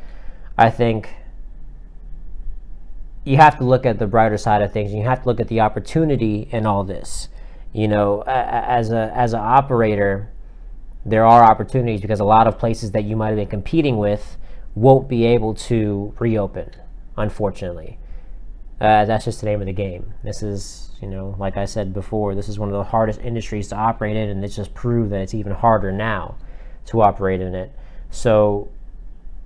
I 0.56 0.70
think 0.70 1.10
you 3.24 3.36
have 3.36 3.58
to 3.58 3.64
look 3.64 3.86
at 3.86 3.98
the 3.98 4.06
brighter 4.06 4.38
side 4.38 4.62
of 4.62 4.72
things. 4.72 4.92
You 4.92 5.02
have 5.04 5.22
to 5.22 5.28
look 5.28 5.40
at 5.40 5.48
the 5.48 5.60
opportunity 5.60 6.48
in 6.50 6.66
all 6.66 6.84
this 6.84 7.28
you 7.72 7.86
know, 7.86 8.22
as 8.26 8.90
a 8.90 9.12
as 9.14 9.32
an 9.32 9.40
operator, 9.40 10.32
there 11.06 11.24
are 11.24 11.42
opportunities 11.42 12.00
because 12.00 12.20
a 12.20 12.24
lot 12.24 12.46
of 12.46 12.58
places 12.58 12.92
that 12.92 13.04
you 13.04 13.16
might 13.16 13.28
have 13.28 13.36
been 13.36 13.48
competing 13.48 13.96
with 13.98 14.36
won't 14.74 15.08
be 15.08 15.24
able 15.24 15.54
to 15.54 16.14
reopen, 16.18 16.70
unfortunately. 17.16 17.98
Uh, 18.80 19.04
that's 19.04 19.26
just 19.26 19.40
the 19.40 19.46
name 19.46 19.60
of 19.60 19.66
the 19.66 19.72
game. 19.72 20.14
This 20.24 20.42
is, 20.42 20.90
you 21.02 21.08
know, 21.08 21.36
like 21.38 21.56
I 21.56 21.66
said 21.66 21.92
before, 21.92 22.34
this 22.34 22.48
is 22.48 22.58
one 22.58 22.70
of 22.70 22.74
the 22.74 22.84
hardest 22.84 23.20
industries 23.20 23.68
to 23.68 23.76
operate 23.76 24.16
in, 24.16 24.30
and 24.30 24.44
it's 24.44 24.56
just 24.56 24.74
proved 24.74 25.12
that 25.12 25.20
it's 25.20 25.34
even 25.34 25.52
harder 25.52 25.92
now 25.92 26.36
to 26.86 27.00
operate 27.02 27.40
in 27.40 27.54
it. 27.54 27.72
So 28.10 28.68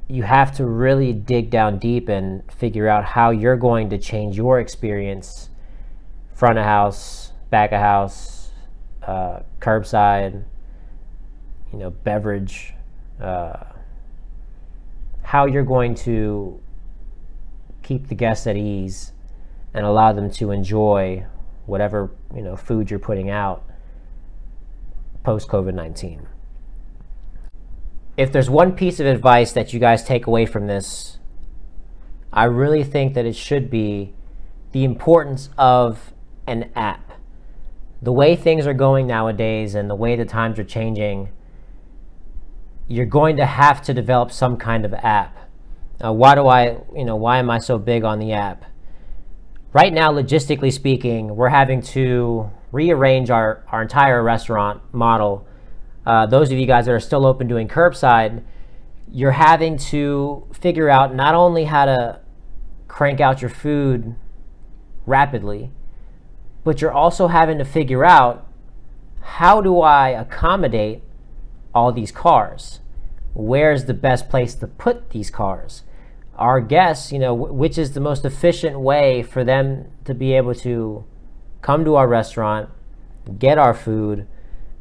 you 0.09 0.23
have 0.23 0.55
to 0.57 0.67
really 0.67 1.13
dig 1.13 1.51
down 1.51 1.79
deep 1.79 2.09
and 2.09 2.43
figure 2.53 2.89
out 2.89 3.05
how 3.05 3.31
you're 3.31 3.57
going 3.57 3.91
to 3.91 3.99
change 3.99 4.37
your 4.37 4.61
experience 4.61 5.49
front 6.35 6.59
of 6.59 6.65
house, 6.65 7.33
back 7.51 7.73
of 7.73 7.81
house, 7.81 8.51
uh, 9.07 9.41
curbside, 9.61 10.45
you 11.73 11.79
know, 11.79 11.91
beverage, 11.91 12.75
uh, 13.21 13.65
how 15.23 15.47
you're 15.47 15.65
going 15.65 15.95
to 15.95 16.61
keep 17.83 18.09
the 18.09 18.15
guests 18.15 18.47
at 18.47 18.57
ease 18.57 19.13
and 19.73 19.85
allow 19.85 20.13
them 20.13 20.31
to 20.31 20.51
enjoy 20.51 21.25
whatever 21.67 22.11
you 22.35 22.43
know 22.43 22.57
food 22.57 22.91
you're 22.91 23.01
putting 23.01 23.31
out 23.31 23.65
post 25.23 25.49
COVID-19. 25.49 26.27
If 28.17 28.31
there's 28.31 28.49
one 28.49 28.73
piece 28.77 29.01
of 29.01 29.07
advice 29.07 29.53
that 29.53 29.73
you 29.73 29.81
guys 29.81 30.05
take 30.05 30.27
away 30.27 30.47
from 30.47 30.67
this, 30.67 31.19
I 32.33 32.45
really 32.45 32.85
think 32.85 33.15
that 33.15 33.27
it 33.27 33.35
should 33.35 33.71
be 33.71 34.15
the 34.73 34.85
importance 34.85 35.51
of 35.59 36.13
an 36.47 36.71
app. 36.77 37.13
The 38.03 38.13
way 38.13 38.37
things 38.37 38.67
are 38.67 38.75
going 38.75 39.07
nowadays 39.07 39.75
and 39.75 39.89
the 39.89 39.95
way 39.95 40.15
the 40.15 40.25
times 40.25 40.59
are 40.59 40.65
changing, 40.65 41.31
you're 42.87 43.07
going 43.07 43.37
to 43.37 43.47
have 43.47 43.83
to 43.83 43.95
develop 43.95 44.31
some 44.31 44.57
kind 44.57 44.85
of 44.85 44.93
app. 44.95 45.37
Uh, 46.05 46.13
why 46.13 46.35
do 46.35 46.47
I, 46.47 46.79
you 46.95 47.05
know, 47.05 47.17
why 47.17 47.39
am 47.39 47.51
I 47.51 47.59
so 47.59 47.79
big 47.79 48.05
on 48.05 48.19
the 48.19 48.33
app? 48.33 48.65
Right 49.73 49.93
now, 49.93 50.13
logistically 50.13 50.73
speaking, 50.73 51.35
we're 51.35 51.49
having 51.49 51.83
to 51.83 52.51
rearrange 52.71 53.31
our, 53.31 53.65
our 53.73 53.83
entire 53.83 54.23
restaurant 54.23 54.83
model. 54.93 55.49
Uh, 56.07 56.27
those 56.27 56.51
of 56.53 56.59
you 56.59 56.67
guys 56.67 56.87
that 56.87 56.93
are 56.93 57.01
still 57.01 57.25
open 57.27 57.47
doing 57.47 57.69
curbside, 57.69 58.43
you're 59.11 59.33
having 59.33 59.77
to 59.77 60.47
figure 60.53 60.91
out 60.91 61.15
not 61.15 61.35
only 61.35 61.65
how 61.65 61.85
to 61.85 62.21
crank 62.89 63.21
out 63.21 63.41
your 63.41 63.51
food 63.51 64.15
rapidly, 65.07 65.71
but 66.63 66.81
you're 66.81 66.93
also 66.93 67.29
having 67.29 67.59
to 67.59 67.65
figure 67.65 68.05
out 68.05 68.47
how 69.21 69.61
do 69.61 69.81
I 69.81 70.11
accommodate 70.11 71.03
all 71.75 71.93
these 71.93 72.13
cars? 72.13 72.81
Where's 73.33 73.87
the 73.87 73.95
best 73.95 74.29
place 74.29 74.55
to 74.57 74.67
put 74.67 75.11
these 75.11 75.31
cars? 75.31 75.83
Our 76.37 76.61
guests, 76.61 77.13
you 77.13 77.19
know, 77.19 77.35
which 77.35 77.79
is 77.79 77.93
the 77.93 78.01
most 78.01 78.25
efficient 78.25 78.81
way 78.81 79.23
for 79.23 79.45
them 79.45 79.91
to 80.05 80.15
be 80.15 80.35
able 80.35 80.55
to 80.57 81.05
come 81.63 81.85
to 81.85 81.97
our 81.97 82.07
restaurant, 82.07 82.69
get 83.39 83.59
our 83.59 83.75
food, 83.75 84.27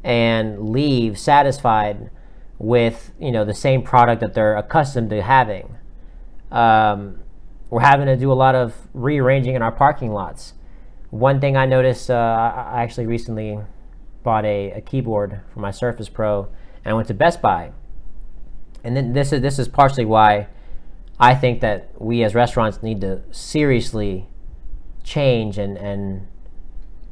and 0.04 0.68
leave 0.68 1.18
satisfied 1.18 2.10
with, 2.58 3.12
you 3.18 3.32
know, 3.32 3.44
the 3.44 3.54
same 3.54 3.82
product 3.82 4.20
that 4.20 4.34
they're 4.34 4.56
accustomed 4.56 5.10
to 5.10 5.22
having. 5.22 5.76
Um, 6.52 7.20
we're 7.70 7.80
having 7.80 8.06
to 8.06 8.16
do 8.16 8.30
a 8.30 8.34
lot 8.34 8.54
of 8.54 8.74
rearranging 8.92 9.54
in 9.54 9.62
our 9.62 9.72
parking 9.72 10.12
lots. 10.12 10.52
One 11.10 11.40
thing 11.40 11.56
I 11.56 11.66
noticed, 11.66 12.10
uh, 12.10 12.14
I 12.14 12.82
actually 12.82 13.06
recently 13.06 13.58
bought 14.22 14.44
a, 14.44 14.72
a 14.72 14.80
keyboard 14.80 15.40
for 15.52 15.60
my 15.60 15.70
Surface 15.70 16.08
Pro 16.08 16.48
and 16.84 16.92
I 16.92 16.94
went 16.94 17.08
to 17.08 17.14
Best 17.14 17.40
Buy. 17.40 17.72
And 18.82 18.96
then 18.96 19.14
this 19.14 19.32
is 19.32 19.40
this 19.40 19.58
is 19.58 19.66
partially 19.66 20.04
why 20.04 20.48
I 21.18 21.34
think 21.34 21.60
that 21.60 21.90
we 21.98 22.22
as 22.22 22.34
restaurants 22.34 22.82
need 22.82 23.00
to 23.00 23.22
seriously 23.30 24.28
change 25.02 25.56
and 25.56 25.78
and 25.78 26.26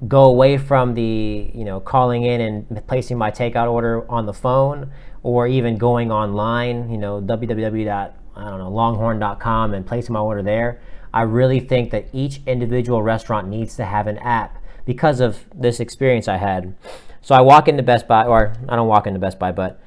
go 0.08 0.24
away 0.24 0.58
from 0.58 0.94
the 0.94 1.50
you 1.54 1.64
know 1.64 1.80
calling 1.80 2.24
in 2.24 2.40
and 2.40 2.86
placing 2.86 3.16
my 3.16 3.30
takeout 3.30 3.70
order 3.70 4.10
on 4.10 4.26
the 4.26 4.32
phone 4.32 4.90
or 5.22 5.46
even 5.46 5.76
going 5.76 6.10
online 6.10 6.90
you 6.90 6.98
know 6.98 7.20
www. 7.20 8.12
I 8.34 8.44
don't 8.48 8.58
know 8.58 8.70
longhorn.com 8.70 9.74
and 9.74 9.86
placing 9.86 10.12
my 10.12 10.20
order 10.20 10.42
there. 10.42 10.80
I 11.12 11.22
really 11.22 11.60
think 11.60 11.90
that 11.90 12.06
each 12.12 12.40
individual 12.46 13.02
restaurant 13.02 13.48
needs 13.48 13.76
to 13.76 13.84
have 13.84 14.06
an 14.06 14.18
app 14.18 14.58
because 14.84 15.20
of 15.20 15.44
this 15.54 15.80
experience 15.80 16.28
I 16.28 16.38
had. 16.38 16.74
So 17.20 17.34
I 17.34 17.40
walk 17.40 17.68
into 17.68 17.82
Best 17.82 18.08
Buy, 18.08 18.24
or 18.24 18.54
I 18.68 18.76
don't 18.76 18.88
walk 18.88 19.06
into 19.06 19.20
Best 19.20 19.38
Buy, 19.38 19.52
but 19.52 19.80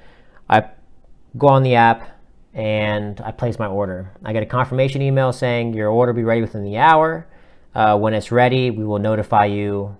I 0.49 0.65
go 1.37 1.47
on 1.47 1.63
the 1.63 1.75
app 1.75 2.21
and 2.53 3.19
I 3.21 3.31
place 3.31 3.59
my 3.59 3.67
order. 3.67 4.11
I 4.23 4.31
get 4.31 4.43
a 4.43 4.45
confirmation 4.45 5.01
email 5.01 5.33
saying 5.33 5.73
your 5.73 5.89
order 5.89 6.13
will 6.13 6.17
be 6.17 6.23
ready 6.23 6.41
within 6.41 6.63
the 6.63 6.77
hour. 6.77 7.27
Uh, 7.73 7.97
when 7.97 8.13
it's 8.13 8.31
ready, 8.31 8.71
we 8.71 8.85
will 8.85 8.99
notify 8.99 9.45
you, 9.45 9.97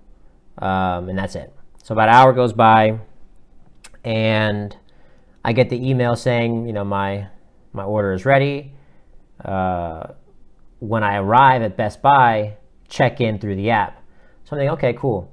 um, 0.58 1.08
and 1.08 1.18
that's 1.18 1.34
it. 1.34 1.52
So 1.82 1.92
about 1.92 2.08
an 2.08 2.14
hour 2.14 2.32
goes 2.32 2.52
by, 2.52 2.98
and 4.04 4.76
I 5.44 5.52
get 5.52 5.70
the 5.70 5.88
email 5.88 6.16
saying, 6.16 6.66
you 6.66 6.72
know, 6.72 6.84
my 6.84 7.28
my 7.72 7.84
order 7.84 8.12
is 8.12 8.24
ready. 8.24 8.72
Uh, 9.44 10.08
when 10.78 11.02
I 11.02 11.16
arrive 11.16 11.62
at 11.62 11.76
Best 11.76 12.02
Buy, 12.02 12.56
check 12.88 13.20
in 13.20 13.38
through 13.38 13.56
the 13.56 13.70
app. 13.70 14.02
So 14.44 14.56
I'm 14.56 14.60
thinking, 14.60 14.72
okay, 14.72 14.92
cool. 14.94 15.30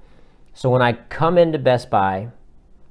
So 0.53 0.69
when 0.69 0.81
I 0.81 0.93
come 0.93 1.37
into 1.37 1.57
Best 1.57 1.89
Buy, 1.89 2.29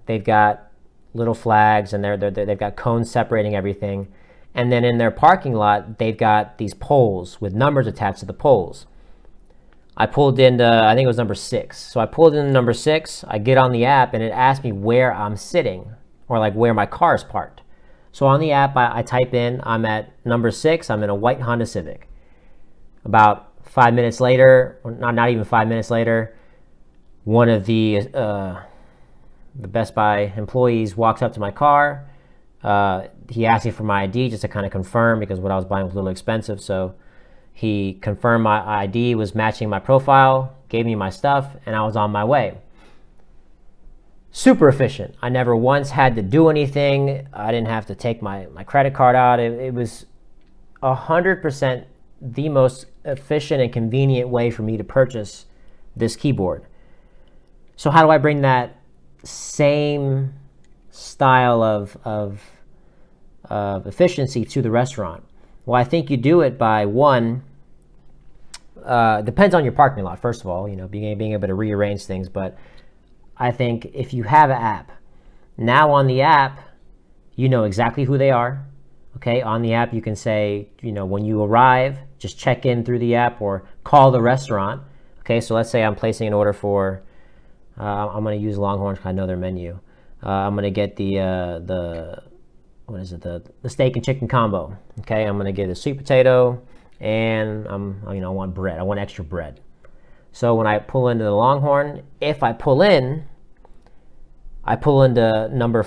they've 0.06 0.24
got 0.24 0.70
little 1.14 1.34
flags 1.34 1.92
and 1.92 2.02
they're, 2.02 2.16
they're, 2.16 2.30
they've 2.30 2.58
got 2.58 2.76
cones 2.76 3.10
separating 3.10 3.54
everything. 3.54 4.08
And 4.54 4.70
then 4.70 4.84
in 4.84 4.98
their 4.98 5.10
parking 5.10 5.54
lot, 5.54 5.98
they've 5.98 6.16
got 6.16 6.58
these 6.58 6.74
poles 6.74 7.40
with 7.40 7.54
numbers 7.54 7.86
attached 7.86 8.20
to 8.20 8.26
the 8.26 8.32
poles. 8.32 8.86
I 9.96 10.06
pulled 10.06 10.38
into, 10.38 10.66
I 10.66 10.94
think 10.94 11.04
it 11.04 11.08
was 11.08 11.18
number 11.18 11.34
six. 11.34 11.78
So 11.78 12.00
I 12.00 12.06
pulled 12.06 12.34
in 12.34 12.52
number 12.52 12.72
six, 12.72 13.24
I 13.28 13.38
get 13.38 13.58
on 13.58 13.72
the 13.72 13.84
app 13.84 14.14
and 14.14 14.22
it 14.22 14.32
asks 14.32 14.64
me 14.64 14.72
where 14.72 15.12
I'm 15.14 15.36
sitting 15.36 15.92
or 16.28 16.38
like 16.38 16.54
where 16.54 16.72
my 16.72 16.86
car 16.86 17.14
is 17.14 17.24
parked. 17.24 17.60
So 18.10 18.26
on 18.26 18.40
the 18.40 18.52
app, 18.52 18.76
I, 18.76 18.98
I 18.98 19.02
type 19.02 19.34
in, 19.34 19.60
I'm 19.64 19.84
at 19.84 20.12
number 20.26 20.50
six, 20.50 20.90
I'm 20.90 21.02
in 21.02 21.10
a 21.10 21.14
white 21.14 21.40
Honda 21.40 21.66
Civic. 21.66 22.08
About 23.04 23.52
five 23.64 23.94
minutes 23.94 24.20
later, 24.20 24.78
not, 24.84 25.14
not 25.14 25.30
even 25.30 25.44
five 25.44 25.68
minutes 25.68 25.90
later, 25.90 26.36
one 27.24 27.48
of 27.48 27.66
the 27.66 28.08
uh, 28.14 28.62
the 29.54 29.68
Best 29.68 29.94
Buy 29.94 30.32
employees 30.36 30.96
walks 30.96 31.22
up 31.22 31.32
to 31.34 31.40
my 31.40 31.50
car. 31.50 32.08
Uh, 32.62 33.08
he 33.28 33.44
asked 33.44 33.64
me 33.64 33.70
for 33.70 33.82
my 33.82 34.02
ID 34.02 34.30
just 34.30 34.42
to 34.42 34.48
kind 34.48 34.64
of 34.64 34.72
confirm 34.72 35.20
because 35.20 35.40
what 35.40 35.52
I 35.52 35.56
was 35.56 35.64
buying 35.64 35.84
was 35.84 35.94
a 35.94 35.96
little 35.96 36.10
expensive. 36.10 36.60
So 36.60 36.94
he 37.52 37.94
confirmed 37.94 38.44
my 38.44 38.60
ID 38.82 39.14
was 39.14 39.34
matching 39.34 39.68
my 39.68 39.78
profile, 39.78 40.56
gave 40.68 40.86
me 40.86 40.94
my 40.94 41.10
stuff, 41.10 41.56
and 41.66 41.76
I 41.76 41.84
was 41.84 41.96
on 41.96 42.10
my 42.10 42.24
way. 42.24 42.58
Super 44.30 44.68
efficient. 44.68 45.14
I 45.20 45.28
never 45.28 45.54
once 45.54 45.90
had 45.90 46.16
to 46.16 46.22
do 46.22 46.48
anything. 46.48 47.28
I 47.32 47.52
didn't 47.52 47.68
have 47.68 47.86
to 47.86 47.94
take 47.94 48.22
my, 48.22 48.46
my 48.46 48.64
credit 48.64 48.94
card 48.94 49.14
out. 49.14 49.38
It, 49.38 49.52
it 49.60 49.74
was 49.74 50.06
100% 50.82 51.84
the 52.20 52.48
most 52.48 52.86
efficient 53.04 53.60
and 53.60 53.72
convenient 53.72 54.28
way 54.28 54.50
for 54.50 54.62
me 54.62 54.76
to 54.76 54.84
purchase 54.84 55.46
this 55.94 56.16
keyboard. 56.16 56.64
So 57.76 57.90
how 57.90 58.02
do 58.02 58.10
I 58.10 58.18
bring 58.18 58.40
that 58.42 58.76
same 59.24 60.32
style 60.90 61.62
of, 61.62 61.96
of, 62.04 62.40
of 63.44 63.86
efficiency 63.86 64.44
to 64.46 64.62
the 64.62 64.70
restaurant? 64.70 65.24
Well, 65.64 65.80
I 65.80 65.84
think 65.84 66.10
you 66.10 66.16
do 66.16 66.40
it 66.40 66.58
by 66.58 66.86
one, 66.86 67.44
uh, 68.84 69.22
depends 69.22 69.54
on 69.54 69.64
your 69.64 69.72
parking 69.72 70.02
lot, 70.04 70.18
first 70.18 70.40
of 70.40 70.48
all, 70.48 70.68
you 70.68 70.76
know, 70.76 70.88
being, 70.88 71.16
being 71.18 71.32
able 71.32 71.48
to 71.48 71.54
rearrange 71.54 72.04
things. 72.04 72.28
But 72.28 72.58
I 73.36 73.52
think 73.52 73.90
if 73.94 74.12
you 74.12 74.24
have 74.24 74.50
an 74.50 74.56
app, 74.56 74.92
now 75.56 75.92
on 75.92 76.06
the 76.06 76.22
app, 76.22 76.60
you 77.36 77.48
know 77.48 77.64
exactly 77.64 78.04
who 78.04 78.18
they 78.18 78.30
are. 78.30 78.66
Okay, 79.16 79.42
on 79.42 79.62
the 79.62 79.74
app, 79.74 79.92
you 79.92 80.00
can 80.00 80.16
say, 80.16 80.68
you 80.80 80.90
know, 80.90 81.04
when 81.04 81.24
you 81.24 81.42
arrive, 81.42 81.98
just 82.18 82.38
check 82.38 82.64
in 82.66 82.84
through 82.84 82.98
the 82.98 83.14
app 83.14 83.40
or 83.40 83.68
call 83.84 84.10
the 84.10 84.20
restaurant. 84.20 84.82
Okay, 85.20 85.40
so 85.40 85.54
let's 85.54 85.70
say 85.70 85.84
I'm 85.84 85.94
placing 85.94 86.26
an 86.26 86.32
order 86.32 86.52
for 86.52 87.02
uh, 87.78 88.08
I'm 88.08 88.24
going 88.24 88.38
to 88.38 88.44
use 88.44 88.58
Longhorn 88.58 88.94
because 88.94 89.06
I 89.06 89.12
know 89.12 89.26
their 89.26 89.36
menu. 89.36 89.78
Uh, 90.22 90.28
I'm 90.28 90.54
going 90.54 90.64
to 90.64 90.70
get 90.70 90.96
the 90.96 91.18
uh, 91.18 91.58
the 91.60 92.22
what 92.86 93.00
is 93.00 93.12
it 93.12 93.22
the 93.22 93.42
the 93.62 93.70
steak 93.70 93.96
and 93.96 94.04
chicken 94.04 94.28
combo. 94.28 94.76
Okay, 95.00 95.24
I'm 95.24 95.38
to 95.38 95.52
get 95.52 95.68
a 95.68 95.74
sweet 95.74 95.98
potato 95.98 96.62
and 97.00 97.66
I'm 97.66 98.02
you 98.12 98.20
know 98.20 98.30
I 98.30 98.34
want 98.34 98.54
bread. 98.54 98.78
I 98.78 98.82
want 98.82 99.00
extra 99.00 99.24
bread. 99.24 99.60
So 100.32 100.54
when 100.54 100.66
I 100.66 100.78
pull 100.78 101.08
into 101.08 101.24
the 101.24 101.32
Longhorn, 101.32 102.02
if 102.20 102.42
I 102.42 102.52
pull 102.52 102.82
in, 102.82 103.24
I 104.64 104.76
pull 104.76 105.02
into 105.02 105.48
number 105.52 105.86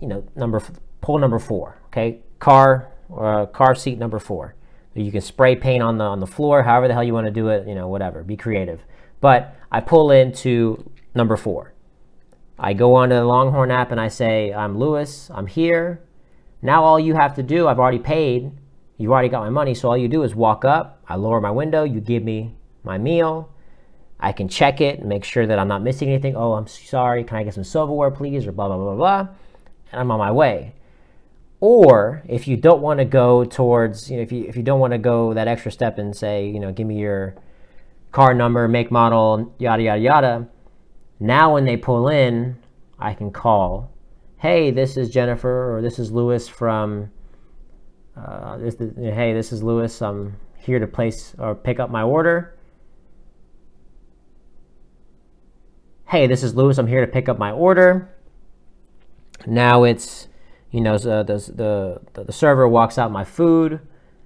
you 0.00 0.08
know 0.08 0.24
number 0.36 0.62
pull 1.00 1.18
number 1.18 1.38
four. 1.38 1.78
Okay, 1.86 2.20
car 2.38 2.92
or 3.08 3.40
uh, 3.40 3.46
car 3.46 3.74
seat 3.74 3.98
number 3.98 4.18
four. 4.18 4.54
You 4.94 5.12
can 5.12 5.20
spray 5.20 5.56
paint 5.56 5.82
on 5.82 5.98
the 5.98 6.04
on 6.04 6.20
the 6.20 6.26
floor, 6.26 6.62
however 6.62 6.88
the 6.88 6.94
hell 6.94 7.04
you 7.04 7.14
want 7.14 7.26
to 7.26 7.32
do 7.32 7.48
it. 7.48 7.66
You 7.66 7.74
know, 7.74 7.88
whatever. 7.88 8.22
Be 8.22 8.36
creative. 8.36 8.80
But 9.20 9.56
I 9.70 9.80
pull 9.80 10.10
into 10.10 10.90
number 11.14 11.36
four. 11.36 11.74
I 12.58 12.74
go 12.74 12.94
onto 12.96 13.14
the 13.14 13.24
Longhorn 13.24 13.70
app 13.70 13.90
and 13.90 14.00
I 14.00 14.08
say, 14.08 14.52
I'm 14.52 14.78
Louis, 14.78 15.30
I'm 15.32 15.46
here. 15.46 16.02
Now 16.62 16.84
all 16.84 17.00
you 17.00 17.14
have 17.14 17.34
to 17.36 17.42
do, 17.42 17.68
I've 17.68 17.78
already 17.78 17.98
paid, 17.98 18.52
you've 18.98 19.12
already 19.12 19.28
got 19.28 19.42
my 19.42 19.50
money, 19.50 19.74
so 19.74 19.88
all 19.88 19.96
you 19.96 20.08
do 20.08 20.22
is 20.22 20.34
walk 20.34 20.64
up, 20.64 21.02
I 21.08 21.16
lower 21.16 21.40
my 21.40 21.50
window, 21.50 21.84
you 21.84 22.00
give 22.00 22.22
me 22.22 22.54
my 22.82 22.98
meal. 22.98 23.52
I 24.22 24.32
can 24.32 24.48
check 24.48 24.80
it 24.80 25.02
make 25.02 25.24
sure 25.24 25.46
that 25.46 25.58
I'm 25.58 25.68
not 25.68 25.82
missing 25.82 26.08
anything. 26.08 26.36
Oh, 26.36 26.52
I'm 26.52 26.66
sorry. 26.66 27.24
Can 27.24 27.38
I 27.38 27.42
get 27.42 27.54
some 27.54 27.64
silverware, 27.64 28.10
please? 28.10 28.46
Or 28.46 28.52
blah, 28.52 28.68
blah, 28.68 28.76
blah, 28.76 28.94
blah. 28.94 29.28
And 29.92 30.00
I'm 30.00 30.10
on 30.10 30.18
my 30.18 30.30
way. 30.30 30.74
Or 31.60 32.22
if 32.28 32.46
you 32.46 32.56
don't 32.56 32.82
want 32.82 33.00
to 33.00 33.04
go 33.04 33.44
towards, 33.44 34.10
you 34.10 34.16
know, 34.16 34.22
if 34.22 34.32
you, 34.32 34.44
if 34.44 34.56
you 34.56 34.62
don't 34.62 34.80
want 34.80 34.92
to 34.92 34.98
go 34.98 35.34
that 35.34 35.48
extra 35.48 35.72
step 35.72 35.98
and 35.98 36.14
say, 36.14 36.46
you 36.48 36.60
know, 36.60 36.72
give 36.72 36.86
me 36.86 36.98
your 36.98 37.34
car 38.12 38.34
number, 38.34 38.66
make, 38.68 38.90
model, 38.90 39.54
yada, 39.58 39.82
yada, 39.82 40.00
yada. 40.00 40.48
Now 41.18 41.54
when 41.54 41.64
they 41.64 41.76
pull 41.76 42.08
in, 42.08 42.56
I 42.98 43.14
can 43.14 43.30
call, 43.30 43.89
hey, 44.40 44.70
this 44.70 44.96
is 44.96 45.10
Jennifer 45.10 45.74
or 45.74 45.82
this 45.82 45.98
is 45.98 46.10
Louis 46.10 46.48
from, 46.48 47.10
uh, 48.16 48.56
this, 48.58 48.76
hey, 48.96 49.32
this 49.32 49.52
is 49.52 49.62
Louis. 49.62 50.02
I'm 50.02 50.36
here 50.58 50.78
to 50.78 50.86
place 50.86 51.34
or 51.38 51.54
pick 51.54 51.78
up 51.78 51.90
my 51.90 52.02
order. 52.02 52.56
Hey, 56.08 56.26
this 56.26 56.42
is 56.42 56.54
Louis. 56.54 56.76
I'm 56.78 56.86
here 56.88 57.04
to 57.04 57.10
pick 57.10 57.28
up 57.28 57.38
my 57.38 57.52
order. 57.52 58.14
Now 59.46 59.84
it's 59.84 60.28
you 60.70 60.80
know, 60.80 60.96
so 60.96 61.22
the, 61.22 62.00
the, 62.14 62.22
the 62.22 62.32
server 62.32 62.68
walks 62.68 62.96
out 62.98 63.10
my 63.10 63.24
food 63.24 63.80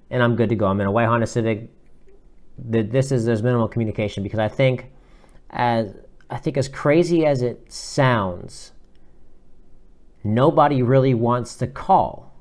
and 0.09 0.21
I'm 0.21 0.35
good 0.35 0.49
to 0.49 0.55
go. 0.55 0.67
I'm 0.67 0.79
in 0.79 0.87
a 0.87 0.91
white 0.91 1.07
Honda 1.07 1.25
Civic. 1.25 1.69
This 2.57 3.11
is 3.11 3.25
there's 3.25 3.43
minimal 3.43 3.67
communication 3.67 4.23
because 4.23 4.39
I 4.39 4.47
think 4.47 4.91
as 5.49 5.93
I 6.29 6.37
think 6.37 6.57
as 6.57 6.69
crazy 6.69 7.25
as 7.25 7.41
it 7.41 7.71
sounds, 7.71 8.71
nobody 10.25 10.81
really 10.81 11.13
wants 11.13 11.55
to 11.57 11.67
call. 11.67 12.33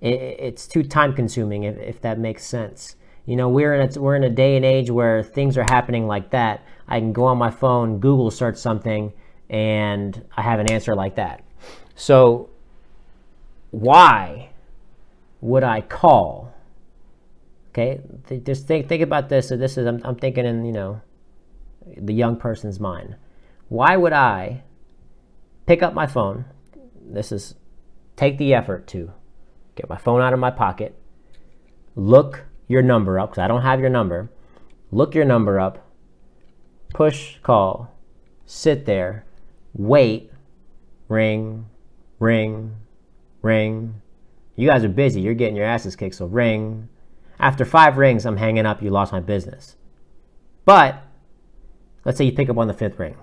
It, 0.00 0.20
it's 0.38 0.66
too 0.66 0.82
time 0.82 1.14
consuming 1.14 1.64
if, 1.64 1.78
if 1.78 2.00
that 2.02 2.18
makes 2.18 2.44
sense. 2.44 2.96
You 3.26 3.36
know, 3.36 3.48
we're 3.48 3.74
in 3.74 3.88
a, 3.88 4.00
we're 4.00 4.16
in 4.16 4.24
a 4.24 4.30
day 4.30 4.54
and 4.56 4.64
age 4.64 4.90
where 4.90 5.22
things 5.22 5.56
are 5.56 5.64
happening 5.64 6.06
like 6.06 6.30
that. 6.30 6.64
I 6.86 7.00
can 7.00 7.12
go 7.12 7.24
on 7.24 7.38
my 7.38 7.50
phone, 7.50 7.98
Google 7.98 8.30
search 8.30 8.58
something, 8.58 9.14
and 9.48 10.22
I 10.36 10.42
have 10.42 10.60
an 10.60 10.70
answer 10.70 10.94
like 10.94 11.14
that. 11.16 11.42
So 11.96 12.50
why 13.70 14.50
would 15.40 15.64
I 15.64 15.80
call? 15.80 16.54
Okay, 17.70 18.00
just 18.44 18.66
think 18.66 18.88
think 18.88 19.02
about 19.02 19.30
this. 19.30 19.48
So 19.48 19.56
this 19.56 19.78
is 19.78 19.86
I'm, 19.86 20.00
I'm 20.04 20.16
thinking 20.16 20.44
in 20.44 20.64
you 20.64 20.72
know 20.72 21.00
the 21.96 22.12
young 22.12 22.36
person's 22.36 22.78
mind. 22.78 23.16
Why 23.68 23.96
would 23.96 24.12
I 24.12 24.62
pick 25.66 25.82
up 25.82 25.94
my 25.94 26.06
phone? 26.06 26.44
This 27.04 27.32
is 27.32 27.54
take 28.16 28.38
the 28.38 28.54
effort 28.54 28.86
to 28.88 29.12
get 29.76 29.88
my 29.88 29.96
phone 29.96 30.20
out 30.20 30.32
of 30.32 30.38
my 30.38 30.50
pocket, 30.50 30.96
look 31.94 32.44
your 32.68 32.82
number 32.82 33.18
up 33.18 33.30
because 33.30 33.42
I 33.42 33.48
don't 33.48 33.62
have 33.62 33.80
your 33.80 33.90
number. 33.90 34.30
Look 34.90 35.14
your 35.14 35.24
number 35.24 35.58
up, 35.58 35.90
push 36.90 37.38
call, 37.42 37.92
sit 38.46 38.86
there, 38.86 39.24
wait, 39.74 40.30
ring, 41.08 41.66
ring, 42.20 42.76
Ring. 43.44 44.00
You 44.56 44.66
guys 44.66 44.84
are 44.84 44.88
busy. 44.88 45.20
You're 45.20 45.34
getting 45.34 45.54
your 45.54 45.66
asses 45.66 45.94
kicked, 45.94 46.14
so 46.14 46.24
ring. 46.24 46.88
After 47.38 47.66
five 47.66 47.98
rings, 47.98 48.24
I'm 48.24 48.38
hanging 48.38 48.64
up. 48.64 48.82
You 48.82 48.88
lost 48.88 49.12
my 49.12 49.20
business. 49.20 49.76
But 50.64 51.02
let's 52.06 52.16
say 52.16 52.24
you 52.24 52.32
pick 52.32 52.48
up 52.48 52.56
on 52.56 52.68
the 52.68 52.72
fifth 52.72 52.98
ring. 52.98 53.16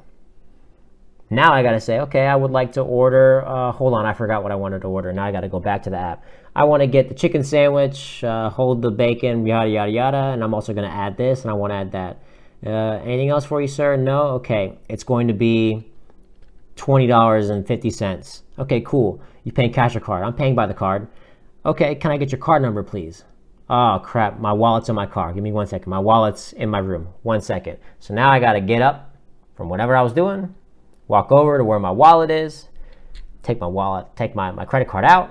Now 1.31 1.53
I 1.53 1.63
got 1.63 1.71
to 1.71 1.79
say, 1.79 2.01
okay, 2.01 2.27
I 2.27 2.35
would 2.35 2.51
like 2.51 2.73
to 2.73 2.81
order. 2.81 3.47
Uh, 3.47 3.71
hold 3.71 3.93
on, 3.93 4.05
I 4.05 4.13
forgot 4.13 4.43
what 4.43 4.51
I 4.51 4.55
wanted 4.55 4.81
to 4.81 4.89
order. 4.89 5.13
Now 5.13 5.23
I 5.23 5.31
got 5.31 5.41
to 5.41 5.47
go 5.47 5.61
back 5.61 5.83
to 5.83 5.89
the 5.89 5.97
app. 5.97 6.25
I 6.53 6.65
want 6.65 6.81
to 6.81 6.87
get 6.87 7.07
the 7.07 7.15
chicken 7.15 7.41
sandwich, 7.41 8.21
uh, 8.21 8.49
hold 8.49 8.81
the 8.81 8.91
bacon, 8.91 9.47
yada, 9.47 9.69
yada, 9.69 9.91
yada. 9.91 10.17
And 10.17 10.43
I'm 10.43 10.53
also 10.53 10.73
going 10.73 10.87
to 10.87 10.93
add 10.93 11.15
this 11.15 11.43
and 11.43 11.49
I 11.49 11.53
want 11.53 11.71
to 11.71 11.75
add 11.75 11.91
that. 11.93 12.21
Uh, 12.65 13.01
anything 13.03 13.29
else 13.29 13.45
for 13.45 13.61
you, 13.61 13.69
sir? 13.69 13.95
No? 13.95 14.23
Okay. 14.33 14.77
It's 14.89 15.05
going 15.05 15.29
to 15.29 15.33
be 15.33 15.89
$20.50. 16.75 18.41
Okay, 18.59 18.81
cool. 18.81 19.21
You 19.45 19.53
paying 19.53 19.71
cash 19.71 19.95
or 19.95 20.01
card? 20.01 20.25
I'm 20.25 20.33
paying 20.33 20.53
by 20.53 20.67
the 20.67 20.73
card. 20.73 21.07
Okay, 21.65 21.95
can 21.95 22.11
I 22.11 22.17
get 22.17 22.33
your 22.33 22.39
card 22.39 22.61
number, 22.61 22.83
please? 22.83 23.23
Oh, 23.69 24.01
crap. 24.03 24.37
My 24.37 24.51
wallet's 24.51 24.89
in 24.89 24.95
my 24.95 25.05
car. 25.05 25.31
Give 25.31 25.43
me 25.43 25.53
one 25.53 25.65
second. 25.65 25.89
My 25.89 25.99
wallet's 25.99 26.51
in 26.51 26.69
my 26.69 26.79
room. 26.79 27.07
One 27.23 27.39
second. 27.39 27.77
So 27.99 28.13
now 28.13 28.29
I 28.29 28.41
got 28.41 28.53
to 28.53 28.61
get 28.61 28.81
up 28.81 29.15
from 29.55 29.69
whatever 29.69 29.95
I 29.95 30.01
was 30.01 30.11
doing, 30.11 30.53
walk 31.11 31.29
over 31.29 31.57
to 31.57 31.63
where 31.63 31.77
my 31.77 31.91
wallet 31.91 32.31
is, 32.31 32.69
take 33.43 33.59
my 33.59 33.67
wallet, 33.67 34.07
take 34.15 34.33
my, 34.33 34.49
my 34.49 34.63
credit 34.63 34.87
card 34.87 35.03
out, 35.03 35.29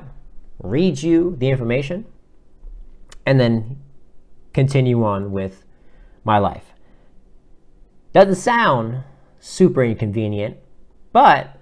read 0.62 1.03
you 1.03 1.35
the 1.39 1.49
information, 1.49 2.05
and 3.24 3.41
then 3.41 3.81
continue 4.53 5.03
on 5.03 5.33
with 5.33 5.64
my 6.22 6.37
life. 6.37 6.74
Doesn't 8.12 8.35
sound 8.35 9.05
super 9.39 9.83
inconvenient, 9.83 10.59
but 11.14 11.59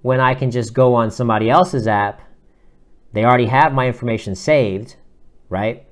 when 0.00 0.18
I 0.18 0.34
can 0.34 0.50
just 0.50 0.74
go 0.74 0.94
on 0.94 1.12
somebody 1.12 1.48
else's 1.48 1.86
app, 1.86 2.20
they 3.12 3.24
already 3.24 3.46
have 3.46 3.72
my 3.72 3.86
information 3.86 4.34
saved, 4.34 4.96
right? 5.48 5.86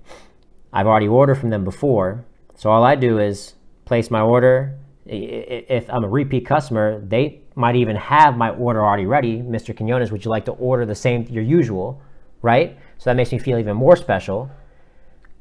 I've 0.73 0.89
already 0.89 1.07
ordered 1.07 1.37
from 1.37 1.51
them 1.51 1.63
before. 1.63 2.25
So 2.57 2.69
all 2.69 2.83
I 2.83 2.97
do 2.97 3.21
is 3.21 3.55
place 3.85 4.11
my 4.11 4.23
order. 4.23 4.77
If 5.07 5.89
I'm 5.89 6.03
a 6.03 6.09
repeat 6.09 6.47
customer, 6.47 7.01
they 7.01 7.40
might 7.55 7.77
even 7.77 7.97
have 7.97 8.37
my 8.37 8.51
order 8.51 8.85
already 8.85 9.07
ready. 9.07 9.43
Mr. 9.43 9.77
Quinones, 9.77 10.13
would 10.13 10.25
you 10.25 10.31
like 10.31 10.45
to 10.45 10.53
order 10.53 10.87
the 10.87 10.95
same, 10.95 11.27
your 11.29 11.43
usual, 11.43 12.01
right? 12.43 12.79
So 12.99 13.11
that 13.11 13.17
makes 13.17 13.33
me 13.33 13.39
feel 13.39 13.59
even 13.59 13.77
more 13.77 13.97
special. 13.97 14.51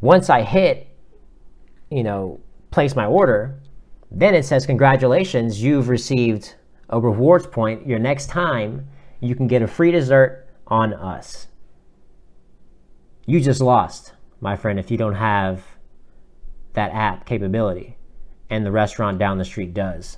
Once 0.01 0.29
I 0.29 0.41
hit, 0.43 0.87
you 1.89 2.03
know, 2.03 2.39
place 2.71 2.95
my 2.95 3.05
order, 3.05 3.59
then 4.11 4.33
it 4.33 4.45
says, 4.45 4.65
congratulations, 4.65 5.61
you've 5.61 5.89
received 5.89 6.55
a 6.89 6.99
rewards 6.99 7.45
point 7.45 7.85
your 7.85 7.99
next 7.99 8.27
time, 8.27 8.87
you 9.19 9.35
can 9.35 9.47
get 9.47 9.61
a 9.61 9.67
free 9.67 9.91
dessert 9.91 10.47
on 10.67 10.93
us. 10.93 11.47
You 13.25 13.39
just 13.39 13.61
lost, 13.61 14.13
my 14.41 14.55
friend, 14.55 14.79
if 14.79 14.89
you 14.89 14.97
don't 14.97 15.15
have 15.15 15.63
that 16.73 16.91
app 16.91 17.25
capability, 17.25 17.97
and 18.49 18.65
the 18.65 18.71
restaurant 18.71 19.19
down 19.19 19.37
the 19.37 19.45
street 19.45 19.73
does. 19.73 20.17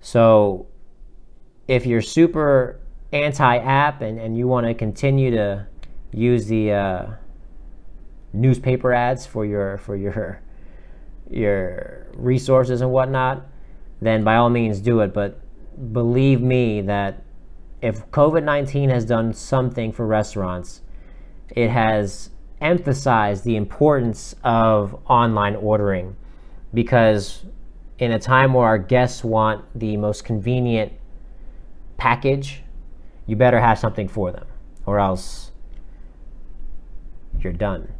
So, 0.00 0.66
if 1.68 1.86
you're 1.86 2.02
super 2.02 2.80
anti 3.12 3.56
app 3.58 4.02
and, 4.02 4.18
and 4.18 4.36
you 4.36 4.46
want 4.46 4.66
to 4.66 4.74
continue 4.74 5.30
to 5.30 5.66
use 6.12 6.46
the 6.46 6.72
uh, 6.72 7.06
newspaper 8.32 8.92
ads 8.92 9.26
for 9.26 9.44
your 9.44 9.78
for 9.78 9.96
your 9.96 10.40
your 11.30 12.06
resources 12.14 12.80
and 12.80 12.90
whatnot, 12.90 13.46
then 14.00 14.24
by 14.24 14.36
all 14.36 14.50
means 14.50 14.80
do 14.80 15.00
it. 15.00 15.14
But 15.14 15.40
believe 15.92 16.40
me 16.40 16.80
that 16.82 17.22
if 17.80 18.10
COVID 18.10 18.44
19 18.44 18.90
has 18.90 19.04
done 19.04 19.32
something 19.32 19.92
for 19.92 20.06
restaurants, 20.06 20.82
it 21.50 21.70
has 21.70 22.30
emphasized 22.60 23.44
the 23.44 23.56
importance 23.56 24.34
of 24.42 24.98
online 25.08 25.56
ordering 25.56 26.16
because 26.72 27.44
in 27.98 28.10
a 28.12 28.18
time 28.18 28.54
where 28.54 28.66
our 28.66 28.78
guests 28.78 29.22
want 29.22 29.64
the 29.78 29.96
most 29.96 30.24
convenient 30.24 30.92
package, 32.04 32.60
you 33.24 33.34
better 33.34 33.60
have 33.60 33.78
something 33.78 34.08
for 34.08 34.30
them 34.30 34.46
or 34.84 35.00
else 35.00 35.52
you're 37.40 37.50
done. 37.50 37.90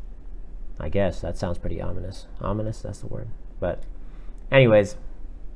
I 0.78 0.90
guess 0.90 1.22
that 1.22 1.38
sounds 1.38 1.56
pretty 1.56 1.80
ominous. 1.80 2.26
Ominous, 2.38 2.82
that's 2.82 2.98
the 2.98 3.06
word. 3.06 3.28
But, 3.60 3.82
anyways, 4.52 4.96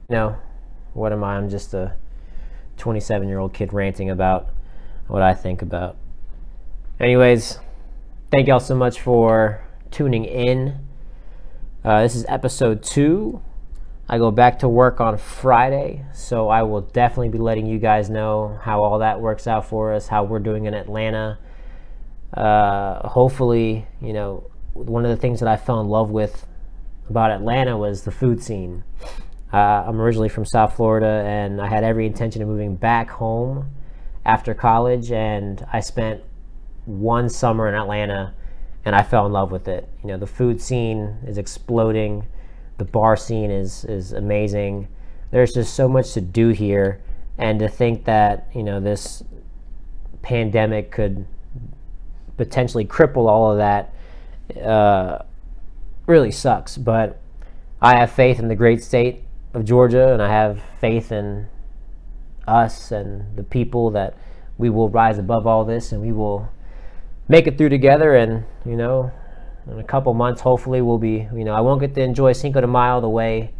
no, 0.08 0.36
what 0.94 1.12
am 1.12 1.24
I? 1.24 1.36
I'm 1.36 1.50
just 1.50 1.74
a 1.74 1.92
27 2.78 3.28
year 3.28 3.38
old 3.38 3.52
kid 3.52 3.74
ranting 3.74 4.08
about 4.08 4.48
what 5.08 5.20
I 5.20 5.34
think 5.34 5.60
about. 5.60 5.98
Anyways, 6.98 7.58
thank 8.32 8.48
y'all 8.48 8.60
so 8.60 8.74
much 8.74 8.98
for 8.98 9.62
tuning 9.90 10.24
in. 10.24 10.86
Uh, 11.84 12.00
this 12.00 12.16
is 12.16 12.24
episode 12.30 12.82
two. 12.82 13.42
I 14.10 14.16
go 14.16 14.30
back 14.30 14.60
to 14.60 14.68
work 14.68 15.00
on 15.00 15.18
Friday, 15.18 16.04
so 16.14 16.48
I 16.48 16.62
will 16.62 16.80
definitely 16.80 17.28
be 17.28 17.38
letting 17.38 17.66
you 17.66 17.78
guys 17.78 18.08
know 18.08 18.58
how 18.62 18.82
all 18.82 19.00
that 19.00 19.20
works 19.20 19.46
out 19.46 19.66
for 19.66 19.92
us, 19.92 20.08
how 20.08 20.24
we're 20.24 20.38
doing 20.38 20.64
in 20.64 20.72
Atlanta. 20.72 21.38
Uh, 22.32 23.06
hopefully, 23.06 23.86
you 24.00 24.14
know, 24.14 24.50
one 24.72 25.04
of 25.04 25.10
the 25.10 25.16
things 25.16 25.40
that 25.40 25.48
I 25.48 25.56
fell 25.56 25.80
in 25.80 25.88
love 25.88 26.10
with 26.10 26.46
about 27.10 27.30
Atlanta 27.30 27.76
was 27.76 28.02
the 28.04 28.10
food 28.10 28.42
scene. 28.42 28.82
Uh, 29.52 29.84
I'm 29.86 30.00
originally 30.00 30.28
from 30.30 30.46
South 30.46 30.76
Florida, 30.76 31.24
and 31.26 31.60
I 31.60 31.66
had 31.66 31.84
every 31.84 32.06
intention 32.06 32.40
of 32.40 32.48
moving 32.48 32.76
back 32.76 33.10
home 33.10 33.70
after 34.24 34.54
college. 34.54 35.12
And 35.12 35.66
I 35.70 35.80
spent 35.80 36.22
one 36.86 37.28
summer 37.28 37.68
in 37.68 37.74
Atlanta, 37.74 38.34
and 38.86 38.96
I 38.96 39.02
fell 39.02 39.26
in 39.26 39.32
love 39.32 39.50
with 39.50 39.68
it. 39.68 39.86
You 40.02 40.08
know, 40.08 40.16
the 40.16 40.26
food 40.26 40.62
scene 40.62 41.18
is 41.26 41.36
exploding, 41.36 42.26
the 42.78 42.84
bar 42.84 43.16
scene 43.16 43.50
is 43.50 43.84
is 43.84 44.12
amazing. 44.12 44.88
There's 45.30 45.52
just 45.52 45.74
so 45.74 45.88
much 45.88 46.14
to 46.14 46.20
do 46.20 46.48
here, 46.48 47.00
and 47.36 47.58
to 47.58 47.68
think 47.68 48.04
that 48.04 48.48
you 48.54 48.62
know 48.62 48.80
this 48.80 49.22
pandemic 50.22 50.90
could 50.90 51.26
potentially 52.36 52.84
cripple 52.84 53.28
all 53.28 53.50
of 53.52 53.58
that 53.58 53.94
uh, 54.60 55.18
really 56.06 56.30
sucks. 56.30 56.78
But 56.78 57.20
I 57.82 57.96
have 57.96 58.10
faith 58.10 58.38
in 58.38 58.48
the 58.48 58.56
great 58.56 58.82
state 58.82 59.24
of 59.54 59.64
Georgia, 59.64 60.12
and 60.12 60.22
I 60.22 60.30
have 60.30 60.62
faith 60.80 61.12
in 61.12 61.48
us 62.46 62.90
and 62.90 63.36
the 63.36 63.42
people 63.42 63.90
that 63.90 64.16
we 64.56 64.70
will 64.70 64.88
rise 64.88 65.18
above 65.18 65.46
all 65.46 65.64
this 65.64 65.92
and 65.92 66.00
we 66.00 66.12
will 66.12 66.48
make 67.28 67.46
it 67.46 67.58
through 67.58 67.68
together. 67.68 68.14
And, 68.14 68.44
you 68.64 68.76
know, 68.76 69.12
in 69.70 69.78
a 69.78 69.84
couple 69.84 70.14
months, 70.14 70.40
hopefully, 70.40 70.80
we'll 70.80 70.98
be, 70.98 71.28
you 71.34 71.44
know, 71.44 71.54
I 71.54 71.60
won't 71.60 71.80
get 71.80 71.94
to 71.94 72.02
enjoy 72.02 72.32
Cinco 72.32 72.60
de 72.60 72.66
Mayo 72.66 73.00
the 73.00 73.08
way. 73.08 73.52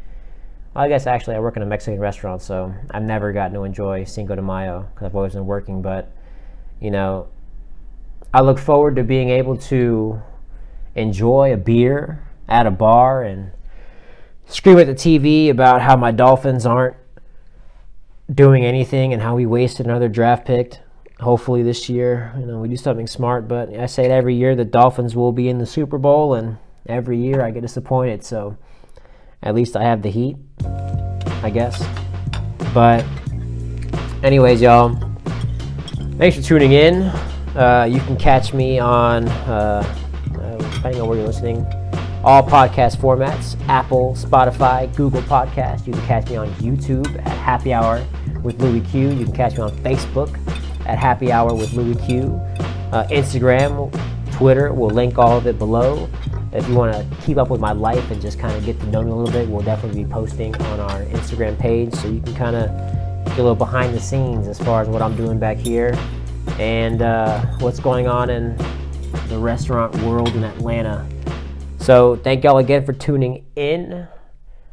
I 0.75 0.89
guess 0.89 1.07
actually, 1.07 1.37
I 1.37 1.41
work 1.41 1.57
in 1.57 1.63
a 1.63 1.67
Mexican 1.67 2.01
restaurant, 2.01 2.41
so 2.41 2.75
I've 2.91 3.03
never 3.03 3.33
gotten 3.33 3.55
to 3.55 3.65
enjoy 3.65 4.05
Cinco 4.05 4.35
de 4.35 4.43
Mayo 4.43 4.89
because 4.95 5.07
I've 5.07 5.17
always 5.17 5.35
been 5.35 5.47
working. 5.47 5.83
But, 5.83 6.13
you 6.81 6.91
know, 6.91 7.29
I 8.33 8.41
look 8.41 8.59
forward 8.59 8.97
to 8.97 9.05
being 9.05 9.31
able 9.31 9.57
to 9.57 10.23
enjoy 10.95 11.53
a 11.53 11.57
beer 11.57 12.25
at 12.49 12.67
a 12.67 12.71
bar 12.71 13.23
and 13.23 13.51
scream 14.47 14.79
at 14.79 14.87
the 14.87 14.95
TV 14.95 15.51
about 15.51 15.83
how 15.83 15.97
my 15.97 16.11
Dolphins 16.11 16.65
aren't 16.65 16.97
doing 18.33 18.65
anything 18.65 19.13
and 19.13 19.23
how 19.23 19.35
we 19.35 19.47
wasted 19.47 19.87
another 19.87 20.09
draft 20.09 20.47
pick. 20.47 20.79
Hopefully 21.21 21.65
this 21.65 21.89
year, 21.89 22.33
you 22.39 22.47
know, 22.47 22.61
we 22.61 22.69
do 22.69 22.77
something 22.77 23.07
smart. 23.07 23.49
But 23.49 23.75
I 23.77 23.87
say 23.87 24.05
it 24.05 24.11
every 24.11 24.37
year, 24.37 24.55
the 24.55 24.65
Dolphins 24.65 25.17
will 25.17 25.33
be 25.33 25.49
in 25.49 25.59
the 25.59 25.67
Super 25.67 25.99
Bowl, 25.99 26.35
and 26.35 26.59
every 26.87 27.19
year 27.19 27.43
I 27.43 27.51
get 27.51 27.63
disappointed. 27.63 28.25
So 28.25 28.57
at 29.43 29.55
least 29.55 29.77
I 29.77 29.83
have 29.83 30.03
the 30.03 30.11
heat, 30.11 30.37
I 31.43 31.51
guess. 31.51 31.85
But 32.73 33.05
anyways, 34.23 34.61
y'all, 34.61 34.97
thanks 36.19 36.37
for 36.37 36.43
tuning 36.43 36.73
in. 36.73 37.03
Uh, 37.57 37.89
you 37.91 37.99
can 38.01 38.17
catch 38.17 38.55
me 38.55 38.79
on, 38.79 39.27
uh, 39.29 39.83
uh, 40.41 40.57
depending 40.75 41.01
on 41.01 41.09
where 41.09 41.19
you're 41.19 41.27
listening, 41.27 41.67
all 42.23 42.43
podcast 42.43 42.97
formats 42.99 43.57
Apple, 43.69 44.15
Spotify, 44.15 44.95
Google 44.97 45.23
Podcast. 45.23 45.87
You 45.87 45.93
can 45.93 46.03
catch 46.07 46.31
me 46.31 46.37
on 46.37 46.49
YouTube 46.55 47.09
at 47.19 47.37
Happy 47.39 47.73
Hour 47.73 48.05
with 48.43 48.61
Louis 48.61 48.83
Q. 48.83 49.11
You 49.11 49.25
can 49.25 49.35
catch 49.35 49.57
me 49.57 49.63
on 49.63 49.71
Facebook 49.79 50.39
at 50.89 50.99
Happy 50.99 51.31
Hour 51.31 51.55
with 51.55 51.75
Louis 51.75 51.95
Q. 52.07 52.41
Uh, 52.91 53.07
Instagram, 53.11 53.93
Twitter, 54.33 54.73
we'll 54.73 54.91
link 54.91 55.19
all 55.19 55.37
of 55.37 55.47
it 55.47 55.59
below. 55.59 56.09
If 56.53 56.67
you 56.67 56.75
want 56.75 56.95
to 56.95 57.17
keep 57.27 57.37
up 57.37 57.51
with 57.51 57.61
my 57.61 57.73
life 57.73 58.11
and 58.11 58.21
just 58.21 58.39
kind 58.39 58.57
of 58.57 58.65
get 58.65 58.81
to 58.81 58.87
know 58.87 59.03
me 59.03 59.11
a 59.11 59.15
little 59.15 59.33
bit, 59.33 59.49
we'll 59.49 59.63
definitely 59.63 60.03
be 60.05 60.11
posting 60.11 60.55
on 60.57 60.81
our 60.81 61.03
Instagram 61.05 61.59
page 61.59 61.95
so 61.95 62.09
you 62.09 62.21
can 62.23 62.35
kind 62.35 62.57
of 62.57 62.69
get 63.27 63.39
a 63.39 63.43
little 63.43 63.55
behind 63.55 63.95
the 63.95 64.01
scenes 64.01 64.49
as 64.49 64.59
far 64.59 64.81
as 64.81 64.89
what 64.89 65.03
I'm 65.03 65.15
doing 65.15 65.39
back 65.39 65.59
here 65.59 65.97
and 66.59 67.03
uh, 67.03 67.45
what's 67.59 67.79
going 67.79 68.09
on 68.09 68.31
in 68.31 68.57
the 69.29 69.39
restaurant 69.39 69.95
world 69.97 70.35
in 70.35 70.43
Atlanta. 70.43 71.07
So, 71.81 72.17
thank 72.17 72.45
y'all 72.45 72.59
again 72.59 72.85
for 72.85 72.93
tuning 72.93 73.45
in. 73.55 74.09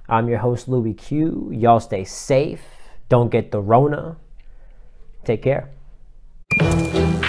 I'm 0.07 0.29
your 0.29 0.39
host, 0.39 0.67
Louis 0.67 0.93
Q. 0.93 1.51
Y'all 1.53 1.79
stay 1.79 2.03
safe. 2.03 2.61
Don't 3.09 3.29
get 3.29 3.51
the 3.51 3.61
Rona. 3.61 4.17
Take 5.23 5.41
care. 5.41 5.74
Thank 6.57 7.23
you. 7.23 7.24